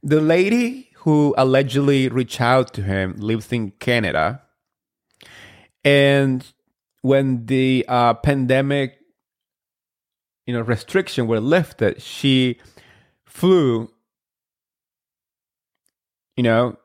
The 0.02 0.20
lady 0.20 0.89
who 1.00 1.34
allegedly 1.38 2.08
reached 2.08 2.40
out 2.40 2.74
to 2.74 2.82
him 2.82 3.14
lives 3.16 3.50
in 3.52 3.70
Canada. 3.72 4.42
And 5.82 6.46
when 7.00 7.46
the 7.46 7.86
uh, 7.88 8.14
pandemic, 8.14 8.98
you 10.46 10.52
know, 10.52 10.60
restriction 10.60 11.26
were 11.26 11.40
lifted, 11.40 12.02
she 12.02 12.58
flew, 13.24 13.90
you 16.36 16.42
know, 16.42 16.76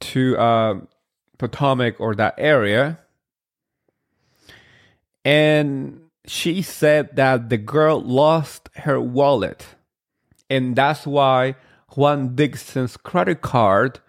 to 0.00 0.36
uh, 0.36 0.74
Potomac 1.38 1.98
or 2.00 2.14
that 2.16 2.34
area. 2.36 2.98
And 5.24 6.02
she 6.26 6.60
said 6.60 7.16
that 7.16 7.48
the 7.48 7.56
girl 7.56 7.98
lost 7.98 8.68
her 8.74 9.00
wallet. 9.00 9.64
And 10.50 10.76
that's 10.76 11.06
why 11.06 11.54
Juan 11.96 12.34
Dixon's 12.34 12.96
credit 12.96 13.40
card 13.42 14.00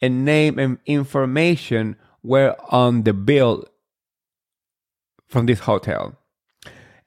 and 0.00 0.24
name 0.24 0.58
and 0.58 0.78
information 0.86 1.96
were 2.22 2.56
on 2.68 3.02
the 3.02 3.12
bill 3.12 3.64
from 5.28 5.46
this 5.46 5.60
hotel. 5.60 6.16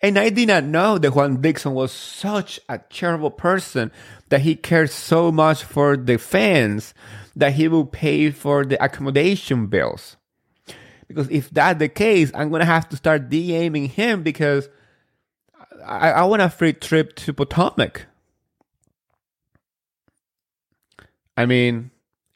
And 0.01 0.19
I 0.19 0.29
did 0.29 0.47
not 0.49 0.63
know 0.63 0.97
that 0.97 1.15
Juan 1.15 1.41
Dixon 1.41 1.73
was 1.73 1.91
such 1.91 2.59
a 2.69 2.79
charitable 2.89 3.31
person 3.31 3.91
that 4.29 4.41
he 4.41 4.55
cared 4.55 4.89
so 4.89 5.31
much 5.31 5.63
for 5.63 5.97
the 5.97 6.17
fans 6.17 6.93
that 7.35 7.53
he 7.53 7.67
would 7.67 7.91
pay 7.91 8.31
for 8.31 8.65
the 8.65 8.83
accommodation 8.83 9.67
bills. 9.67 10.17
Because 11.07 11.29
if 11.29 11.49
that's 11.49 11.79
the 11.79 11.89
case, 11.89 12.31
I'm 12.33 12.49
gonna 12.49 12.65
have 12.65 12.89
to 12.89 12.97
start 12.97 13.29
DMing 13.29 13.89
him 13.89 14.23
because 14.23 14.69
I, 15.85 16.11
I 16.11 16.23
want 16.25 16.41
a 16.41 16.49
free 16.49 16.73
trip 16.73 17.15
to 17.17 17.33
Potomac. 17.33 18.05
I 21.37 21.45
mean, 21.45 21.91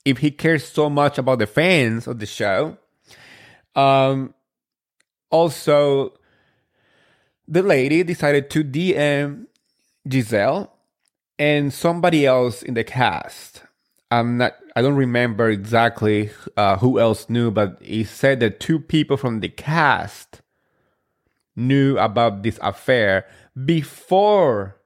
if 0.06 0.20
he 0.20 0.32
cares 0.32 0.68
so 0.68 0.90
much 0.90 1.18
about 1.18 1.40
the 1.40 1.48
fans 1.48 2.08
of 2.08 2.20
the 2.20 2.26
show, 2.26 2.78
um, 3.76 4.34
also 5.30 6.14
the 7.48 7.64
lady 7.64 8.04
decided 8.04 8.50
to 8.52 8.64
DM 8.64 9.48
Gizelle 10.08 10.70
and 11.38 11.74
somebody 11.74 12.26
else 12.26 12.62
in 12.62 12.74
the 12.74 12.84
cast. 12.84 13.64
I'm 14.12 14.38
not. 14.38 14.56
I 14.76 14.82
don't 14.82 14.96
remember 14.96 15.50
exactly 15.50 16.32
uh, 16.58 16.78
who 16.78 17.00
else 17.00 17.30
knew, 17.30 17.52
but 17.52 17.78
he 17.82 18.04
said 18.04 18.40
that 18.40 18.60
two 18.60 18.80
people 18.80 19.18
from 19.18 19.40
the 19.40 19.50
cast 19.50 20.42
knew 21.56 21.98
about 21.98 22.44
this 22.44 22.58
affair 22.62 23.26
before 23.66 24.78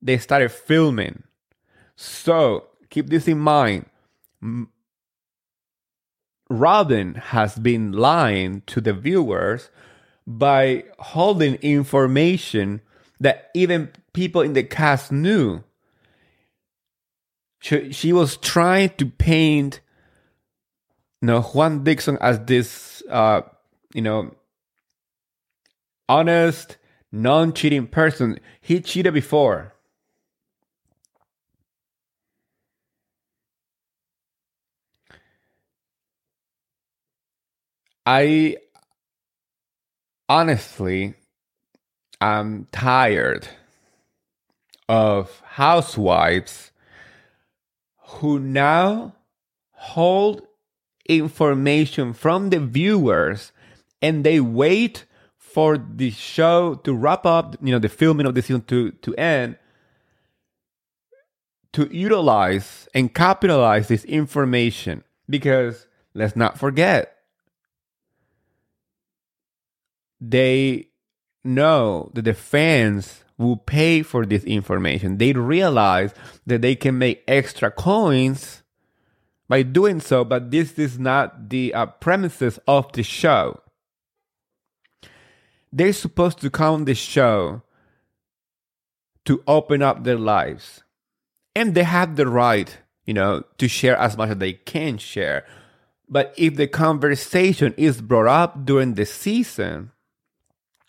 they 0.00 0.18
started 0.18 0.52
filming. 0.52 1.24
So 1.96 2.68
keep 2.90 3.08
this 3.08 3.28
in 3.28 3.38
mind. 3.38 3.86
Robyn 6.50 7.14
has 7.14 7.56
been 7.56 7.92
lying 7.92 8.62
to 8.66 8.80
the 8.80 8.92
viewers 8.92 9.70
by 10.26 10.84
holding 10.98 11.54
information 11.56 12.80
that 13.20 13.50
even 13.54 13.90
people 14.12 14.40
in 14.40 14.52
the 14.52 14.62
cast 14.62 15.12
knew. 15.12 15.62
She, 17.60 17.92
she 17.92 18.12
was 18.12 18.36
trying 18.36 18.90
to 18.98 19.06
paint 19.06 19.80
you 21.20 21.26
know, 21.26 21.42
Juan 21.42 21.82
Dixon 21.82 22.16
as 22.20 22.38
this, 22.40 23.02
uh, 23.10 23.42
you 23.92 24.02
know, 24.02 24.34
honest, 26.08 26.76
non 27.10 27.52
cheating 27.52 27.86
person. 27.86 28.38
He 28.60 28.80
cheated 28.80 29.14
before. 29.14 29.74
I 38.10 38.56
honestly 40.30 41.12
I'm 42.22 42.66
tired 42.72 43.46
of 44.88 45.42
housewives 45.44 46.72
who 47.98 48.38
now 48.38 49.14
hold 49.72 50.40
information 51.06 52.14
from 52.14 52.48
the 52.48 52.60
viewers 52.60 53.52
and 54.00 54.24
they 54.24 54.40
wait 54.40 55.04
for 55.36 55.76
the 55.76 56.10
show 56.10 56.76
to 56.76 56.94
wrap 56.94 57.26
up, 57.26 57.56
you 57.62 57.72
know, 57.72 57.78
the 57.78 57.90
filming 57.90 58.24
of 58.24 58.34
the 58.34 58.40
season 58.40 58.62
to, 58.68 58.92
to 58.92 59.14
end 59.16 59.58
to 61.74 61.94
utilize 61.94 62.88
and 62.94 63.12
capitalize 63.12 63.88
this 63.88 64.06
information. 64.06 65.04
Because 65.28 65.86
let's 66.14 66.34
not 66.34 66.58
forget 66.58 67.17
they 70.20 70.88
know 71.44 72.10
that 72.14 72.22
the 72.22 72.34
fans 72.34 73.24
will 73.36 73.56
pay 73.56 74.02
for 74.02 74.26
this 74.26 74.44
information. 74.44 75.18
They 75.18 75.32
realize 75.32 76.12
that 76.46 76.60
they 76.60 76.74
can 76.74 76.98
make 76.98 77.22
extra 77.28 77.70
coins 77.70 78.62
by 79.48 79.62
doing 79.62 80.00
so, 80.00 80.24
but 80.24 80.50
this 80.50 80.78
is 80.78 80.98
not 80.98 81.48
the 81.48 81.72
uh, 81.72 81.86
premises 81.86 82.58
of 82.66 82.92
the 82.92 83.02
show. 83.02 83.60
They're 85.72 85.92
supposed 85.92 86.40
to 86.40 86.50
come 86.50 86.74
on 86.74 86.84
the 86.84 86.94
show 86.94 87.62
to 89.26 89.42
open 89.46 89.82
up 89.82 90.04
their 90.04 90.18
lives. 90.18 90.82
And 91.54 91.74
they 91.74 91.84
have 91.84 92.16
the 92.16 92.26
right, 92.26 92.78
you 93.04 93.14
know, 93.14 93.44
to 93.58 93.68
share 93.68 93.96
as 93.96 94.16
much 94.16 94.30
as 94.30 94.38
they 94.38 94.54
can 94.54 94.98
share. 94.98 95.44
But 96.08 96.34
if 96.36 96.56
the 96.56 96.66
conversation 96.66 97.74
is 97.76 98.00
brought 98.00 98.26
up 98.26 98.64
during 98.64 98.94
the 98.94 99.04
season, 99.04 99.92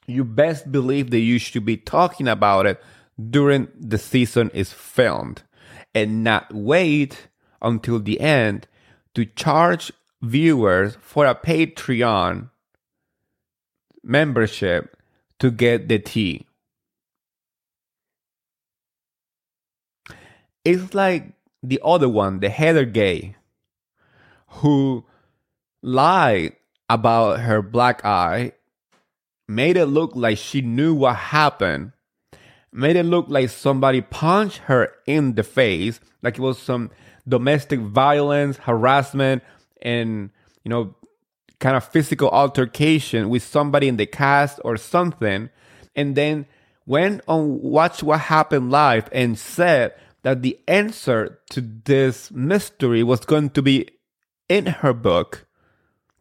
you 0.10 0.24
best 0.24 0.72
believe 0.72 1.12
that 1.12 1.20
you 1.20 1.40
should 1.40 1.66
be 1.66 1.78
talking 1.78 2.28
about 2.28 2.66
it 2.66 2.82
during 3.30 3.68
the 3.78 3.98
season 3.98 4.50
is 4.54 4.72
filmed 4.74 5.44
and 5.94 6.24
not 6.24 6.54
wait 6.54 7.28
until 7.62 8.00
the 8.00 8.20
end 8.20 8.68
to 9.14 9.26
charge 9.26 9.92
viewers 10.22 10.98
for 11.02 11.26
a 11.26 11.36
Patreon 11.36 12.50
membership 14.04 14.98
to 15.40 15.52
get 15.52 15.88
the 15.88 16.00
tea. 16.00 16.46
It's 20.66 20.94
like 20.94 21.34
the 21.64 21.80
other 21.84 22.10
one, 22.10 22.40
the 22.40 22.50
Heather 22.50 22.86
Gay, 22.86 23.36
who 24.48 25.06
lied 25.82 26.56
about 26.90 27.42
her 27.42 27.62
black 27.62 28.04
eye 28.04 28.54
made 29.50 29.76
it 29.78 29.88
look 29.88 30.12
like 30.16 30.38
she 30.38 30.62
knew 30.62 30.94
what 30.94 31.16
happened, 31.16 31.92
made 32.72 32.96
it 32.96 33.04
look 33.04 33.26
like 33.30 33.50
somebody 33.50 34.00
punched 34.00 34.60
her 34.60 34.94
in 35.08 35.34
the 35.34 35.44
face, 35.44 36.00
like 36.22 36.38
it 36.38 36.42
was 36.42 36.60
some 36.60 36.92
domestic 37.28 37.80
violence, 37.80 38.58
harassment, 38.58 39.42
and, 39.82 40.30
you 40.64 40.70
know, 40.70 40.96
kind 41.60 41.76
of 41.76 41.84
physical 41.84 42.30
altercation 42.30 43.28
with 43.28 43.42
somebody 43.42 43.88
in 43.88 43.98
the 43.98 44.06
cast 44.06 44.60
or 44.64 44.78
something. 44.78 45.50
And 45.96 46.16
then 46.16 46.46
went 46.86 47.22
on 47.28 47.60
Watch 47.60 48.04
What 48.04 48.20
Happened 48.22 48.70
Live 48.70 49.10
and 49.12 49.38
said 49.38 49.96
that 50.22 50.44
the 50.44 50.60
answer 50.68 51.40
to 51.50 51.62
this 51.62 52.30
mystery 52.30 53.02
was 53.02 53.26
going 53.26 53.50
to 53.52 53.64
be 53.64 53.90
in 54.48 54.68
her 54.68 54.94
book 54.94 55.48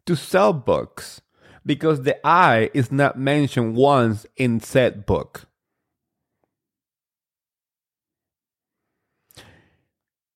to 0.07 0.15
sell 0.15 0.51
books 0.51 1.21
because 1.69 2.01
the 2.01 2.17
eye 2.27 2.67
is 2.73 2.91
not 2.91 3.19
mentioned 3.19 3.75
once 3.75 4.25
in 4.37 4.59
said 4.59 5.05
book. 5.05 5.45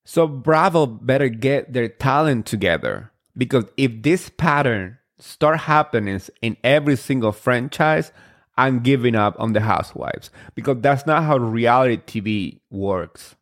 So 0.05 0.27
Bravo 0.27 0.85
better 0.85 1.29
get 1.29 1.73
their 1.73 1.87
talent 1.89 2.45
together 2.45 3.09
because 3.35 3.65
if 3.77 4.03
this 4.03 4.29
pattern 4.29 4.99
start 5.17 5.61
happening 5.61 6.21
in 6.43 6.55
every 6.63 6.95
single 6.95 7.31
franchise, 7.31 8.11
I'm 8.55 8.81
giving 8.81 9.15
up 9.15 9.35
on 9.39 9.53
the 9.53 9.61
housewives 9.61 10.29
because 10.53 10.81
that's 10.81 11.07
not 11.07 11.23
how 11.23 11.37
reality 11.37 11.97
TV 12.21 12.59
works. 12.69 13.35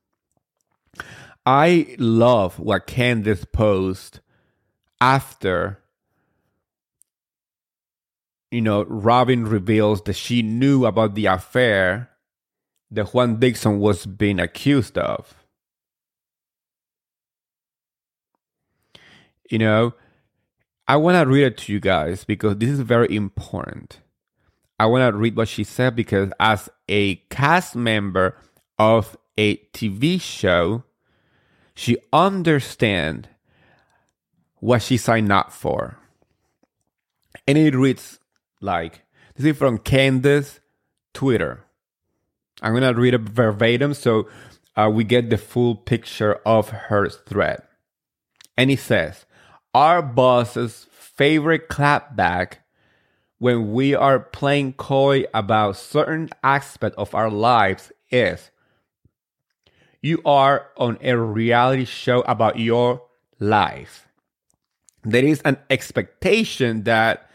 I 1.46 1.98
love 2.00 2.58
what 2.58 2.88
Candiace 2.88 3.44
posted 3.44 4.22
after 5.02 5.81
you 8.52 8.62
know, 8.62 8.84
Robyn 8.84 9.46
reveals 9.46 10.02
that 10.04 10.14
she 10.14 10.42
knew 10.42 10.86
about 10.86 11.16
the 11.16 11.26
affair 11.26 12.10
that 12.92 13.14
Juan 13.14 13.40
Dixon 13.40 13.80
was 13.80 14.06
being 14.06 14.40
accused 14.40 14.98
of. 14.98 15.34
You 19.50 19.58
know, 19.58 19.94
I 20.88 20.98
want 20.98 21.16
to 21.16 21.32
read 21.32 21.46
it 21.46 21.58
to 21.60 21.74
you 21.74 21.80
guys 21.80 22.26
because 22.26 22.58
this 22.58 22.70
is 22.70 22.82
very 22.82 23.14
important. 23.16 24.02
I 24.78 24.86
want 24.88 25.14
to 25.14 25.18
read 25.18 25.38
what 25.38 25.48
she 25.48 25.64
said 25.64 25.96
because, 25.96 26.32
as 26.40 26.70
a 26.90 27.18
cast 27.30 27.76
member 27.76 28.36
of 28.78 29.16
a 29.38 29.58
TV 29.74 30.20
show, 30.20 30.84
she 31.76 31.98
understands 32.12 33.28
what 34.56 34.82
she 34.82 34.98
signed 34.98 35.32
up 35.32 35.52
for. 35.52 35.98
And 37.48 37.58
it 37.58 37.76
reads 37.76 38.20
like 38.62 39.02
this 39.36 39.46
is 39.46 39.58
from 39.58 39.80
Candiace 39.80 40.60
Twitter. 41.14 41.66
I'm 42.62 42.74
gonna 42.74 42.94
read 42.94 43.14
it 43.14 43.22
verbatim 43.22 43.94
so 43.94 44.30
uh, 44.76 44.90
we 44.94 45.04
get 45.04 45.30
the 45.30 45.38
full 45.38 45.76
picture 45.76 46.36
of 46.46 46.70
her 46.70 47.10
thread. 47.10 47.62
And 48.56 48.72
it 48.72 48.80
says, 48.80 49.26
"Our 49.74 50.02
boss's 50.02 50.88
favorite 50.92 51.70
clapback 51.70 52.60
when 53.40 53.74
we 53.74 53.96
are 53.96 54.20
playing 54.20 54.74
coy 54.74 55.26
about 55.34 55.76
certain 55.76 56.30
aspect 56.44 56.96
of 56.98 57.16
our 57.16 57.30
lives 57.30 57.92
is." 58.12 58.52
You 60.04 60.22
are 60.26 60.68
on 60.78 60.98
a 61.02 61.16
reality 61.16 61.86
show 61.86 62.22
about 62.22 62.58
your 62.58 63.04
life. 63.40 64.08
There 65.04 65.24
is 65.24 65.42
an 65.42 65.58
expectation 65.70 66.84
that 66.84 67.30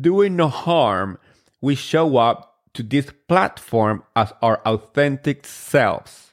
doing 0.00 0.36
no 0.36 0.48
harm, 0.48 1.18
we 1.60 1.74
show 1.74 2.16
up 2.16 2.58
to 2.74 2.82
this 2.82 3.10
platform 3.28 4.02
as 4.16 4.32
our 4.42 4.60
authentic 4.66 5.46
selves. 5.46 6.32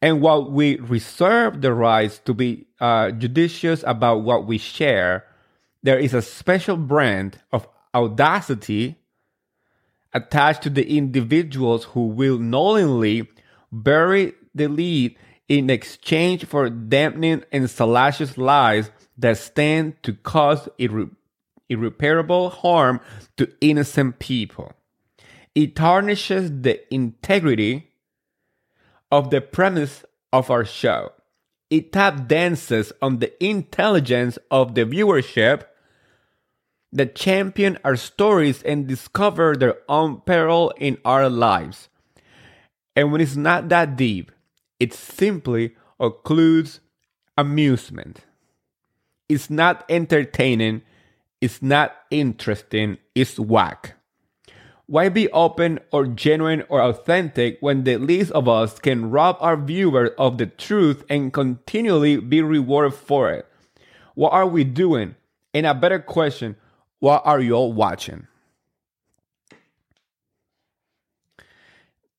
And 0.00 0.20
while 0.20 0.48
we 0.48 0.76
reserve 0.78 1.60
the 1.60 1.72
rights 1.72 2.18
to 2.20 2.34
be 2.34 2.66
uh, 2.80 3.10
judicious 3.10 3.82
about 3.86 4.22
what 4.22 4.46
we 4.46 4.58
share, 4.58 5.24
there 5.82 5.98
is 5.98 6.14
a 6.14 6.22
special 6.22 6.76
brand 6.76 7.40
of 7.52 7.68
audacity 7.94 8.96
attached 10.12 10.62
to 10.62 10.70
the 10.70 10.96
individuals 10.96 11.84
who 11.84 12.06
will 12.06 12.38
knowingly 12.38 13.28
bury 13.72 14.34
the 14.54 14.68
lead 14.68 15.16
in 15.48 15.70
exchange 15.70 16.44
for 16.44 16.68
damning 16.68 17.42
and 17.52 17.68
salacious 17.68 18.38
lies 18.38 18.90
that 19.16 19.36
stand 19.36 20.00
to 20.02 20.12
cause 20.12 20.68
irre- 20.78 21.10
irreparable 21.68 22.50
harm 22.50 23.00
to 23.36 23.52
innocent 23.60 24.18
people. 24.18 24.72
It 25.54 25.76
tarnishes 25.76 26.62
the 26.62 26.92
integrity 26.92 27.90
of 29.10 29.30
the 29.30 29.40
premise 29.40 30.04
of 30.32 30.50
our 30.50 30.64
show. 30.64 31.12
It 31.70 31.92
tap 31.92 32.28
dances 32.28 32.92
on 33.02 33.18
the 33.18 33.32
intelligence 33.44 34.38
of 34.50 34.74
the 34.74 34.84
viewership 34.84 35.64
that 36.92 37.14
champion 37.14 37.78
our 37.84 37.96
stories 37.96 38.62
and 38.62 38.86
discover 38.86 39.54
their 39.54 39.76
own 39.88 40.22
peril 40.22 40.72
in 40.78 40.96
our 41.04 41.28
lives. 41.28 41.88
And 42.96 43.12
when 43.12 43.20
it's 43.20 43.36
not 43.36 43.68
that 43.68 43.96
deep, 43.96 44.32
it 44.80 44.92
simply 44.94 45.76
occludes 46.00 46.80
amusement. 47.36 48.24
It's 49.28 49.50
not 49.50 49.84
entertaining, 49.88 50.82
it's 51.40 51.62
not 51.62 51.94
interesting, 52.10 52.98
it's 53.14 53.38
whack. 53.38 53.94
Why 54.86 55.10
be 55.10 55.30
open 55.32 55.80
or 55.92 56.06
genuine 56.06 56.64
or 56.70 56.80
authentic 56.80 57.58
when 57.60 57.84
the 57.84 57.98
least 57.98 58.32
of 58.32 58.48
us 58.48 58.78
can 58.78 59.10
rob 59.10 59.36
our 59.40 59.56
viewers 59.56 60.10
of 60.18 60.38
the 60.38 60.46
truth 60.46 61.04
and 61.10 61.32
continually 61.32 62.16
be 62.16 62.40
rewarded 62.40 62.94
for 62.94 63.30
it? 63.30 63.46
What 64.14 64.32
are 64.32 64.46
we 64.46 64.64
doing? 64.64 65.14
And 65.52 65.66
a 65.66 65.74
better 65.74 65.98
question, 65.98 66.56
what 67.00 67.22
are 67.26 67.40
you 67.40 67.52
all 67.52 67.72
watching? 67.72 68.26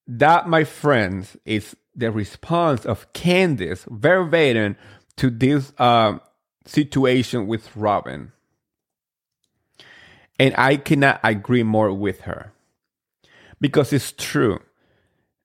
That, 0.08 0.48
my 0.48 0.64
friends, 0.64 1.38
is 1.46 1.76
the 1.96 2.12
response 2.12 2.86
of 2.86 3.12
Candiace 3.14 3.86
verbatim 3.90 4.76
to 5.18 5.30
this 5.30 5.74
uh, 5.78 6.20
situation 6.66 7.48
with 7.48 7.76
Robyn. 7.76 8.32
And 10.40 10.56
I 10.58 10.78
cannot 10.78 11.20
agree 11.24 11.64
more 11.64 11.94
with 11.94 12.22
her 12.22 12.54
because 13.60 13.92
it's 13.94 14.14
true. 14.14 14.60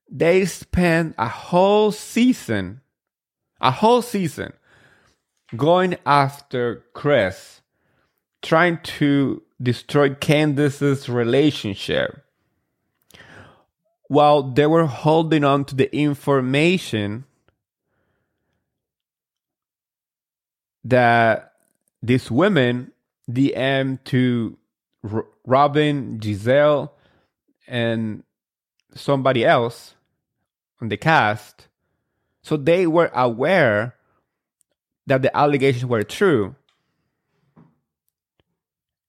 They 0.09 0.45
spent 0.45 1.15
a 1.17 1.27
whole 1.27 1.91
season, 1.91 2.81
a 3.59 3.71
whole 3.71 4.01
season, 4.01 4.53
going 5.55 5.97
after 6.05 6.85
Chris, 6.93 7.61
trying 8.41 8.79
to 8.83 9.41
destroy 9.61 10.09
Candiace's 10.15 11.09
relationship 11.09 12.21
while 14.07 14.43
they 14.43 14.67
were 14.67 14.85
holding 14.85 15.43
on 15.43 15.65
to 15.65 15.75
the 15.75 15.93
information 15.95 17.25
that 20.83 21.53
these 22.03 22.29
women 22.29 22.91
DM 23.29 23.97
to 24.05 24.57
R- 25.11 25.25
Robyn, 25.45 26.19
Gizelle, 26.19 26.91
and 27.67 28.23
somebody 28.93 29.45
else 29.45 29.95
on 30.81 30.89
the 30.89 30.97
cast. 30.97 31.67
So 32.41 32.57
they 32.57 32.87
were 32.87 33.11
aware 33.13 33.95
that 35.07 35.21
the 35.21 35.35
allegations 35.35 35.85
were 35.85 36.03
true. 36.03 36.55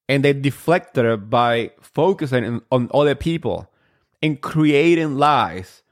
And 0.08 0.24
they 0.24 0.32
deflected 0.32 1.28
by 1.28 1.72
focusing 1.80 2.62
on 2.70 2.88
other 2.94 3.14
people 3.14 3.70
and 4.22 4.40
creating 4.40 5.16
lies 5.16 5.82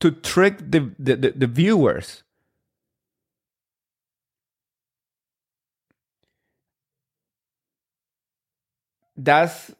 to 0.00 0.10
trick 0.10 0.58
the, 0.58 0.92
the, 0.98 1.16
the, 1.16 1.30
the 1.30 1.46
viewers. 1.46 2.22
That's 9.22 9.72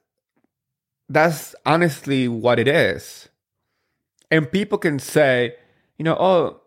that's 1.08 1.54
honestly 1.64 2.28
what 2.28 2.58
it 2.58 2.68
is. 2.68 3.28
And 4.30 4.50
people 4.50 4.78
can 4.78 4.98
say, 4.98 5.56
you 5.98 6.04
know, 6.04 6.16
oh, 6.18 6.60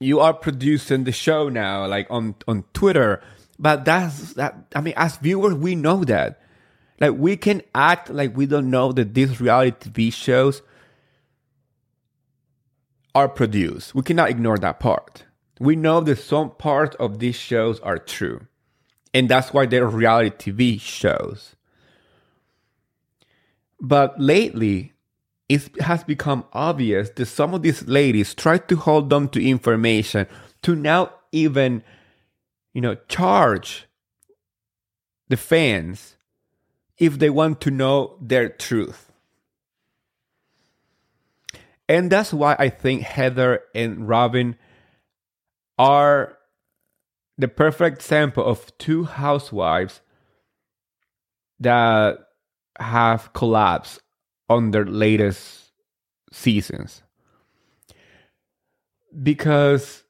you 0.00 0.20
are 0.20 0.32
producing 0.32 1.04
the 1.04 1.12
show 1.12 1.48
now, 1.48 1.86
like 1.86 2.06
on 2.10 2.34
on 2.48 2.64
Twitter. 2.72 3.22
But 3.58 3.84
that's 3.84 4.34
that. 4.34 4.56
I 4.74 4.80
mean, 4.80 4.94
as 4.96 5.18
viewers, 5.18 5.54
we 5.54 5.74
know 5.74 6.02
that. 6.04 6.40
Like 6.98 7.14
we 7.16 7.36
can 7.36 7.62
act 7.74 8.10
like 8.10 8.36
we 8.36 8.46
don't 8.46 8.70
know 8.70 8.92
that 8.92 9.14
these 9.14 9.40
reality 9.40 9.90
TV 9.90 10.12
shows 10.12 10.62
are 13.14 13.28
produced. 13.28 13.94
We 13.94 14.02
cannot 14.02 14.30
ignore 14.30 14.58
that 14.58 14.80
part. 14.80 15.24
We 15.58 15.76
know 15.76 16.00
that 16.00 16.18
some 16.18 16.50
parts 16.52 16.96
of 16.96 17.18
these 17.18 17.36
shows 17.36 17.80
are 17.80 17.98
true. 17.98 18.46
And 19.12 19.28
that's 19.28 19.52
why 19.52 19.66
they're 19.66 19.86
reality 19.86 20.52
TV 20.52 20.80
shows. 20.80 21.56
But 23.80 24.20
lately, 24.20 24.92
it 25.48 25.68
has 25.80 26.04
become 26.04 26.44
obvious 26.52 27.10
that 27.10 27.26
some 27.26 27.54
of 27.54 27.62
these 27.62 27.88
ladies 27.88 28.34
try 28.34 28.58
to 28.58 28.76
hold 28.76 29.12
on 29.12 29.28
to 29.30 29.44
information 29.44 30.26
to 30.62 30.76
now 30.76 31.12
even, 31.32 31.82
you 32.72 32.80
know, 32.80 32.96
charge 33.08 33.86
the 35.28 35.36
fans 35.36 36.16
if 36.98 37.18
they 37.18 37.30
want 37.30 37.60
to 37.62 37.70
know 37.70 38.16
their 38.20 38.48
truth. 38.48 39.10
And 41.88 42.12
that's 42.12 42.32
why 42.32 42.54
I 42.58 42.68
think 42.68 43.02
Heather 43.02 43.62
and 43.74 44.06
Robyn 44.06 44.56
are 45.76 46.36
the 47.40 47.48
perfect 47.48 48.02
sample 48.02 48.44
of 48.44 48.76
two 48.78 49.04
housewives 49.04 50.02
that 51.58 52.18
have 52.78 53.32
collapsed 53.32 54.00
on 54.48 54.72
their 54.72 54.84
latest 54.84 55.72
seasons. 56.32 57.02
Because 59.22 60.04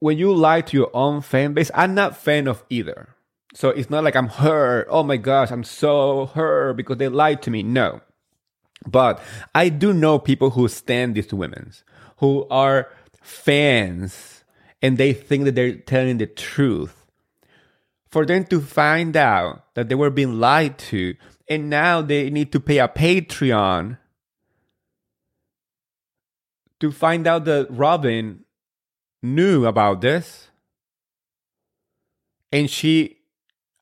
when 0.00 0.18
you 0.18 0.34
lie 0.34 0.60
to 0.62 0.76
your 0.76 0.90
own 0.92 1.20
fan 1.20 1.54
base, 1.54 1.70
I'm 1.74 1.94
not 1.94 2.16
fan 2.16 2.46
of 2.46 2.64
either. 2.68 3.08
So 3.54 3.68
it's 3.68 3.88
not 3.88 4.04
like 4.04 4.16
I'm 4.16 4.28
hurt. 4.28 4.88
Oh 4.90 5.04
my 5.04 5.16
gosh, 5.16 5.52
I'm 5.52 5.64
so 5.64 6.26
hurt 6.26 6.76
because 6.76 6.98
they 6.98 7.08
lied 7.08 7.40
to 7.42 7.50
me. 7.50 7.62
No. 7.62 8.00
But 8.86 9.22
I 9.54 9.68
do 9.68 9.92
know 9.92 10.18
people 10.18 10.50
who 10.50 10.68
stand 10.68 11.14
these 11.14 11.32
women, 11.32 11.72
who 12.18 12.46
are 12.50 12.90
fans, 13.22 14.43
and 14.84 14.98
they 14.98 15.14
think 15.14 15.44
that 15.44 15.54
they're 15.54 15.76
telling 15.76 16.18
the 16.18 16.26
truth. 16.26 17.06
For 18.06 18.26
them 18.26 18.44
to 18.44 18.60
find 18.60 19.16
out 19.16 19.74
that 19.74 19.88
they 19.88 19.94
were 19.94 20.10
being 20.10 20.38
lied 20.38 20.76
to, 20.90 21.14
and 21.48 21.70
now 21.70 22.02
they 22.02 22.28
need 22.28 22.52
to 22.52 22.60
pay 22.60 22.78
a 22.78 22.86
Patreon 22.86 23.96
to 26.80 26.92
find 26.92 27.26
out 27.26 27.46
that 27.46 27.66
Robyn 27.70 28.44
knew 29.22 29.64
about 29.64 30.02
this. 30.02 30.48
And 32.52 32.68
she 32.70 33.16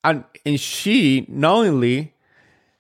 and 0.05 0.23
and 0.47 0.61
she 0.61 1.27
knowingly 1.29 2.15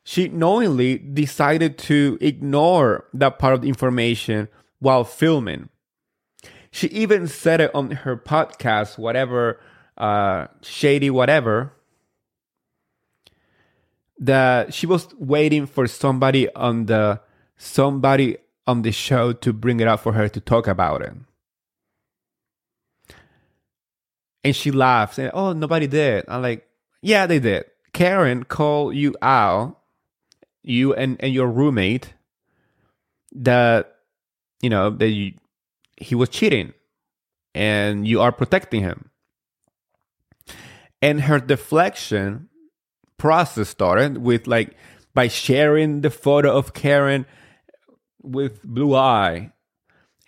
she 0.05 0.29
knowingly 0.29 0.97
decided 0.99 1.77
to 1.91 2.18
ignore 2.20 3.05
that 3.14 3.41
part 3.41 3.55
of 3.55 3.62
the 3.62 3.68
information 3.68 4.47
while 4.79 5.03
filming. 5.03 5.70
She 6.73 6.89
even 6.89 7.29
said 7.29 7.61
it 7.61 7.70
on 7.75 7.91
her 7.91 8.16
podcast, 8.16 8.97
whatever, 8.97 9.61
uh, 9.99 10.47
shady, 10.62 11.11
whatever, 11.11 11.75
that 14.18 14.73
she 14.73 14.87
was 14.87 15.07
waiting 15.18 15.66
for 15.66 15.87
somebody 15.87 16.53
on 16.55 16.87
the 16.87 17.20
somebody 17.59 18.39
on 18.66 18.83
the 18.83 18.91
show 18.91 19.35
to 19.35 19.53
bring 19.53 19.81
it 19.81 19.87
up 19.87 20.01
for 20.01 20.12
her 20.12 20.31
to 20.31 20.41
talk 20.41 20.66
about 20.66 21.03
it. 21.03 21.12
And 24.43 24.57
she 24.57 24.70
laughs 24.70 25.18
and 25.18 25.31
oh 25.35 25.53
nobody 25.53 25.87
did. 25.87 26.25
I'm 26.27 26.41
like, 26.41 26.66
yeah, 27.03 27.27
they 27.27 27.39
did. 27.39 27.64
Karen 27.93 28.45
called 28.45 28.95
you 28.97 29.14
out, 29.20 29.79
you 30.62 30.95
and, 30.95 31.18
and 31.20 31.35
your 31.35 31.49
roommate, 31.49 32.14
that 33.33 33.97
you 34.62 34.70
know 34.70 34.89
that 34.89 35.09
you, 35.09 35.35
he 35.97 36.14
was 36.14 36.28
cheating, 36.28 36.72
and 37.55 38.07
you 38.07 38.20
are 38.20 38.32
protecting 38.32 38.82
him. 38.82 39.11
And 41.01 41.22
her 41.22 41.40
deflection 41.40 42.49
process 43.18 43.68
started 43.68 44.18
with 44.18 44.47
like 44.47 44.76
by 45.14 45.28
sharing 45.28 46.01
the 46.01 46.11
photo 46.11 46.57
of 46.57 46.74
Karen 46.74 47.26
with 48.22 48.62
blue 48.62 48.95
eye, 48.95 49.53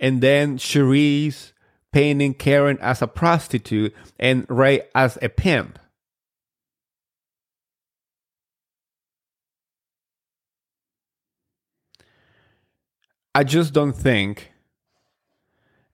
and 0.00 0.20
then 0.20 0.58
Charrisse 0.58 1.52
painting 1.92 2.34
Karen 2.34 2.78
as 2.80 3.00
a 3.02 3.06
prostitute 3.06 3.94
and 4.18 4.44
Ray 4.48 4.82
as 4.94 5.16
a 5.22 5.28
pimp. 5.28 5.78
I 13.34 13.44
just 13.44 13.72
don't 13.72 13.92
think. 13.92 14.53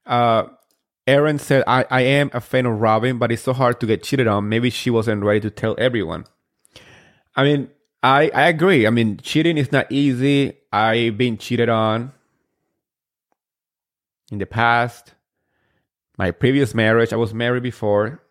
Uh, 0.07 0.45
Aaron 1.07 1.39
said, 1.39 1.65
I, 1.67 1.85
I 1.91 2.03
am 2.03 2.31
a 2.33 2.41
fan 2.41 2.67
of 2.67 2.81
Robyn, 2.81 3.19
but 3.19 3.33
it's 3.33 3.43
so 3.43 3.53
hard 3.53 3.81
to 3.81 3.87
get 3.87 4.03
cheated 4.03 4.27
on. 4.27 4.49
Maybe 4.49 4.71
she 4.71 4.91
wasn't 4.91 5.25
ready 5.25 5.41
to 5.41 5.51
tell 5.51 5.75
everyone. 5.79 6.25
I 7.35 7.45
mean, 7.45 7.71
I, 8.03 8.31
I 8.35 8.49
agree. 8.49 8.87
I 8.87 8.91
mean, 8.91 9.19
cheating 9.19 9.57
is 9.57 9.73
not 9.73 9.91
easy. 9.91 10.57
I've 10.73 11.19
been 11.19 11.37
cheated 11.37 11.69
on 11.69 12.13
in 14.31 14.39
the 14.39 14.47
past. 14.47 15.15
My 16.17 16.31
previous 16.31 16.75
marriage, 16.75 17.13
I 17.13 17.17
was 17.17 17.35
married 17.35 17.63
before. 17.63 18.23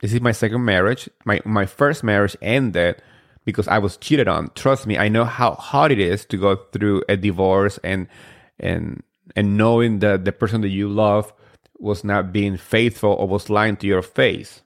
This 0.00 0.12
is 0.12 0.20
my 0.20 0.32
second 0.32 0.64
marriage. 0.64 1.08
My 1.24 1.40
my 1.44 1.66
first 1.66 2.02
marriage 2.02 2.36
ended 2.42 3.00
because 3.44 3.68
I 3.68 3.78
was 3.78 3.96
cheated 3.96 4.28
on. 4.28 4.50
Trust 4.54 4.86
me, 4.86 4.98
I 4.98 5.08
know 5.08 5.24
how 5.24 5.52
hard 5.54 5.92
it 5.92 6.00
is 6.00 6.24
to 6.26 6.36
go 6.36 6.56
through 6.56 7.04
a 7.08 7.16
divorce 7.16 7.78
and 7.84 8.08
and 8.58 9.02
and 9.36 9.56
knowing 9.56 9.98
that 10.00 10.24
the 10.24 10.32
person 10.32 10.60
that 10.62 10.68
you 10.68 10.88
love 10.88 11.32
was 11.78 12.04
not 12.04 12.32
being 12.32 12.56
faithful 12.56 13.12
or 13.12 13.26
was 13.26 13.50
lying 13.50 13.76
to 13.76 13.86
your 13.86 14.02
face. 14.02 14.62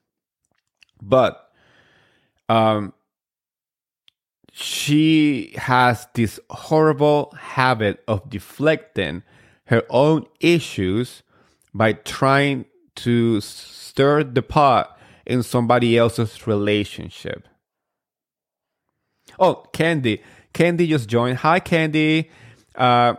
But 1.00 1.50
um 2.48 2.92
she 4.52 5.54
has 5.56 6.08
this 6.14 6.40
horrible 6.50 7.32
habit 7.38 8.02
of 8.08 8.28
deflecting 8.28 9.22
her 9.66 9.84
own 9.90 10.26
issues 10.40 11.22
by 11.72 11.92
trying 11.92 12.64
to 12.96 13.40
stir 13.40 14.24
the 14.24 14.42
pot 14.42 14.98
in 15.26 15.42
somebody 15.42 15.96
else's 15.96 16.46
relationship. 16.46 17.46
Oh, 19.38 19.66
Candy. 19.72 20.22
Candy 20.52 20.88
just 20.88 21.08
joined. 21.08 21.38
Hi, 21.38 21.60
Candy. 21.60 22.30
Uh, 22.74 23.14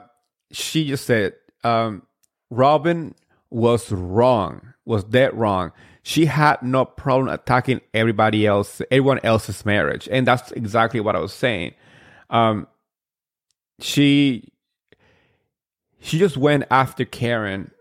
she 0.52 0.88
just 0.88 1.06
said, 1.06 1.34
um, 1.64 2.04
Robyn 2.50 3.16
was 3.50 3.92
wrong, 3.92 4.74
was 4.86 5.04
dead 5.04 5.34
wrong. 5.38 5.72
She 6.04 6.26
had 6.26 6.62
no 6.62 6.86
problem 6.86 7.28
attacking 7.28 7.82
everybody 7.94 8.48
else, 8.48 8.82
everyone 8.90 9.20
else's 9.24 9.66
marriage, 9.66 10.08
and 10.12 10.26
that's 10.26 10.52
exactly 10.54 11.00
what 11.00 11.16
I 11.16 11.20
was 11.20 11.34
saying. 11.34 11.74
Um, 12.30 12.68
she 13.80 14.52
she 16.00 16.18
just 16.18 16.38
went 16.38 16.64
after 16.72 17.06
Karen, 17.06 17.72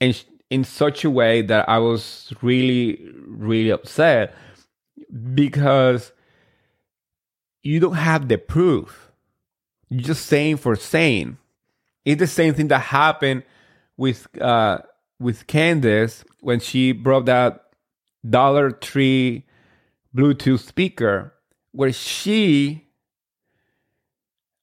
and 0.00 0.22
in 0.50 0.64
such 0.64 1.04
a 1.04 1.10
way 1.10 1.42
that 1.42 1.68
I 1.68 1.78
was 1.78 2.32
really, 2.42 3.00
really 3.26 3.70
upset 3.70 4.34
because 5.34 6.12
you 7.62 7.80
don't 7.80 7.94
have 7.94 8.28
the 8.28 8.38
proof. 8.38 9.10
You're 9.88 10.02
just 10.02 10.26
saying 10.26 10.58
for 10.58 10.76
saying. 10.76 11.38
It's 12.06 12.20
the 12.20 12.28
same 12.28 12.54
thing 12.54 12.68
that 12.68 12.78
happened 12.78 13.42
with 13.96 14.28
uh, 14.40 14.78
with 15.18 15.48
Candiace 15.48 16.24
when 16.40 16.60
she 16.60 16.92
brought 16.92 17.26
that 17.26 17.64
Dollar 18.28 18.70
Tree 18.70 19.44
Bluetooth 20.14 20.60
speaker, 20.60 21.34
where 21.72 21.92
she 21.92 22.86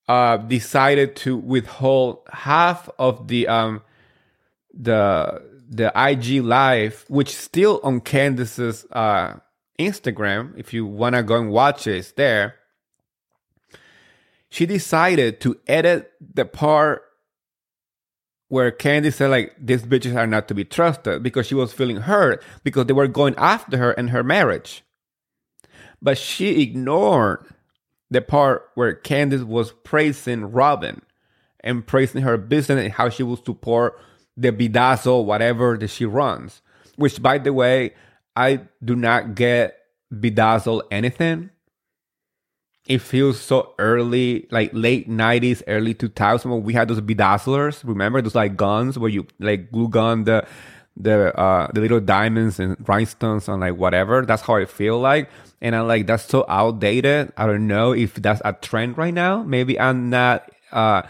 uh, 0.07 0.37
decided 0.37 1.17
to 1.17 1.35
withhold 1.35 2.19
half 2.31 2.89
of 2.97 3.27
the 3.27 3.49
um, 3.49 3.81
the 4.73 5.43
the 5.67 5.91
IG 5.95 6.41
live, 6.41 7.03
which 7.09 7.35
still 7.35 7.81
on 7.83 7.99
Candiace's 7.99 8.85
uh, 8.93 9.35
Instagram. 9.77 10.57
If 10.57 10.73
you 10.73 10.85
wanna 10.85 11.23
go 11.23 11.41
and 11.41 11.51
watch 11.51 11.87
it, 11.87 11.97
it's 11.97 12.13
there. 12.13 12.55
She 14.49 14.65
decided 14.65 15.41
to 15.41 15.59
edit 15.67 16.13
the 16.21 16.45
part 16.45 17.01
where 18.53 18.69
Candiace 18.69 19.15
said 19.15 19.31
like 19.31 19.55
these 19.59 19.81
bitches 19.81 20.15
are 20.15 20.27
not 20.27 20.47
to 20.47 20.53
be 20.53 20.63
trusted 20.63 21.23
because 21.23 21.47
she 21.47 21.55
was 21.55 21.73
feeling 21.73 21.95
hurt 21.97 22.43
because 22.63 22.85
they 22.85 22.93
were 22.93 23.07
going 23.07 23.33
after 23.35 23.77
her 23.77 23.93
and 23.93 24.11
her 24.11 24.23
marriage. 24.23 24.83
But 26.03 26.19
she 26.19 26.61
ignored 26.61 27.47
the 28.11 28.21
part 28.21 28.69
where 28.75 28.93
Candiace 28.93 29.43
was 29.43 29.71
praising 29.83 30.51
Robyn 30.51 31.01
and 31.61 31.87
praising 31.87 32.21
her 32.21 32.37
business 32.37 32.79
and 32.83 32.93
how 32.93 33.09
she 33.09 33.23
will 33.23 33.43
support 33.43 33.99
the 34.37 34.51
Bedazzle, 34.51 35.25
whatever 35.25 35.75
that 35.75 35.87
she 35.87 36.05
runs. 36.05 36.61
Which, 36.95 37.23
by 37.23 37.39
the 37.39 37.53
way, 37.53 37.95
I 38.35 38.67
do 38.85 38.95
not 38.95 39.33
get 39.33 39.79
Bedazzle 40.13 40.83
anything. 40.91 41.49
It 42.85 42.99
feels 42.99 43.39
so 43.39 43.73
early, 43.79 44.45
like 44.51 44.71
late 44.73 45.09
90s, 45.09 45.63
early 45.67 45.93
2000s 45.93 46.51
when 46.51 46.63
we 46.63 46.73
had 46.73 46.89
those 46.89 46.99
bedazzlers. 46.99 47.81
Remember 47.85 48.21
those 48.21 48.35
like 48.35 48.57
guns 48.57 48.99
where 48.99 49.09
you 49.09 49.25
like 49.39 49.71
glue 49.71 49.87
gun 49.87 50.25
the 50.25 50.45
the 50.97 51.33
uh 51.39 51.71
the 51.73 51.81
little 51.81 52.01
diamonds 52.01 52.59
and 52.59 52.75
rhinestones 52.87 53.47
and 53.47 53.61
like 53.61 53.75
whatever. 53.77 54.25
That's 54.25 54.41
how 54.41 54.55
I 54.57 54.65
feel 54.65 54.99
like. 54.99 55.29
And 55.61 55.75
I'm 55.75 55.87
like, 55.87 56.07
that's 56.07 56.25
so 56.25 56.45
outdated. 56.49 57.31
I 57.37 57.45
don't 57.47 57.67
know 57.67 57.93
if 57.93 58.15
that's 58.15 58.41
a 58.43 58.51
trend 58.51 58.97
right 58.97 59.13
now. 59.13 59.43
Maybe 59.43 59.79
I'm 59.79 60.09
not 60.09 60.51
uh 60.73 61.03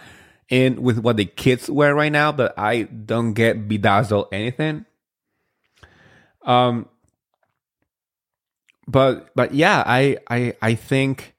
in 0.50 0.82
with 0.84 1.00
what 1.00 1.18
the 1.18 1.26
kids 1.26 1.70
wear 1.72 1.96
right 1.96 2.12
now, 2.12 2.32
but 2.32 2.54
I 2.58 2.84
don't 2.84 3.34
get 3.34 3.68
bedazzle 3.68 4.28
anything. 4.32 4.86
Um, 6.44 6.88
but 8.88 9.30
but 9.36 9.54
yeah, 9.54 9.84
I 9.86 10.18
I 10.30 10.54
I 10.62 10.76
think 10.76 11.33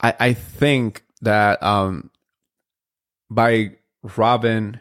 I 0.00 0.14
I 0.18 0.32
think 0.32 1.04
that 1.22 1.62
um 1.62 2.10
by 3.30 3.76
Robyn 4.16 4.80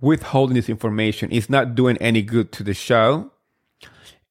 withholding 0.00 0.54
this 0.56 0.68
information 0.68 1.30
is 1.30 1.48
not 1.48 1.74
doing 1.74 1.96
any 1.98 2.22
good 2.22 2.52
to 2.52 2.62
the 2.64 2.74
show. 2.74 3.30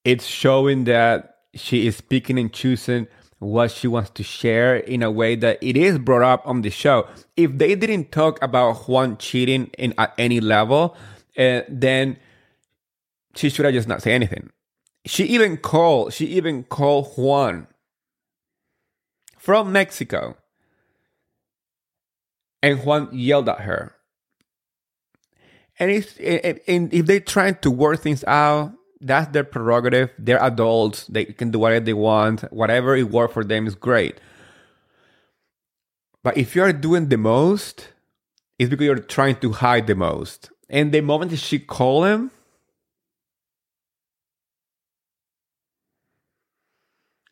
It's 0.03 0.25
showing 0.25 0.83
that 0.85 1.37
she 1.55 1.87
is 1.87 2.01
picking 2.01 2.37
and 2.37 2.51
choosing 2.51 3.07
what 3.39 3.71
she 3.71 3.87
wants 3.87 4.11
to 4.11 4.23
share 4.23 4.75
in 4.75 5.01
a 5.01 5.09
way 5.09 5.35
that 5.35 5.57
it 5.61 5.75
is 5.75 5.97
brought 5.97 6.21
up 6.21 6.45
on 6.45 6.61
the 6.61 6.69
show. 6.69 7.07
If 7.35 7.57
they 7.57 7.73
didn't 7.75 8.11
talk 8.11 8.41
about 8.43 8.87
Juan 8.87 9.17
cheating 9.17 9.71
in 9.77 9.93
at 9.97 10.13
any 10.17 10.39
level, 10.39 10.95
uh, 11.37 11.61
then 11.67 12.17
she 13.35 13.49
should 13.49 13.65
have 13.65 13.73
just 13.73 13.87
not 13.87 14.01
say 14.01 14.13
anything. 14.13 14.51
She 15.05 15.23
even 15.25 15.57
called. 15.57 16.13
She 16.13 16.25
even 16.27 16.63
called 16.65 17.07
Juan 17.17 17.67
from 19.41 19.71
Mexico, 19.71 20.37
and 22.61 22.83
Juan 22.83 23.09
yelled 23.11 23.49
at 23.49 23.61
her. 23.61 23.95
And 25.79 25.89
if, 25.89 26.15
if 26.19 27.05
they're 27.07 27.19
trying 27.19 27.55
to 27.63 27.71
work 27.71 28.01
things 28.01 28.23
out, 28.25 28.73
that's 28.99 29.31
their 29.31 29.43
prerogative. 29.43 30.11
They're 30.19 30.43
adults. 30.43 31.07
They 31.07 31.25
can 31.25 31.49
do 31.49 31.57
whatever 31.57 31.83
they 31.83 31.93
want. 31.93 32.41
Whatever 32.53 32.95
it 32.95 33.09
works 33.09 33.33
for 33.33 33.43
them 33.43 33.65
is 33.65 33.73
great. 33.73 34.21
But 36.21 36.37
if 36.37 36.55
you're 36.55 36.71
doing 36.71 37.09
the 37.09 37.17
most, 37.17 37.87
it's 38.59 38.69
because 38.69 38.85
you're 38.85 38.99
trying 38.99 39.37
to 39.37 39.53
hide 39.53 39.87
the 39.87 39.95
most. 39.95 40.51
And 40.69 40.91
the 40.91 41.01
moment 41.01 41.35
she 41.39 41.57
called 41.57 42.05
him, 42.05 42.29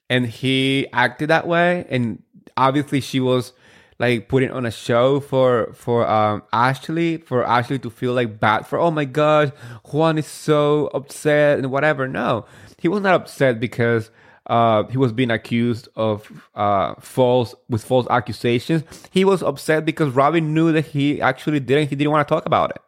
and 0.10 0.26
he 0.26 0.88
acted 0.93 1.30
that 1.30 1.47
way, 1.47 1.86
and 1.89 2.24
obviously 2.57 3.01
she 3.01 3.20
was 3.20 3.53
like 3.99 4.30
putting 4.30 4.49
on 4.49 4.66
a 4.66 4.72
show 4.72 5.20
for 5.20 5.72
for 5.74 6.07
um 6.07 6.43
Ashley 6.53 7.18
for 7.18 7.43
Ashley 7.45 7.80
to 7.80 7.89
feel 7.89 8.14
like 8.14 8.39
bad 8.39 8.66
for 8.66 8.80
oh 8.80 8.91
my 8.91 9.03
god 9.03 9.51
Juan 9.91 10.18
is 10.18 10.26
so 10.26 10.88
upset 10.93 11.60
and 11.60 11.70
whatever. 11.72 12.07
No, 12.07 12.45
he 12.78 12.88
was 12.88 13.01
not 13.01 13.14
upset 13.14 13.60
because 13.60 14.10
uh, 14.47 14.84
he 14.88 14.97
was 14.97 15.12
being 15.12 15.30
accused 15.30 15.88
of 15.95 16.49
uh, 16.55 16.95
false 16.99 17.53
with 17.70 17.84
false 17.84 18.07
accusations. 18.10 18.84
He 19.12 19.24
was 19.24 19.43
upset 19.43 19.86
because 19.86 20.12
Robyn 20.14 20.55
knew 20.55 20.72
that 20.72 20.88
he 20.88 21.22
actually 21.22 21.60
didn't. 21.60 21.89
He 21.89 21.95
didn't 21.95 22.12
want 22.12 22.28
to 22.28 22.34
talk 22.34 22.47
about 22.47 22.72
it. 22.72 22.82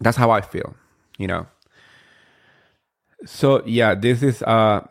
That's 0.00 0.16
how 0.16 0.30
I 0.30 0.40
feel, 0.40 0.74
you 1.16 1.28
know. 1.28 1.46
So 3.24 3.62
yeah, 3.66 3.94
this 3.94 4.22
is 4.22 4.42
uh 4.42 4.86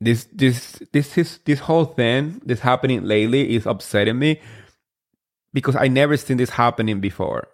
this 0.00 0.26
this 0.32 0.82
this 0.92 1.18
is 1.18 1.38
this 1.44 1.60
whole 1.60 1.84
thing 1.84 2.40
this 2.44 2.60
happening 2.60 3.04
lately 3.04 3.54
is 3.54 3.66
upsetting 3.66 4.18
me 4.18 4.40
because 5.52 5.76
I 5.76 5.88
never 5.88 6.16
seen 6.16 6.38
this 6.38 6.50
happening 6.50 7.00
before 7.00 7.48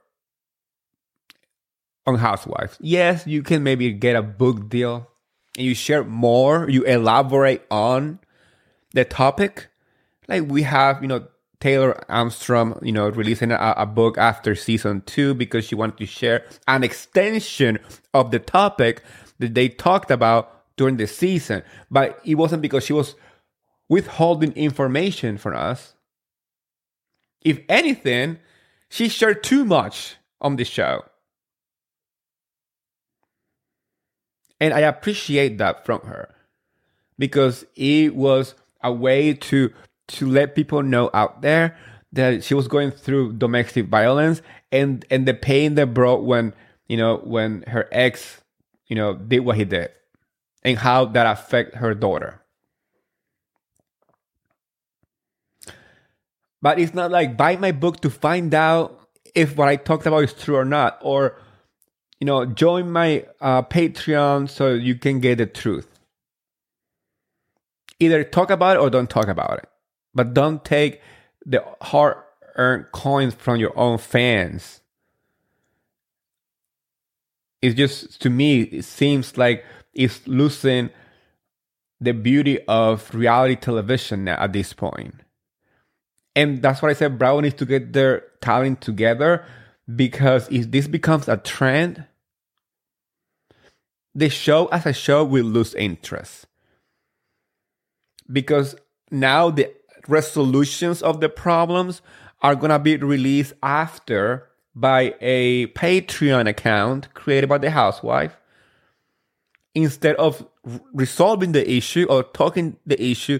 on 2.06 2.16
Housewives. 2.16 2.76
Yes, 2.80 3.26
you 3.26 3.42
can 3.42 3.62
maybe 3.62 3.92
get 3.92 4.16
a 4.16 4.22
book 4.22 4.68
deal 4.68 5.08
and 5.56 5.66
you 5.66 5.74
share 5.74 6.04
more, 6.04 6.68
you 6.70 6.84
elaborate 6.84 7.62
on 7.70 8.20
the 8.92 9.04
topic. 9.04 9.68
Like 10.28 10.44
we 10.48 10.62
have, 10.62 11.02
you 11.02 11.08
know, 11.08 11.26
Taylor 11.58 12.04
Armstrong, 12.10 12.78
you 12.82 12.92
know, 12.92 13.08
releasing 13.08 13.50
a, 13.50 13.74
a, 13.76 13.86
book 13.86 14.18
after 14.18 14.54
season 14.54 15.02
two 15.06 15.34
because 15.34 15.64
she 15.64 15.74
wanted 15.74 15.96
to 15.98 16.06
share 16.06 16.44
an 16.68 16.84
extension 16.84 17.78
of 18.12 18.30
the 18.30 18.38
topic 18.38 19.02
that 19.38 19.54
they 19.54 19.68
talked 19.68 20.10
about 20.10 20.55
during 20.76 20.96
the 20.96 21.06
season. 21.06 21.62
But 21.90 22.20
it 22.24 22.36
wasn't 22.36 22.62
because 22.62 22.84
she 22.84 22.92
was 22.92 23.14
withholding 23.88 24.52
information 24.52 25.38
from 25.38 25.56
us. 25.56 25.94
If 27.42 27.60
anything, 27.68 28.38
she 28.88 29.08
shared 29.08 29.42
too 29.42 29.64
much 29.64 30.16
on 30.40 30.56
the 30.56 30.64
show. 30.64 31.04
And 34.60 34.72
I 34.72 34.80
appreciate 34.80 35.58
that 35.58 35.84
from 35.84 36.00
her 36.02 36.34
because 37.18 37.64
it 37.76 38.14
was 38.14 38.54
a 38.82 38.92
way 38.92 39.34
to 39.34 39.72
to 40.08 40.26
let 40.28 40.54
people 40.54 40.82
know 40.82 41.10
out 41.12 41.42
there 41.42 41.76
that 42.12 42.44
she 42.44 42.54
was 42.54 42.68
going 42.68 42.90
through 42.90 43.32
domestic 43.34 43.86
violence 43.86 44.40
and 44.72 45.04
and 45.10 45.26
the 45.26 45.34
pain 45.34 45.74
that 45.74 45.92
brought 45.92 46.24
when 46.24 46.54
you 46.88 46.96
know 46.96 47.18
when 47.18 47.62
her 47.62 47.88
ex 47.92 48.40
you 48.86 48.96
know 48.96 49.14
did 49.14 49.40
what 49.40 49.56
he 49.56 49.64
did 49.64 49.90
and 50.66 50.78
how 50.78 51.04
that 51.04 51.26
affect 51.26 51.76
her 51.76 51.94
daughter. 51.94 52.42
But 56.60 56.80
it's 56.80 56.92
not 56.92 57.12
like 57.12 57.36
buy 57.36 57.56
my 57.56 57.70
book 57.70 58.00
to 58.00 58.10
find 58.10 58.52
out 58.52 59.08
if 59.34 59.56
what 59.56 59.68
i 59.68 59.76
talked 59.76 60.06
about 60.06 60.24
is 60.24 60.32
true 60.32 60.56
or 60.56 60.64
not 60.64 60.98
or 61.02 61.38
you 62.20 62.24
know 62.24 62.46
join 62.46 62.90
my 62.90 63.24
uh, 63.40 63.62
patreon 63.62 64.48
so 64.50 64.72
you 64.72 64.96
can 64.96 65.20
get 65.20 65.38
the 65.38 65.46
truth. 65.46 65.88
Either 68.00 68.24
talk 68.24 68.50
about 68.50 68.76
it 68.76 68.80
or 68.80 68.90
don't 68.90 69.08
talk 69.08 69.28
about 69.28 69.58
it. 69.58 69.68
But 70.14 70.34
don't 70.34 70.64
take 70.64 71.00
the 71.44 71.64
hard 71.80 72.16
earned 72.56 72.90
coins 72.90 73.34
from 73.34 73.56
your 73.60 73.78
own 73.78 73.98
fans. 73.98 74.80
It's 77.62 77.74
just, 77.74 78.20
to 78.22 78.30
me, 78.30 78.62
it 78.62 78.84
seems 78.84 79.38
like 79.38 79.64
it's 79.96 80.26
losing 80.28 80.90
the 82.00 82.12
beauty 82.12 82.60
of 82.68 83.12
reality 83.14 83.56
television 83.56 84.28
at 84.28 84.52
this 84.52 84.72
point. 84.72 85.14
And 86.34 86.60
that's 86.60 86.82
why 86.82 86.90
I 86.90 86.92
said 86.92 87.18
Bravo 87.18 87.40
needs 87.40 87.54
to 87.56 87.66
get 87.66 87.94
their 87.94 88.24
talent 88.42 88.82
together 88.82 89.44
because 89.94 90.48
if 90.50 90.70
this 90.70 90.86
becomes 90.86 91.28
a 91.28 91.38
trend, 91.38 92.04
the 94.14 94.28
show 94.28 94.66
as 94.66 94.84
a 94.84 94.92
show 94.92 95.24
will 95.24 95.46
lose 95.46 95.74
interest. 95.74 96.46
Because 98.30 98.76
now 99.10 99.50
the 99.50 99.72
resolutions 100.08 101.00
of 101.02 101.20
the 101.20 101.28
problems 101.28 102.02
are 102.42 102.54
going 102.54 102.70
to 102.70 102.78
be 102.78 102.96
released 102.96 103.54
after 103.62 104.48
by 104.74 105.14
a 105.22 105.68
Patreon 105.68 106.46
account 106.46 107.14
created 107.14 107.48
by 107.48 107.56
the 107.56 107.70
housewife 107.70 108.36
instead 109.76 110.16
of 110.16 110.44
resolving 110.94 111.52
the 111.52 111.70
issue 111.70 112.06
or 112.08 112.22
talking 112.22 112.78
the 112.86 113.00
issue 113.00 113.38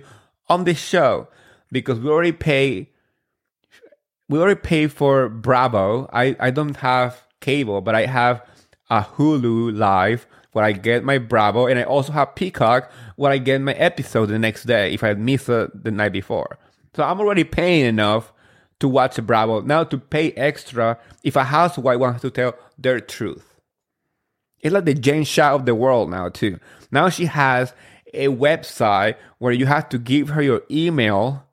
on 0.49 0.64
the 0.64 0.74
show 0.74 1.26
because 1.72 1.99
we 1.99 2.11
already 2.11 2.32
pay 2.32 2.91
we 4.28 4.39
already 4.39 4.61
pay 4.61 4.89
for 4.89 5.28
Bravo. 5.28 6.09
I, 6.12 6.37
I 6.41 6.51
don't 6.51 6.76
have 6.78 7.26
cable, 7.41 7.80
but 7.80 7.95
I 7.95 8.07
have 8.07 8.45
a 8.91 9.03
Hulu 9.03 9.76
live 9.76 10.26
where 10.53 10.64
I 10.64 10.72
get 10.72 11.05
my 11.05 11.18
Bravo, 11.18 11.66
and 11.66 11.78
I 11.78 11.84
also 11.84 12.12
have 12.12 12.34
Peacock 12.34 12.91
where 13.14 13.30
I 13.30 13.39
get 13.39 13.61
my 13.61 13.74
episode 13.74 14.26
the 14.26 14.39
next 14.39 14.64
day 14.64 14.93
if 14.93 15.05
I 15.05 15.14
miss 15.14 15.49
it 15.49 15.84
the 15.84 15.91
night 15.91 16.12
before. 16.12 16.59
So 16.95 17.05
I'm 17.05 17.20
already 17.20 17.45
paying 17.45 17.87
enough 17.87 18.32
to 18.80 18.89
watch 18.89 19.16
Bravo. 19.24 19.61
Now 19.61 19.84
to 19.84 19.97
pay 19.97 20.32
extra 20.32 20.99
if 21.22 21.37
a 21.37 21.45
housewife 21.45 21.99
wants 21.99 22.22
to 22.22 22.30
tell 22.30 22.55
their 22.76 23.01
truth. 23.01 23.56
It's 24.61 24.73
like 24.73 24.85
the 24.85 24.95
Jen 24.95 25.25
Shah 25.25 25.55
of 25.55 25.67
the 25.67 25.75
world 25.75 26.11
now 26.11 26.29
too. 26.29 26.59
Now 26.91 27.09
she 27.09 27.27
has 27.27 27.73
a 28.15 28.29
website 28.29 29.17
where 29.39 29.53
you 29.53 29.67
have 29.67 29.89
to 29.91 29.99
give 29.99 30.31
her 30.31 30.43
your 30.43 30.63
email 30.71 31.47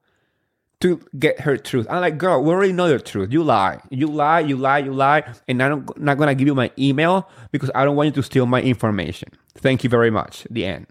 to 0.82 1.00
get 1.18 1.40
her 1.42 1.56
truth. 1.58 1.88
I'm 1.90 2.02
like, 2.02 2.18
girl, 2.18 2.44
we 2.44 2.52
already 2.52 2.74
know 2.74 2.88
your 2.88 3.00
truth. 3.00 3.32
You 3.32 3.42
lie. 3.42 3.80
You 3.90 4.08
lie, 4.08 4.42
you 4.42 4.58
lie, 4.58 4.80
you 4.80 4.94
lie. 4.94 5.24
And 5.48 5.64
I'm 5.64 5.88
not 5.96 6.18
going 6.18 6.28
to 6.28 6.36
give 6.36 6.48
you 6.48 6.56
my 6.56 6.72
email 6.78 7.30
because 7.52 7.72
I 7.74 7.86
don't 7.86 7.96
want 7.96 8.08
you 8.08 8.12
to 8.14 8.24
steal 8.24 8.46
my 8.46 8.62
information. 8.62 9.30
Thank 9.56 9.84
you 9.84 9.90
very 9.90 10.12
much. 10.12 10.46
The 10.50 10.66
end. 10.66 10.88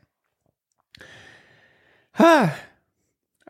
I'm, 2.19 2.51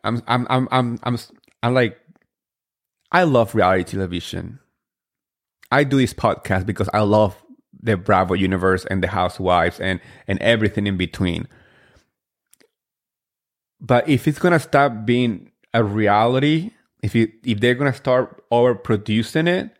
I'm, 0.03 0.21
I'm, 0.27 0.67
I'm, 0.71 0.99
I'm, 1.03 1.17
I'm 1.63 1.73
like, 1.73 1.97
I 3.11 3.23
love 3.23 3.55
reality 3.55 3.83
television. 3.83 4.59
I 5.71 5.83
do 5.83 5.97
this 5.97 6.13
podcast 6.13 6.65
because 6.65 6.89
I 6.93 7.01
love 7.01 7.41
the 7.83 7.97
Bravo 7.97 8.33
universe 8.33 8.85
and 8.85 9.03
the 9.03 9.07
housewives 9.07 9.79
and, 9.79 9.99
and 10.27 10.39
everything 10.39 10.87
in 10.87 10.97
between. 10.97 11.47
But 13.79 14.07
if 14.07 14.27
it's 14.27 14.39
gonna 14.39 14.59
stop 14.59 15.05
being 15.05 15.51
a 15.73 15.83
reality, 15.83 16.71
if 17.01 17.15
it, 17.15 17.31
if 17.43 17.59
they're 17.59 17.75
gonna 17.75 17.93
start 17.93 18.43
overproducing 18.49 19.47
it, 19.47 19.75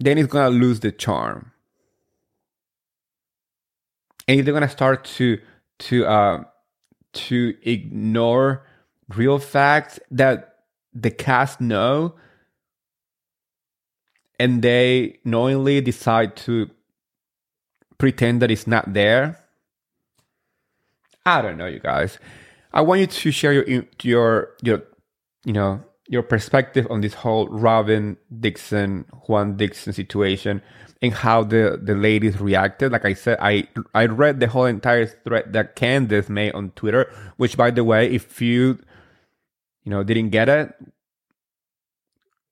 then 0.00 0.16
it's 0.16 0.32
gonna 0.32 0.50
lose 0.50 0.80
the 0.80 0.90
charm. 0.90 1.52
And 4.26 4.40
if 4.40 4.44
they're 4.44 4.54
gonna 4.54 4.68
start 4.68 5.04
to 5.04 5.38
to 5.80 6.06
uh, 6.06 6.44
to 7.12 7.54
ignore 7.62 8.64
real 9.14 9.38
facts 9.38 10.00
that 10.10 10.56
the 10.94 11.10
cast 11.10 11.60
know, 11.60 12.14
and 14.38 14.62
they 14.62 15.18
knowingly 15.24 15.80
decide 15.80 16.36
to 16.36 16.70
pretend 17.98 18.40
that 18.42 18.50
it's 18.50 18.66
not 18.66 18.92
there. 18.92 19.38
I 21.26 21.42
don't 21.42 21.58
know, 21.58 21.66
you 21.66 21.80
guys. 21.80 22.18
I 22.72 22.80
want 22.80 23.00
you 23.00 23.06
to 23.06 23.30
share 23.30 23.52
your 23.52 23.84
your 24.02 24.50
your 24.62 24.82
you 25.44 25.52
know 25.52 25.82
your 26.08 26.22
perspective 26.22 26.86
on 26.90 27.00
this 27.00 27.14
whole 27.14 27.48
Robyn 27.48 28.16
Dixon 28.40 29.04
Juan 29.26 29.56
Dixon 29.56 29.92
situation 29.92 30.62
and 31.02 31.12
how 31.12 31.44
the 31.44 31.78
the 31.82 31.94
ladies 31.94 32.40
reacted. 32.40 32.92
Like 32.92 33.04
I 33.04 33.14
said, 33.14 33.38
I 33.40 33.68
I 33.94 34.06
read 34.06 34.40
the 34.40 34.48
whole 34.48 34.64
entire 34.64 35.06
thread 35.06 35.52
that 35.52 35.76
Candiace 35.76 36.28
made 36.28 36.52
on 36.52 36.70
Twitter. 36.70 37.10
Which, 37.36 37.56
by 37.56 37.70
the 37.70 37.84
way, 37.84 38.10
if 38.10 38.40
you 38.40 38.78
you 39.84 39.90
know 39.90 40.02
didn't 40.02 40.30
get 40.30 40.48
it, 40.48 40.74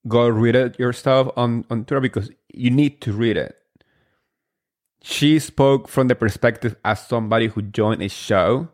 go 0.08 0.28
read 0.28 0.54
it 0.54 0.78
yourself 0.78 1.30
on 1.36 1.64
on 1.70 1.84
Twitter 1.84 2.00
because 2.00 2.30
you 2.52 2.70
need 2.70 3.00
to 3.02 3.12
read 3.12 3.36
it. 3.36 3.56
She 5.02 5.38
spoke 5.38 5.88
from 5.88 6.08
the 6.08 6.14
perspective 6.14 6.74
as 6.84 7.06
somebody 7.06 7.46
who 7.48 7.62
joined 7.62 8.02
a 8.02 8.08
show 8.08 8.68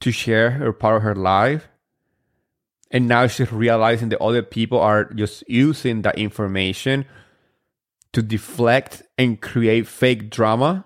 to 0.00 0.10
share 0.10 0.52
her 0.52 0.72
part 0.72 0.96
of 0.96 1.02
her 1.02 1.14
life. 1.14 1.68
And 2.90 3.06
now 3.06 3.28
she's 3.28 3.52
realizing 3.52 4.08
that 4.08 4.20
other 4.20 4.42
people 4.42 4.80
are 4.80 5.04
just 5.04 5.44
using 5.48 6.02
that 6.02 6.18
information 6.18 7.04
to 8.12 8.20
deflect 8.20 9.02
and 9.16 9.40
create 9.40 9.86
fake 9.86 10.28
drama 10.28 10.84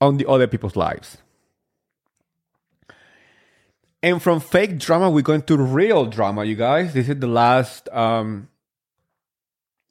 on 0.00 0.18
the 0.18 0.28
other 0.28 0.46
people's 0.46 0.76
lives. 0.76 1.18
And 4.02 4.22
from 4.22 4.40
fake 4.40 4.78
drama, 4.78 5.10
we're 5.10 5.22
going 5.22 5.42
to 5.42 5.56
real 5.56 6.06
drama, 6.06 6.44
you 6.44 6.54
guys. 6.54 6.94
This 6.94 7.08
is 7.08 7.18
the 7.18 7.26
last 7.26 7.88
um 7.90 8.48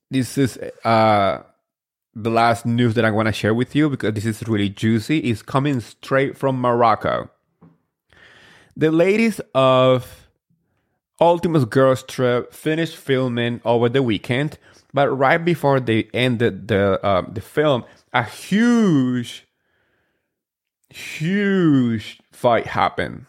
this 0.09 0.37
is 0.37 0.57
uh 0.85 1.43
the 2.15 2.29
last 2.31 2.65
news 2.65 2.95
that 2.95 3.05
I 3.05 3.11
want 3.11 3.27
to 3.27 3.31
share 3.31 3.53
with 3.53 3.75
you 3.75 3.89
because 3.89 4.13
this 4.13 4.25
is 4.25 4.47
really 4.47 4.69
juicy. 4.69 5.19
It's 5.19 5.41
coming 5.41 5.79
straight 5.81 6.37
from 6.37 6.59
Morocco. 6.59 7.29
The 8.75 8.91
ladies 8.91 9.39
of 9.53 10.27
Ultimate 11.19 11.69
Girls 11.69 12.03
Trip 12.03 12.53
finished 12.53 12.95
filming 12.95 13.61
over 13.65 13.89
the 13.89 14.01
weekend, 14.01 14.57
but 14.93 15.09
right 15.09 15.43
before 15.43 15.79
they 15.79 16.09
ended 16.13 16.67
the 16.67 17.03
uh, 17.05 17.23
the 17.29 17.41
film, 17.41 17.83
a 18.13 18.23
huge, 18.23 19.47
huge 20.89 22.19
fight 22.31 22.67
happened, 22.67 23.25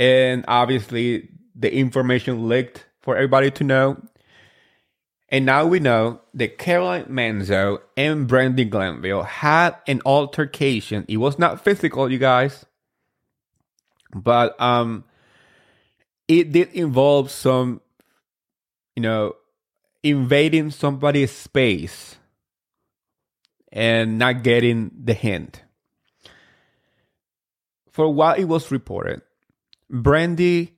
and 0.00 0.44
obviously 0.48 1.28
the 1.54 1.72
information 1.72 2.48
leaked 2.48 2.86
for 3.00 3.14
everybody 3.14 3.52
to 3.52 3.64
know. 3.64 4.02
And 5.28 5.46
now 5.46 5.66
we 5.66 5.78
know 5.78 6.22
that 6.34 6.58
Caroline 6.58 7.04
Manzo 7.04 7.80
and 7.96 8.28
Brandi 8.28 8.68
Glanville 8.68 9.22
had 9.22 9.76
an 9.86 10.02
altercation. 10.04 11.04
It 11.06 11.18
was 11.18 11.38
not 11.38 11.62
physical, 11.62 12.10
you 12.10 12.18
guys 12.18 12.64
but 14.14 14.60
um 14.60 15.04
it 16.28 16.52
did 16.52 16.72
involve 16.72 17.30
some 17.30 17.80
you 18.96 19.02
know 19.02 19.34
invading 20.02 20.70
somebody's 20.70 21.30
space 21.30 22.16
and 23.72 24.18
not 24.18 24.42
getting 24.42 24.90
the 25.04 25.14
hint 25.14 25.62
for 27.90 28.12
what 28.12 28.38
it 28.38 28.44
was 28.44 28.70
reported 28.70 29.22
brandi 29.90 30.72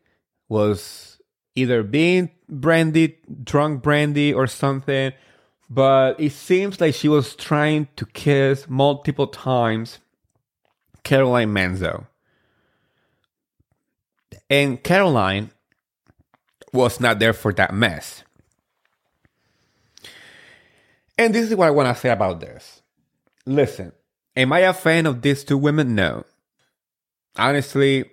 was 0.48 1.20
either 1.54 1.82
being 1.82 2.30
Brandi, 2.50 3.16
drunk 3.44 3.82
Brandi, 3.82 4.34
or 4.34 4.46
something. 4.46 5.12
But 5.70 6.20
it 6.20 6.32
seems 6.32 6.80
like 6.80 6.94
she 6.94 7.08
was 7.08 7.34
trying 7.34 7.88
to 7.96 8.04
kiss 8.04 8.68
multiple 8.68 9.26
times 9.26 10.00
Caroline 11.02 11.48
Manzo. 11.48 12.06
And 14.50 14.82
Caroline 14.82 15.50
was 16.72 17.00
not 17.00 17.18
there 17.18 17.32
for 17.32 17.52
that 17.54 17.72
mess. 17.72 18.22
And 21.16 21.34
this 21.34 21.50
is 21.50 21.56
what 21.56 21.68
I 21.68 21.70
want 21.70 21.94
to 21.94 22.00
say 22.00 22.10
about 22.10 22.40
this. 22.40 22.82
Listen, 23.46 23.92
am 24.36 24.52
I 24.52 24.60
a 24.60 24.72
fan 24.72 25.06
of 25.06 25.22
these 25.22 25.44
two 25.44 25.56
women? 25.56 25.94
No. 25.94 26.24
Honestly, 27.36 28.10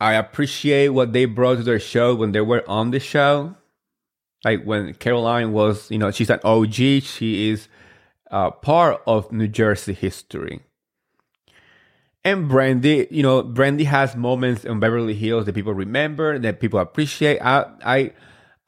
I 0.00 0.14
appreciate 0.14 0.90
what 0.90 1.12
they 1.12 1.24
brought 1.24 1.56
to 1.56 1.62
their 1.62 1.80
show 1.80 2.14
when 2.14 2.32
they 2.32 2.40
were 2.40 2.68
on 2.68 2.90
the 2.90 3.00
show. 3.00 3.56
Like 4.44 4.62
when 4.64 4.94
Caroline 4.94 5.52
was, 5.52 5.90
you 5.90 5.98
know, 5.98 6.10
she's 6.10 6.30
an 6.30 6.40
OG, 6.44 6.72
she 6.72 7.50
is 7.50 7.68
uh, 8.30 8.50
part 8.50 9.02
of 9.06 9.32
New 9.32 9.48
Jersey 9.48 9.94
history. 9.94 10.60
And 12.24 12.48
Brandi, 12.50 13.10
you 13.10 13.22
know, 13.22 13.42
Brandi 13.42 13.84
has 13.86 14.14
moments 14.14 14.64
in 14.64 14.80
Beverly 14.80 15.14
Hills 15.14 15.46
that 15.46 15.54
people 15.54 15.72
remember, 15.72 16.38
that 16.38 16.60
people 16.60 16.78
appreciate. 16.78 17.40
I 17.40 17.66
I 17.84 18.12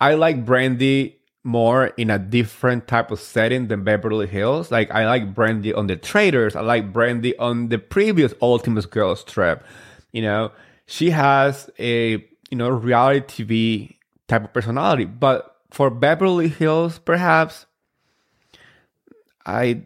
I 0.01 0.15
like 0.15 0.45
Brandi 0.45 1.15
more 1.43 1.87
in 1.97 2.11
a 2.11 2.19
different 2.19 2.87
type 2.87 3.11
of 3.11 3.21
setting 3.21 3.69
than 3.69 3.85
Beverly 3.85 4.27
Hills. 4.27 4.71
Like 4.71 4.91
I 4.91 5.07
like 5.07 5.35
Brandi 5.35 5.77
on 5.77 5.89
the 5.89 5.97
Traitors. 5.97 6.57
I 6.57 6.61
like 6.61 6.93
Brandi 6.93 7.35
on 7.39 7.69
the 7.69 7.79
previous 7.79 8.33
Ultimate 8.41 8.91
Girls 8.91 9.25
trip. 9.25 9.65
You 10.13 10.23
know, 10.23 10.53
she 10.91 11.11
has 11.11 11.71
a 11.79 12.15
you 12.51 12.59
know 12.59 12.69
reality 12.69 13.45
TV 13.45 13.97
type 14.27 14.43
of 14.43 14.53
personality, 14.53 15.05
but 15.05 15.57
for 15.71 15.89
Beverly 15.89 16.49
Hills, 16.49 16.99
perhaps 16.99 17.67
I 19.47 19.83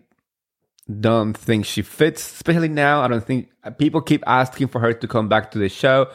don't 0.88 1.34
think 1.34 1.66
she 1.66 1.82
fits, 1.82 2.22
especially 2.32 2.68
now. 2.68 3.02
I 3.02 3.08
don't 3.08 3.24
think 3.24 3.50
people 3.76 4.00
keep 4.00 4.24
asking 4.26 4.68
for 4.68 4.80
her 4.80 4.94
to 4.94 5.06
come 5.06 5.28
back 5.28 5.50
to 5.50 5.58
the 5.58 5.68
show. 5.68 6.10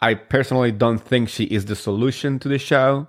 I 0.00 0.14
personally 0.14 0.72
don't 0.72 0.98
think 0.98 1.28
she 1.28 1.44
is 1.44 1.66
the 1.66 1.76
solution 1.76 2.38
to 2.38 2.48
the 2.48 2.58
show. 2.58 3.08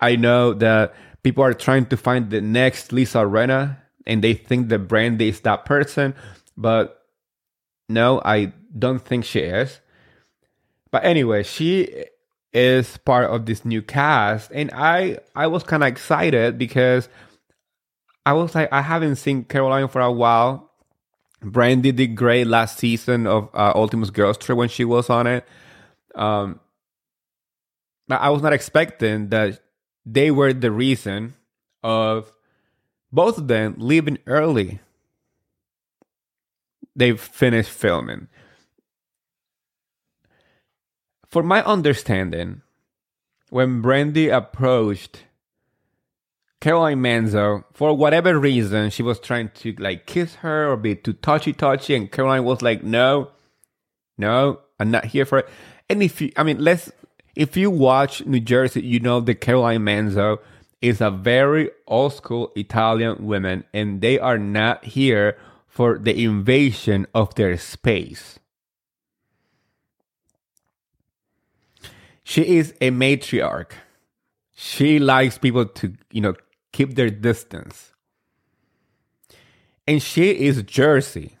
I 0.00 0.16
know 0.16 0.54
that 0.54 0.94
people 1.22 1.44
are 1.44 1.52
trying 1.52 1.86
to 1.86 1.96
find 1.98 2.30
the 2.30 2.40
next 2.40 2.90
Lisa 2.90 3.18
Rinna 3.18 3.76
and 4.06 4.24
they 4.24 4.32
think 4.32 4.70
that 4.70 4.88
Brandi 4.88 5.28
is 5.28 5.40
that 5.40 5.66
person, 5.66 6.14
but 6.56 7.04
no, 7.90 8.22
I 8.24 8.54
don't 8.76 9.02
think 9.02 9.26
she 9.26 9.40
is. 9.40 9.81
But 10.92 11.04
anyway, 11.04 11.42
she 11.42 12.04
is 12.52 12.98
part 12.98 13.30
of 13.30 13.46
this 13.46 13.64
new 13.64 13.82
cast 13.82 14.50
and 14.52 14.70
I 14.74 15.18
I 15.34 15.46
was 15.46 15.64
kind 15.64 15.82
of 15.82 15.88
excited 15.88 16.58
because 16.58 17.08
I 18.24 18.34
was 18.34 18.54
like, 18.54 18.72
I 18.72 18.82
haven't 18.82 19.16
seen 19.16 19.44
Caroline 19.44 19.88
for 19.88 20.00
a 20.00 20.12
while. 20.12 20.70
Brandi 21.42 21.96
did 21.96 22.14
great 22.14 22.46
last 22.46 22.78
season 22.78 23.26
of 23.26 23.48
uh, 23.52 23.72
Ultimate 23.74 24.12
Girls 24.12 24.38
Trip 24.38 24.56
when 24.56 24.68
she 24.68 24.84
was 24.84 25.10
on 25.10 25.26
it. 25.26 25.44
Um, 26.14 26.60
I 28.08 28.30
was 28.30 28.42
not 28.42 28.52
expecting 28.52 29.30
that 29.30 29.60
they 30.04 30.30
were 30.30 30.52
the 30.52 30.70
reason 30.70 31.34
of 31.82 32.30
both 33.10 33.38
of 33.38 33.48
them 33.48 33.74
leaving 33.78 34.18
early. 34.26 34.80
They 36.94 37.16
finished 37.16 37.70
filming. 37.70 38.28
For 41.32 41.42
my 41.42 41.64
understanding, 41.64 42.60
when 43.48 43.82
Brandi 43.82 44.30
approached 44.30 45.24
Caroline 46.60 46.98
Manzo, 47.00 47.64
for 47.72 47.96
whatever 47.96 48.38
reason, 48.38 48.90
she 48.90 49.02
was 49.02 49.18
trying 49.18 49.48
to 49.54 49.72
like 49.78 50.04
kiss 50.04 50.34
her 50.44 50.70
or 50.70 50.76
be 50.76 50.94
too 50.94 51.14
touchy 51.14 51.54
touchy, 51.54 51.94
and 51.94 52.12
Caroline 52.12 52.44
was 52.44 52.60
like, 52.60 52.84
"No, 52.84 53.30
no, 54.18 54.60
I'm 54.78 54.90
not 54.90 55.06
here 55.06 55.24
for 55.24 55.38
it." 55.38 55.48
And 55.88 56.02
if 56.02 56.20
you, 56.20 56.32
I 56.36 56.42
mean, 56.42 56.62
let's 56.62 56.92
if 57.34 57.56
you 57.56 57.70
watch 57.70 58.26
New 58.26 58.40
Jersey, 58.40 58.82
you 58.82 59.00
know 59.00 59.20
that 59.20 59.36
Caroline 59.36 59.80
Manzo 59.80 60.36
is 60.82 61.00
a 61.00 61.10
very 61.10 61.70
old 61.86 62.12
school 62.12 62.52
Italian 62.56 63.24
woman, 63.24 63.64
and 63.72 64.02
they 64.02 64.18
are 64.18 64.36
not 64.36 64.84
here 64.84 65.38
for 65.66 65.96
the 65.96 66.22
invasion 66.22 67.06
of 67.14 67.34
their 67.36 67.56
space. 67.56 68.38
She 72.24 72.56
is 72.56 72.72
a 72.80 72.90
matriarch. 72.90 73.72
She 74.54 74.98
likes 74.98 75.38
people 75.38 75.66
to, 75.66 75.94
you 76.10 76.20
know, 76.20 76.34
keep 76.72 76.94
their 76.94 77.10
distance. 77.10 77.92
And 79.86 80.02
she 80.02 80.30
is 80.30 80.62
Jersey. 80.62 81.38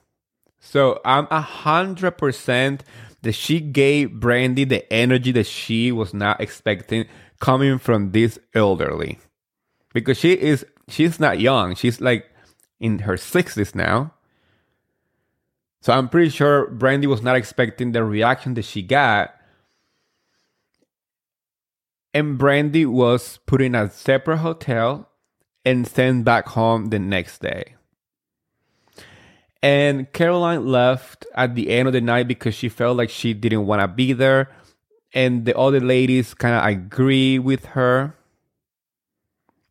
So 0.58 1.00
I'm 1.04 1.28
a 1.30 1.40
hundred 1.40 2.12
percent 2.12 2.82
that 3.22 3.32
she 3.32 3.60
gave 3.60 4.10
Brandi 4.10 4.68
the 4.68 4.90
energy 4.92 5.32
that 5.32 5.46
she 5.46 5.92
was 5.92 6.12
not 6.12 6.40
expecting 6.40 7.06
coming 7.40 7.78
from 7.78 8.10
this 8.10 8.38
elderly. 8.54 9.18
Because 9.94 10.18
she 10.18 10.32
is 10.32 10.64
she's 10.88 11.20
not 11.20 11.40
young. 11.40 11.74
She's 11.74 12.00
like 12.00 12.28
in 12.80 13.00
her 13.00 13.16
sixties 13.16 13.74
now. 13.74 14.12
So 15.80 15.92
I'm 15.92 16.08
pretty 16.08 16.30
sure 16.30 16.70
Brandi 16.70 17.06
was 17.06 17.22
not 17.22 17.36
expecting 17.36 17.92
the 17.92 18.04
reaction 18.04 18.54
that 18.54 18.64
she 18.64 18.82
got. 18.82 19.34
And 22.14 22.38
Brandi 22.38 22.86
was 22.86 23.38
put 23.46 23.62
in 23.62 23.74
a 23.74 23.90
separate 23.90 24.38
hotel 24.38 25.08
and 25.64 25.86
sent 25.86 26.24
back 26.24 26.48
home 26.48 26.86
the 26.86 26.98
next 26.98 27.40
day. 27.40 27.74
And 29.62 30.12
Caroline 30.12 30.66
left 30.66 31.24
at 31.34 31.54
the 31.54 31.70
end 31.70 31.86
of 31.86 31.92
the 31.94 32.00
night 32.00 32.26
because 32.26 32.54
she 32.54 32.68
felt 32.68 32.96
like 32.96 33.10
she 33.10 33.32
didn't 33.32 33.66
want 33.66 33.80
to 33.80 33.88
be 33.88 34.12
there. 34.12 34.50
And 35.14 35.44
the 35.44 35.56
other 35.56 35.80
ladies 35.80 36.34
kind 36.34 36.54
of 36.54 36.64
agree 36.64 37.38
with 37.38 37.66
her. 37.66 38.16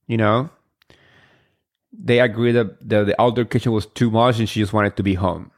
You 0.08 0.18
know, 0.18 0.50
they 1.92 2.20
agree 2.20 2.52
that 2.54 2.88
the, 2.88 3.04
the 3.04 3.22
outdoor 3.22 3.46
kitchen 3.46 3.72
was 3.72 3.86
too 3.86 4.10
much 4.10 4.40
and 4.40 4.48
she 4.48 4.60
just 4.60 4.74
wanted 4.74 4.96
to 4.98 5.04
be 5.04 5.16
home. 5.16 5.52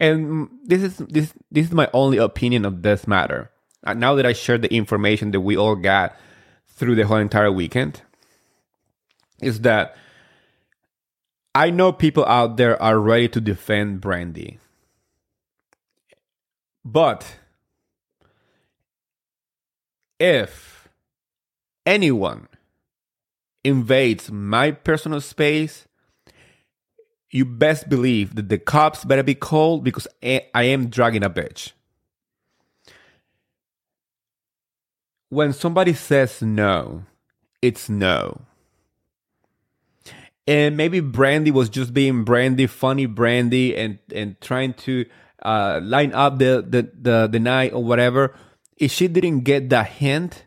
And 0.00 0.48
this 0.64 0.82
is 0.82 0.98
this 0.98 1.34
this 1.50 1.66
is 1.66 1.72
my 1.72 1.90
only 1.92 2.18
opinion 2.18 2.64
of 2.64 2.82
this 2.82 3.06
matter. 3.06 3.50
Uh, 3.84 3.94
now 3.94 4.14
that 4.14 4.26
I 4.26 4.32
shared 4.32 4.62
the 4.62 4.74
information 4.74 5.30
that 5.30 5.40
we 5.40 5.56
all 5.56 5.76
got 5.76 6.16
through 6.66 6.94
the 6.96 7.06
whole 7.06 7.18
entire 7.18 7.52
weekend, 7.52 8.02
is 9.40 9.60
that 9.60 9.96
I 11.54 11.70
know 11.70 11.92
people 11.92 12.24
out 12.26 12.56
there 12.56 12.80
are 12.82 12.98
ready 12.98 13.28
to 13.30 13.40
defend 13.40 14.00
Brandi. 14.00 14.58
But 16.84 17.36
if 20.18 20.88
anyone 21.84 22.48
invades 23.64 24.30
my 24.30 24.70
personal 24.70 25.20
space, 25.20 25.86
you 27.30 27.44
best 27.44 27.88
believe 27.88 28.36
that 28.36 28.48
the 28.48 28.58
cops 28.58 29.04
better 29.04 29.22
be 29.22 29.34
called 29.34 29.84
because 29.84 30.06
I 30.22 30.62
am 30.62 30.88
dragging 30.88 31.22
a 31.22 31.30
bitch. 31.30 31.72
When 35.30 35.52
somebody 35.52 35.92
says 35.92 36.42
no, 36.42 37.04
it's 37.60 37.88
no 37.88 38.42
and 40.48 40.78
maybe 40.78 41.02
Brandi 41.02 41.52
was 41.52 41.68
just 41.68 41.92
being 41.92 42.24
Brandi, 42.24 42.66
funny 42.68 43.06
Brandi, 43.06 43.76
and 43.76 43.98
and 44.14 44.40
trying 44.40 44.72
to 44.74 45.04
uh, 45.42 45.78
line 45.82 46.14
up 46.14 46.38
the, 46.38 46.64
the 46.66 46.90
the 46.98 47.28
the 47.30 47.38
night 47.38 47.74
or 47.74 47.84
whatever. 47.84 48.34
If 48.78 48.90
she 48.90 49.08
didn't 49.08 49.40
get 49.40 49.68
that 49.68 49.88
hint, 49.88 50.46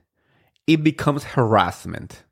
it 0.65 0.83
becomes 0.83 1.23
harassment. 1.23 2.23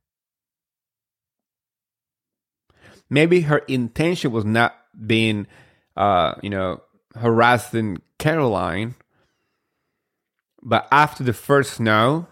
Maybe 3.08 3.42
her 3.42 3.60
intention 3.60 4.32
was 4.32 4.46
not 4.46 4.76
being, 5.06 5.46
uh, 5.96 6.36
you 6.42 6.50
know, 6.50 6.82
harassing 7.16 8.02
Caroline, 8.18 8.96
but 10.64 10.88
after 10.92 11.24
the 11.24 11.34
first 11.34 11.80
no, 11.80 12.28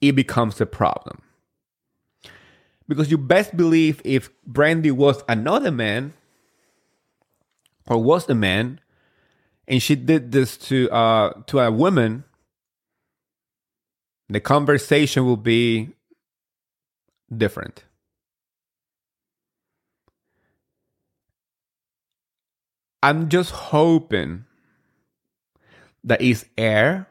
it 0.00 0.12
becomes 0.12 0.60
a 0.60 0.66
problem. 0.66 1.22
Because 2.88 3.10
you 3.10 3.18
best 3.18 3.56
believe 3.56 4.00
if 4.04 4.30
Brandi 4.50 4.90
was 4.90 5.22
another 5.28 5.70
man 5.70 6.14
or 7.86 8.02
was 8.02 8.28
a 8.28 8.34
man 8.34 8.80
and 9.66 9.82
she 9.82 9.94
did 9.94 10.32
this 10.32 10.56
to 10.56 10.90
uh 10.90 11.32
to 11.46 11.58
a 11.58 11.70
woman, 11.70 12.24
the 14.28 14.40
conversation 14.40 15.24
will 15.26 15.36
be 15.36 15.90
different. 17.34 17.84
I'm 23.02 23.28
just 23.28 23.50
hoping 23.50 24.44
that 26.04 26.20
it's 26.20 26.44
air 26.56 27.06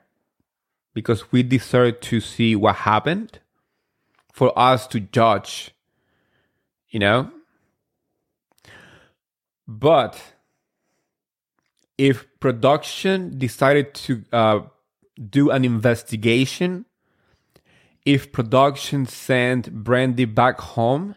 because 0.98 1.32
we 1.32 1.44
deserve 1.44 2.00
to 2.00 2.20
see 2.20 2.56
what 2.56 2.76
happened 2.78 3.38
for 4.34 4.52
us 4.58 4.88
to 4.88 5.00
judge, 5.00 5.70
you 6.90 6.98
know? 6.98 7.30
But 9.68 10.20
if 12.00 12.26
production 12.40 13.38
decided 13.38 13.94
to 13.94 14.24
uh, 14.34 14.62
do 15.30 15.52
an 15.52 15.64
investigation, 15.64 16.86
if 18.04 18.32
production 18.32 19.06
sent 19.06 19.84
Brandi 19.84 20.26
back 20.26 20.60
home, 20.60 21.14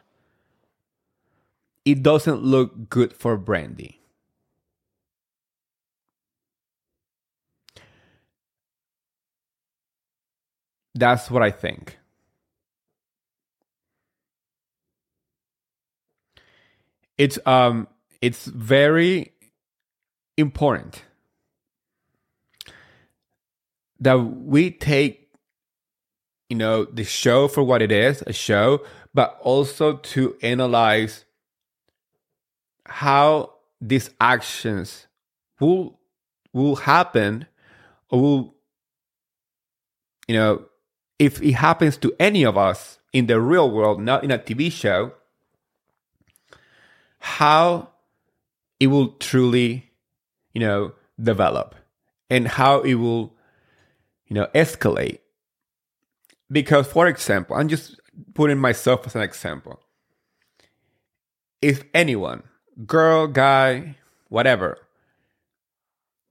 it 1.86 2.02
doesn't 2.02 2.42
look 2.42 2.90
good 2.90 3.14
for 3.14 3.38
Brandi. 3.38 3.99
That's 11.00 11.30
what 11.30 11.42
I 11.42 11.50
think. 11.50 11.98
It's 17.18 17.38
um 17.46 17.88
it's 18.20 18.44
very 18.46 19.32
important 20.36 21.04
that 24.00 24.16
we 24.16 24.70
take 24.70 25.28
you 26.50 26.56
know 26.56 26.84
the 26.84 27.04
show 27.04 27.48
for 27.48 27.62
what 27.62 27.82
it 27.82 27.92
is 27.92 28.22
a 28.26 28.32
show 28.32 28.84
but 29.14 29.38
also 29.42 29.96
to 29.96 30.36
analyze 30.42 31.24
how 32.86 33.54
these 33.80 34.10
actions 34.20 35.06
will 35.60 35.98
will 36.52 36.76
happen 36.76 37.46
or 38.10 38.20
will 38.20 38.54
you 40.28 40.34
know 40.36 40.66
if 41.20 41.40
it 41.40 41.52
happens 41.52 41.96
to 41.98 42.12
any 42.18 42.44
of 42.44 42.58
us 42.58 42.98
in 43.12 43.26
the 43.26 43.40
real 43.40 43.70
world 43.70 44.00
not 44.00 44.24
in 44.24 44.32
a 44.32 44.38
tv 44.38 44.72
show 44.72 45.12
how 47.20 47.88
it 48.80 48.88
will 48.88 49.12
truly 49.12 49.90
you 50.52 50.60
know 50.60 50.92
develop 51.22 51.76
and 52.28 52.48
how 52.48 52.80
it 52.80 52.94
will 52.94 53.34
you 54.26 54.34
know 54.34 54.46
escalate. 54.54 55.18
Because 56.50 56.86
for 56.86 57.06
example 57.06 57.54
i'm 57.56 57.68
just 57.68 58.00
putting 58.34 58.58
myself 58.58 59.06
as 59.06 59.14
an 59.14 59.22
example. 59.22 59.80
If 61.62 61.84
anyone 61.94 62.42
girl, 62.86 63.26
guy, 63.26 63.96
whatever, 64.28 64.78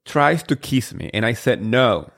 tries 0.06 0.42
to 0.44 0.56
kiss 0.56 0.94
me 0.94 1.12
and 1.14 1.26
I 1.26 1.34
said 1.34 1.62
no, 1.62 2.10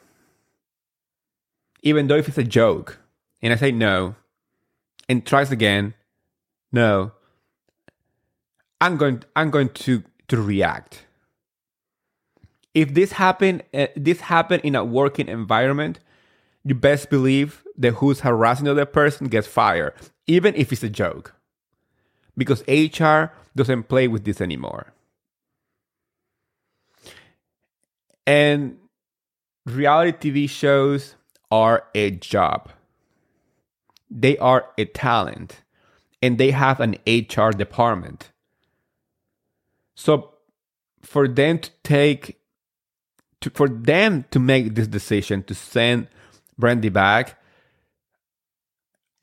even 1.82 2.08
though 2.08 2.18
if 2.18 2.28
it's 2.28 2.38
a 2.38 2.44
joke, 2.44 3.00
and 3.42 3.52
I 3.54 3.56
say 3.56 3.72
no, 3.72 4.16
and 5.10 5.26
tries 5.26 5.52
again, 5.52 5.94
no, 6.72 7.12
I'm 8.80 8.98
going, 8.98 9.24
I'm 9.36 9.50
going 9.52 9.70
to 9.70 10.04
to 10.30 10.42
react. 10.42 11.06
If 12.74 12.94
this 12.94 13.12
happen, 13.14 13.62
uh, 13.74 13.88
this 13.96 14.22
happen 14.22 14.62
in 14.62 14.76
a 14.76 14.86
working 14.86 15.28
environment, 15.28 16.00
you 16.64 16.74
best 16.74 17.10
believe 17.10 17.64
that 17.78 17.96
who's 17.96 18.22
harassing 18.22 18.66
the 18.66 18.72
other 18.72 18.86
person 18.86 19.28
gets 19.28 19.48
fired, 19.48 19.94
even 20.28 20.56
if 20.56 20.72
it's 20.72 20.84
a 20.84 20.90
joke, 20.90 21.36
because 22.38 22.64
HR 22.68 23.34
doesn't 23.56 23.90
play 23.90 24.08
with 24.08 24.24
this 24.24 24.40
anymore. 24.40 24.94
And 28.26 28.78
reality 29.66 30.32
TV 30.32 30.50
shows 30.50 31.16
are 31.52 31.84
a 31.94 32.12
job. 32.12 32.72
They 34.10 34.38
are 34.38 34.66
a 34.78 34.86
talent 34.86 35.62
and 36.22 36.38
they 36.38 36.52
have 36.52 36.80
an 36.80 36.98
HR 37.06 37.50
department. 37.50 38.32
So 39.96 40.34
for 41.02 41.28
them 41.28 41.60
to 41.60 41.70
take 41.84 42.38
to, 43.42 43.50
for 43.50 43.68
them 43.68 44.26
to 44.32 44.40
make 44.40 44.76
this 44.76 44.88
decision 44.88 45.44
to 45.44 45.56
send 45.56 46.08
Brandi 46.60 46.94
back, 46.94 47.40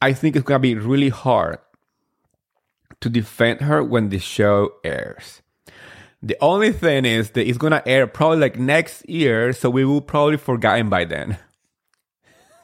I 0.02 0.12
think 0.12 0.36
it's 0.36 0.44
gonna 0.44 0.58
be 0.58 0.74
really 0.74 1.08
hard 1.08 1.58
to 3.00 3.08
defend 3.08 3.60
her 3.60 3.82
when 3.82 4.08
the 4.08 4.18
show 4.18 4.72
airs. 4.82 5.42
The 6.20 6.36
only 6.40 6.72
thing 6.72 7.04
is 7.04 7.30
that 7.30 7.48
it's 7.48 7.58
gonna 7.58 7.82
air 7.86 8.08
probably 8.08 8.38
like 8.38 8.58
next 8.58 9.08
year, 9.08 9.52
so 9.52 9.70
we 9.70 9.84
will 9.84 10.00
probably 10.00 10.36
forgotten 10.36 10.88
by 10.88 11.04
then. 11.04 11.38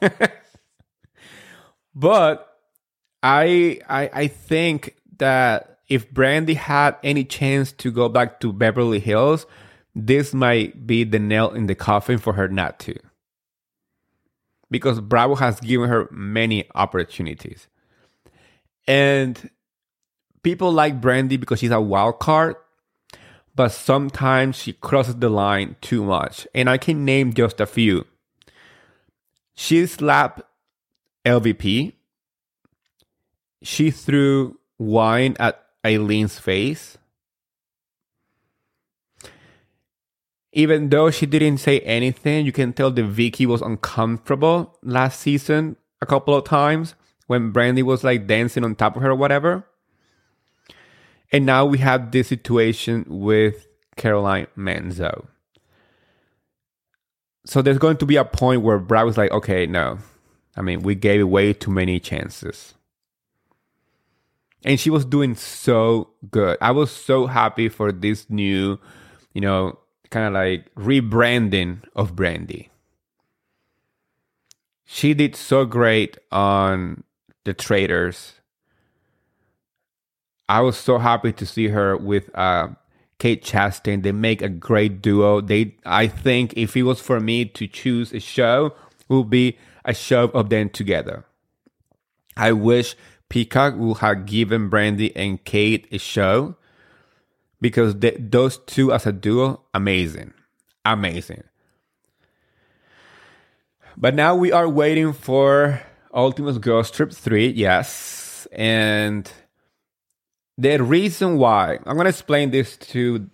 but 1.95 2.59
I, 3.23 3.79
I 3.89 4.09
I 4.13 4.27
think 4.27 4.95
that 5.17 5.79
if 5.87 6.11
Brandi 6.11 6.55
had 6.55 6.97
any 7.03 7.23
chance 7.23 7.71
to 7.73 7.91
go 7.91 8.09
back 8.09 8.39
to 8.39 8.51
Beverly 8.51 8.99
Hills, 8.99 9.45
this 9.93 10.33
might 10.33 10.85
be 10.85 11.03
the 11.03 11.19
nail 11.19 11.51
in 11.51 11.67
the 11.67 11.75
coffin 11.75 12.17
for 12.17 12.33
her 12.33 12.47
not 12.47 12.79
to. 12.79 12.95
Because 14.69 14.99
Bravo 14.99 15.35
has 15.35 15.59
given 15.59 15.89
her 15.89 16.09
many 16.11 16.67
opportunities. 16.73 17.67
And 18.87 19.49
people 20.43 20.71
like 20.71 20.99
Brandi 20.99 21.39
because 21.39 21.59
she's 21.59 21.71
a 21.71 21.79
wild 21.79 22.19
card, 22.19 22.55
but 23.55 23.69
sometimes 23.71 24.57
she 24.57 24.73
crosses 24.73 25.15
the 25.15 25.29
line 25.29 25.75
too 25.81 26.03
much. 26.03 26.47
And 26.53 26.69
I 26.69 26.77
can 26.77 27.05
name 27.05 27.33
just 27.33 27.61
a 27.61 27.65
few. 27.65 28.05
She 29.55 29.85
slapped 29.87 30.41
LVP. 31.25 31.93
She 33.63 33.89
threw 33.89 34.59
wine 34.77 35.35
at 35.39 35.65
Eileen's 35.83 36.37
face. 36.37 36.97
Even 40.51 40.89
though 40.89 41.09
she 41.09 41.25
didn't 41.25 41.57
say 41.57 41.79
anything, 41.81 42.45
you 42.45 42.51
can 42.51 42.73
tell 42.73 42.91
that 42.91 43.03
Vicki 43.03 43.45
was 43.45 43.61
uncomfortable 43.61 44.77
last 44.83 45.19
season 45.19 45.75
a 46.01 46.05
couple 46.05 46.35
of 46.35 46.45
times 46.45 46.95
when 47.27 47.51
Brandi 47.51 47.83
was 47.83 48.03
like 48.03 48.27
dancing 48.27 48.63
on 48.63 48.75
top 48.75 48.95
of 48.95 49.01
her 49.01 49.11
or 49.11 49.15
whatever. 49.15 49.65
And 51.31 51.45
now 51.45 51.65
we 51.65 51.79
have 51.79 52.11
this 52.11 52.27
situation 52.27 53.05
with 53.07 53.67
Caroline 53.97 54.47
Manzo. 54.57 55.27
So 57.45 57.61
there's 57.61 57.77
going 57.77 57.97
to 57.97 58.05
be 58.05 58.15
a 58.15 58.25
point 58.25 58.61
where 58.61 58.79
Brad 58.79 59.05
was 59.05 59.17
like, 59.17 59.31
okay, 59.31 59.65
no. 59.65 59.99
I 60.57 60.61
mean, 60.61 60.81
we 60.81 60.95
gave 60.95 61.27
way 61.27 61.53
too 61.53 61.71
many 61.71 61.99
chances. 61.99 62.73
And 64.63 64.79
she 64.79 64.89
was 64.89 65.05
doing 65.05 65.35
so 65.35 66.09
good. 66.31 66.57
I 66.59 66.71
was 66.71 66.91
so 66.91 67.27
happy 67.27 67.69
for 67.69 67.91
this 67.91 68.29
new, 68.29 68.79
you 69.33 69.41
know, 69.41 69.77
kind 70.09 70.25
of 70.25 70.33
like 70.33 70.73
rebranding 70.75 71.83
of 71.95 72.15
Brandi. 72.15 72.69
She 74.85 75.13
did 75.13 75.35
so 75.35 75.65
great 75.65 76.17
on 76.31 77.03
the 77.43 77.53
Traitors 77.53 78.33
I 80.47 80.61
was 80.61 80.77
so 80.77 80.99
happy 80.99 81.33
to 81.33 81.45
see 81.45 81.69
her 81.69 81.97
with 81.97 82.29
uh, 82.35 82.69
Kate 83.19 83.43
Chastain. 83.43 84.03
They 84.03 84.11
make 84.11 84.41
a 84.41 84.49
great 84.49 85.01
duo. 85.01 85.41
They, 85.41 85.75
I 85.85 86.07
think, 86.07 86.53
if 86.55 86.75
it 86.75 86.83
was 86.83 86.99
for 86.99 87.19
me 87.19 87.45
to 87.45 87.67
choose 87.67 88.13
a 88.13 88.19
show, 88.19 88.75
it 88.99 89.13
would 89.13 89.29
be 89.29 89.57
a 89.83 89.93
show 89.93 90.25
of 90.25 90.49
them 90.49 90.69
together. 90.69 91.25
I 92.37 92.51
wish 92.51 92.95
Peacock 93.29 93.75
would 93.77 93.97
have 93.97 94.25
given 94.25 94.69
Brandi 94.69 95.11
and 95.15 95.43
Kate 95.43 95.87
a 95.91 95.97
show 95.97 96.55
because 97.61 97.95
they, 97.95 98.11
those 98.19 98.57
two 98.57 98.91
as 98.91 99.05
a 99.05 99.11
duo, 99.11 99.61
amazing, 99.73 100.33
amazing. 100.83 101.43
But 103.97 104.13
now 104.13 104.35
we 104.35 104.51
are 104.51 104.67
waiting 104.67 105.13
for 105.13 105.81
Ultimate 106.13 106.59
Girls 106.59 106.91
Trip 106.91 107.13
3, 107.13 107.47
yes. 107.47 108.47
And 108.51 109.31
the 110.57 110.77
reason 110.77 111.37
why 111.37 111.79
I'm 111.85 111.95
going 111.95 112.05
to 112.05 112.09
explain 112.09 112.51
this 112.51 112.77
to 112.77 113.29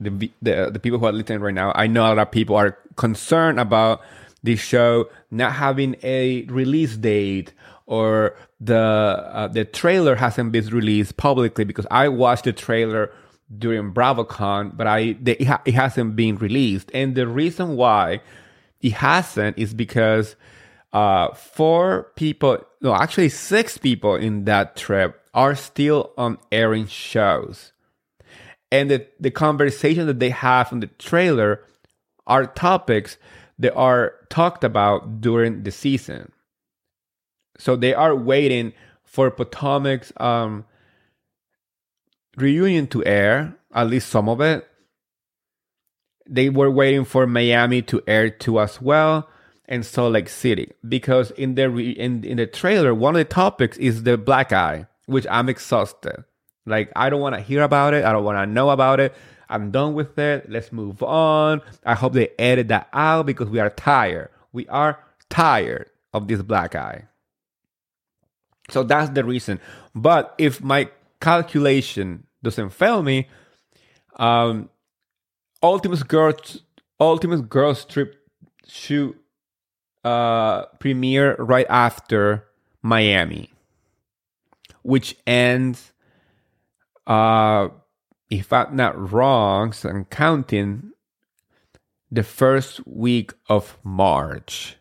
the, 0.00 0.30
the 0.42 0.70
the 0.72 0.78
people 0.78 0.98
who 0.98 1.06
are 1.06 1.12
listening 1.12 1.40
right 1.40 1.54
now. 1.54 1.72
I 1.74 1.86
know 1.86 2.02
a 2.02 2.08
lot 2.08 2.18
of 2.18 2.30
people 2.30 2.56
are 2.56 2.76
concerned 2.96 3.60
about 3.60 4.00
this 4.42 4.60
show 4.60 5.08
not 5.30 5.52
having 5.52 5.96
a 6.02 6.44
release 6.44 6.96
date 6.96 7.52
or 7.86 8.36
the 8.60 8.76
uh, 8.76 9.48
the 9.48 9.64
trailer 9.64 10.16
hasn't 10.16 10.52
been 10.52 10.66
released 10.66 11.16
publicly 11.16 11.64
because 11.64 11.86
I 11.90 12.08
watched 12.08 12.44
the 12.44 12.52
trailer 12.52 13.12
during 13.56 13.92
BravoCon, 13.92 14.76
but 14.76 14.86
I 14.86 15.12
the, 15.20 15.40
it, 15.40 15.46
ha- 15.46 15.62
it 15.64 15.74
hasn't 15.74 16.16
been 16.16 16.36
released, 16.36 16.90
and 16.92 17.14
the 17.14 17.26
reason 17.26 17.76
why 17.76 18.20
it 18.80 18.92
hasn't 18.92 19.58
is 19.58 19.72
because 19.72 20.36
uh, 20.92 21.32
four 21.34 22.12
people, 22.16 22.58
no, 22.80 22.94
actually 22.94 23.28
six 23.28 23.78
people 23.78 24.14
in 24.16 24.44
that 24.44 24.76
trip 24.76 25.20
are 25.36 25.54
still 25.54 26.12
on 26.16 26.38
airing 26.50 26.86
shows. 26.86 27.72
And 28.72 28.90
the, 28.90 29.06
the 29.20 29.30
conversation 29.30 30.06
that 30.06 30.18
they 30.18 30.30
have 30.30 30.72
in 30.72 30.80
the 30.80 30.88
trailer 30.88 31.62
are 32.26 32.46
topics 32.46 33.18
that 33.58 33.74
are 33.74 34.14
talked 34.30 34.64
about 34.64 35.20
during 35.20 35.62
the 35.62 35.70
season. 35.70 36.32
So 37.58 37.76
they 37.76 37.94
are 37.94 38.14
waiting 38.14 38.72
for 39.04 39.30
Potomac's 39.30 40.12
um, 40.16 40.64
reunion 42.36 42.86
to 42.88 43.04
air, 43.04 43.54
at 43.74 43.88
least 43.88 44.08
some 44.08 44.28
of 44.28 44.40
it. 44.40 44.66
They 46.28 46.50
were 46.50 46.70
waiting 46.70 47.04
for 47.04 47.26
Miami 47.26 47.82
to 47.82 48.02
air 48.06 48.30
too 48.30 48.58
as 48.58 48.82
well, 48.82 49.28
and 49.66 49.86
Salt 49.86 50.12
Lake 50.12 50.28
City 50.28 50.72
because 50.86 51.30
in 51.32 51.54
the 51.54 51.70
re- 51.70 51.90
in 51.90 52.24
in 52.24 52.38
the 52.38 52.46
trailer, 52.46 52.92
one 52.92 53.14
of 53.14 53.20
the 53.20 53.24
topics 53.24 53.76
is 53.78 54.02
the 54.02 54.18
black 54.18 54.52
eye, 54.52 54.86
which 55.06 55.26
I'm 55.30 55.48
exhausted. 55.48 56.24
Like 56.66 56.92
I 56.96 57.10
don't 57.10 57.20
want 57.20 57.34
to 57.34 57.40
hear 57.40 57.62
about 57.62 57.94
it. 57.94 58.04
I 58.04 58.12
don't 58.12 58.24
want 58.24 58.38
to 58.38 58.46
know 58.46 58.70
about 58.70 59.00
it. 59.00 59.14
I'm 59.48 59.70
done 59.70 59.94
with 59.94 60.18
it. 60.18 60.50
Let's 60.50 60.72
move 60.72 61.02
on. 61.02 61.62
I 61.84 61.94
hope 61.94 62.12
they 62.12 62.30
edit 62.38 62.68
that 62.68 62.88
out 62.92 63.26
because 63.26 63.48
we 63.48 63.60
are 63.60 63.70
tired. 63.70 64.30
We 64.52 64.66
are 64.68 64.98
tired 65.30 65.90
of 66.12 66.26
this 66.26 66.42
black 66.42 66.74
eye. 66.74 67.04
So 68.70 68.82
that's 68.82 69.10
the 69.10 69.24
reason. 69.24 69.60
But 69.94 70.34
if 70.38 70.62
my 70.62 70.90
calculation 71.20 72.26
doesn't 72.42 72.70
fail 72.70 73.02
me, 73.02 73.28
um, 74.16 74.68
Ultimate 75.62 76.06
Girls 76.08 76.62
Ultimate 76.98 77.48
Girls 77.48 77.84
Trip 77.84 78.14
shoot 78.66 79.16
uh, 80.04 80.66
premiere 80.80 81.36
right 81.36 81.66
after 81.68 82.46
Miami, 82.82 83.50
which 84.86 85.16
ends. 85.26 85.92
Uh, 87.06 87.68
if 88.30 88.52
I'm 88.52 88.74
not 88.74 89.12
wrong, 89.12 89.72
so 89.72 89.88
I'm 89.88 90.04
counting 90.04 90.92
the 92.10 92.22
first 92.22 92.86
week 92.86 93.32
of 93.48 93.78
March. 93.84 94.76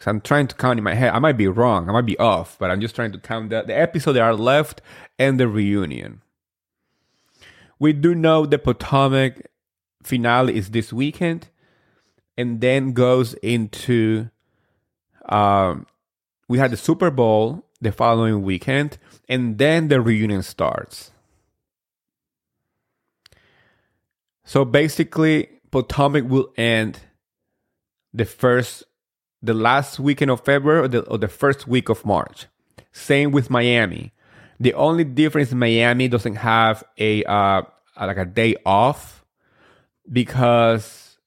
So 0.00 0.10
I'm 0.10 0.20
trying 0.20 0.46
to 0.48 0.54
count 0.54 0.78
in 0.78 0.84
my 0.84 0.94
head. 0.94 1.12
I 1.12 1.18
might 1.18 1.36
be 1.36 1.46
wrong. 1.46 1.88
I 1.88 1.92
might 1.92 2.06
be 2.06 2.18
off, 2.18 2.56
but 2.58 2.70
I'm 2.70 2.80
just 2.80 2.94
trying 2.94 3.12
to 3.12 3.18
count 3.18 3.50
the, 3.50 3.62
the 3.62 3.76
episodes 3.76 4.14
that 4.14 4.22
are 4.22 4.34
left 4.34 4.80
and 5.18 5.38
the 5.38 5.48
reunion. 5.48 6.22
We 7.78 7.92
do 7.92 8.14
know 8.14 8.46
the 8.46 8.58
Potomac 8.58 9.46
finale 10.02 10.56
is 10.56 10.70
this 10.70 10.92
weekend 10.92 11.48
and 12.36 12.60
then 12.60 12.92
goes 12.92 13.34
into 13.34 14.30
um, 15.28 15.86
we 16.48 16.58
had 16.58 16.70
the 16.70 16.76
Super 16.76 17.10
Bowl 17.10 17.64
the 17.80 17.92
following 17.92 18.42
weekend 18.42 18.98
and 19.28 19.58
then 19.58 19.88
the 19.88 20.00
reunion 20.00 20.42
starts. 20.42 21.10
So 24.44 24.64
basically, 24.64 25.48
Potomac 25.70 26.24
will 26.24 26.52
end 26.56 26.98
the 28.12 28.24
first, 28.24 28.82
the 29.40 29.54
last 29.54 30.00
weekend 30.00 30.30
of 30.30 30.44
February 30.44 30.80
or 30.80 30.88
the, 30.88 31.00
or 31.02 31.18
the 31.18 31.28
first 31.28 31.68
week 31.68 31.88
of 31.88 32.04
March. 32.04 32.46
Same 32.92 33.30
with 33.30 33.48
Miami. 33.50 34.12
The 34.58 34.74
only 34.74 35.04
difference 35.04 35.52
Miami 35.52 36.08
doesn't 36.08 36.34
have 36.34 36.82
a 36.98 37.24
uh, 37.24 37.62
like 37.96 38.18
a 38.18 38.26
day 38.26 38.56
off 38.66 39.24
because 40.10 41.18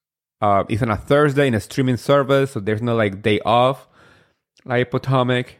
uh, 0.42 0.66
it's 0.68 0.82
on 0.82 0.92
a 0.92 0.98
Thursday 0.98 1.48
in 1.48 1.54
a 1.54 1.60
streaming 1.60 1.98
service, 1.98 2.52
so 2.52 2.60
there's 2.60 2.82
no 2.82 2.96
like 2.96 3.22
day 3.22 3.40
off 3.40 3.88
like 4.66 4.92
Potomac. 4.92 5.56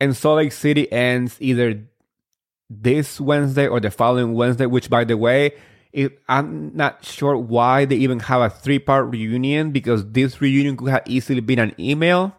And 0.00 0.16
Salt 0.16 0.36
Lake 0.36 0.52
City 0.52 0.90
ends 0.92 1.36
either 1.40 1.82
this 2.68 3.20
Wednesday 3.20 3.66
or 3.66 3.80
the 3.80 3.90
following 3.90 4.34
Wednesday, 4.34 4.66
which 4.66 4.90
by 4.90 5.04
the 5.04 5.16
way, 5.16 5.52
it, 5.92 6.20
I'm 6.28 6.76
not 6.76 7.04
sure 7.04 7.36
why 7.38 7.86
they 7.86 7.96
even 7.96 8.20
have 8.20 8.42
a 8.42 8.50
three 8.50 8.78
part 8.78 9.06
reunion 9.10 9.70
because 9.70 10.10
this 10.10 10.40
reunion 10.40 10.76
could 10.76 10.90
have 10.90 11.04
easily 11.06 11.40
been 11.40 11.58
an 11.58 11.74
email, 11.78 12.36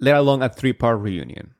let 0.00 0.16
alone 0.16 0.42
a 0.42 0.48
three 0.48 0.72
part 0.72 0.98
reunion. 0.98 1.54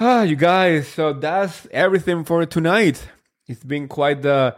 Ah, 0.00 0.22
you 0.22 0.36
guys, 0.36 0.88
so 0.88 1.12
that's 1.12 1.66
everything 1.70 2.24
for 2.24 2.46
tonight. 2.46 3.06
It's 3.46 3.62
been 3.62 3.88
quite 3.88 4.22
the 4.22 4.56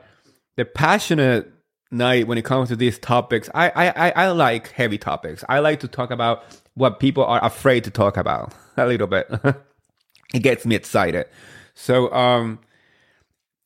the 0.56 0.65
passionate 0.65 1.53
night 1.94 2.26
when 2.26 2.36
it 2.38 2.44
comes 2.44 2.68
to 2.68 2.76
these 2.76 2.98
topics. 2.98 3.48
I 3.54 3.70
I 3.70 4.10
I 4.10 4.28
like 4.28 4.68
heavy 4.72 4.98
topics. 4.98 5.44
I 5.48 5.60
like 5.60 5.80
to 5.80 5.88
talk 5.88 6.10
about 6.10 6.44
what 6.74 7.00
people 7.00 7.24
are 7.24 7.42
afraid 7.44 7.84
to 7.84 7.90
talk 7.90 8.16
about. 8.16 8.52
a 8.76 8.86
little 8.86 9.06
bit. 9.06 9.28
it 10.34 10.40
gets 10.40 10.66
me 10.66 10.74
excited. 10.74 11.26
So, 11.74 12.12
um, 12.12 12.60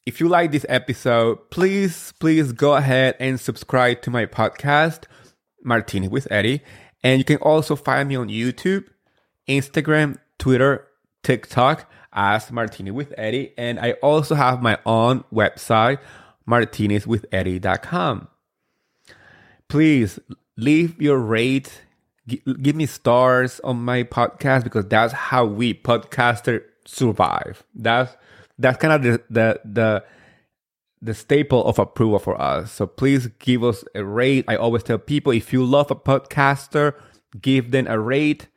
if 0.07 0.21
you 0.21 0.29
like 0.29 0.53
this 0.53 0.65
episode, 0.69 1.51
please, 1.51 2.13
please 2.19 2.53
go 2.53 2.75
ahead 2.75 3.17
and 3.21 3.39
subscribe 3.39 4.01
to 4.03 4.11
my 4.11 4.27
podcast, 4.27 5.05
Martini 5.63 6.09
with 6.09 6.27
Eddy. 6.31 6.63
And 7.03 7.19
you 7.19 7.25
can 7.25 7.37
also 7.39 7.77
find 7.77 8.09
me 8.09 8.17
on 8.17 8.29
YouTube, 8.29 8.85
Instagram, 9.49 10.17
Twitter, 10.39 10.87
TikTok 11.23 11.91
as 12.13 12.51
Martini 12.51 12.91
with 12.91 13.13
Eddy. 13.19 13.53
And 13.59 13.79
I 13.79 13.93
also 14.03 14.35
have 14.35 14.63
my 14.63 14.79
own 14.87 15.25
website, 15.33 15.99
marteaniswitheddy.com. 16.49 18.29
Please 19.69 20.19
leave 20.57 21.01
your 21.01 21.19
rate 21.19 21.83
give 22.29 22.77
me 22.77 22.87
stars 22.87 23.61
on 23.61 23.83
my 23.85 24.03
podcast 24.03 24.65
because 24.65 24.87
that's 24.87 25.13
how 25.13 25.45
we 25.45 25.75
podcaster 25.75 26.63
survive. 26.85 27.65
That's 27.75 28.17
that's 28.59 28.79
kind 28.79 28.93
of 28.93 29.03
the 29.03 29.23
the 29.31 29.61
the 29.65 30.05
the 31.01 31.15
staple 31.15 31.65
of 31.65 31.79
approval 31.79 32.19
for 32.19 32.41
us. 32.41 32.73
So 32.73 32.87
please 32.87 33.29
give 33.39 33.63
us 33.65 33.85
a 33.95 34.05
rate. 34.05 34.45
I 34.49 34.57
always 34.57 34.83
tell 34.83 34.99
people 34.99 35.33
if 35.33 35.53
you 35.53 35.65
love 35.65 35.91
a 35.91 35.97
podcaster, 35.97 36.95
give 37.41 37.71
them 37.71 37.87
a 37.87 37.99
rate 37.99 38.49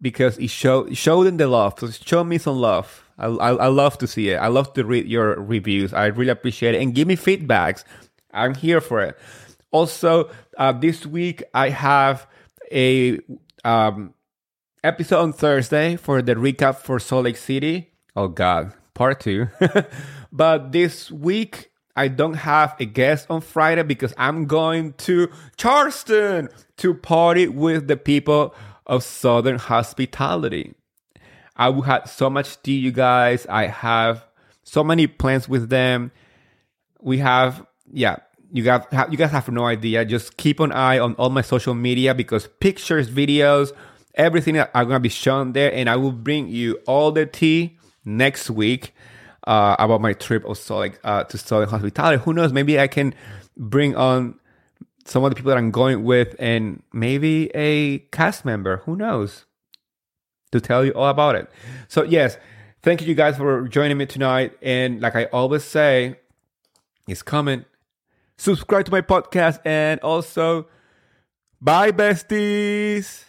because 0.00 0.38
it 0.38 0.48
show 0.48 0.92
show 0.92 1.24
them 1.24 1.36
the 1.36 1.48
love. 1.48 1.74
So 1.78 1.90
show 1.90 2.24
me 2.24 2.38
some 2.38 2.56
love. 2.56 3.05
I, 3.18 3.26
I, 3.26 3.50
I 3.54 3.66
love 3.68 3.98
to 3.98 4.06
see 4.06 4.30
it. 4.30 4.36
I 4.36 4.48
love 4.48 4.72
to 4.74 4.84
read 4.84 5.06
your 5.06 5.40
reviews. 5.40 5.92
I 5.92 6.06
really 6.06 6.30
appreciate 6.30 6.74
it 6.74 6.82
and 6.82 6.94
give 6.94 7.08
me 7.08 7.16
feedbacks. 7.16 7.84
I'm 8.32 8.54
here 8.54 8.80
for 8.80 9.00
it. 9.02 9.18
Also, 9.70 10.30
uh, 10.58 10.72
this 10.72 11.06
week 11.06 11.42
I 11.54 11.70
have 11.70 12.26
a 12.72 13.18
um, 13.64 14.14
episode 14.84 15.20
on 15.20 15.32
Thursday 15.32 15.96
for 15.96 16.22
the 16.22 16.34
recap 16.34 16.76
for 16.76 16.98
Salt 16.98 17.24
Lake 17.24 17.36
City. 17.36 17.90
Oh 18.14 18.28
God, 18.28 18.72
part 18.94 19.20
two. 19.20 19.48
but 20.32 20.72
this 20.72 21.10
week 21.10 21.70
I 21.96 22.08
don't 22.08 22.34
have 22.34 22.76
a 22.78 22.84
guest 22.84 23.26
on 23.30 23.40
Friday 23.40 23.82
because 23.82 24.14
I'm 24.18 24.46
going 24.46 24.92
to 24.98 25.30
Charleston 25.56 26.48
to 26.76 26.94
party 26.94 27.48
with 27.48 27.88
the 27.88 27.96
people 27.96 28.54
of 28.86 29.02
Southern 29.02 29.58
Hospitality. 29.58 30.74
I 31.56 31.68
will 31.70 31.82
have 31.82 32.10
so 32.10 32.28
much 32.28 32.60
tea, 32.62 32.76
you 32.76 32.92
guys. 32.92 33.46
I 33.48 33.66
have 33.66 34.24
so 34.62 34.84
many 34.84 35.06
plans 35.06 35.48
with 35.48 35.68
them. 35.70 36.12
We 37.00 37.18
have, 37.18 37.66
yeah, 37.90 38.16
you 38.52 38.62
guys 38.62 38.82
have, 38.92 39.10
you 39.10 39.16
guys 39.16 39.30
have 39.30 39.48
no 39.48 39.64
idea. 39.64 40.04
Just 40.04 40.36
keep 40.36 40.60
an 40.60 40.72
eye 40.72 40.98
on 40.98 41.14
all 41.14 41.30
my 41.30 41.42
social 41.42 41.74
media 41.74 42.14
because 42.14 42.46
pictures, 42.60 43.08
videos, 43.08 43.72
everything 44.14 44.58
are 44.58 44.84
gonna 44.84 45.00
be 45.00 45.08
shown 45.08 45.52
there, 45.52 45.72
and 45.72 45.88
I 45.88 45.96
will 45.96 46.12
bring 46.12 46.48
you 46.48 46.78
all 46.86 47.10
the 47.12 47.26
tea 47.26 47.78
next 48.04 48.50
week 48.50 48.94
uh, 49.46 49.76
about 49.78 50.00
my 50.00 50.12
trip 50.12 50.44
of 50.44 50.58
Southern, 50.58 50.94
uh, 51.04 51.24
to 51.24 51.38
Southern 51.38 51.68
Hospitality. 51.70 52.22
Who 52.22 52.34
knows? 52.34 52.52
Maybe 52.52 52.78
I 52.78 52.86
can 52.86 53.14
bring 53.56 53.96
on 53.96 54.38
some 55.06 55.24
of 55.24 55.30
the 55.30 55.36
people 55.36 55.50
that 55.50 55.58
I'm 55.58 55.70
going 55.70 56.04
with, 56.04 56.36
and 56.38 56.82
maybe 56.92 57.50
a 57.54 57.98
cast 58.10 58.44
member. 58.44 58.78
Who 58.78 58.96
knows? 58.96 59.45
To 60.52 60.60
tell 60.60 60.84
you 60.84 60.92
all 60.92 61.08
about 61.08 61.34
it. 61.34 61.50
So 61.88 62.02
yes, 62.02 62.38
thank 62.82 63.02
you 63.02 63.14
guys 63.14 63.36
for 63.36 63.66
joining 63.68 63.98
me 63.98 64.06
tonight. 64.06 64.56
And 64.62 65.00
like 65.00 65.16
I 65.16 65.24
always 65.26 65.64
say, 65.64 66.20
it's 67.08 67.22
coming 67.22 67.64
subscribe 68.36 68.84
to 68.86 68.92
my 68.92 69.00
podcast, 69.00 69.60
and 69.64 70.00
also 70.00 70.66
bye, 71.60 71.90
besties. 71.90 73.25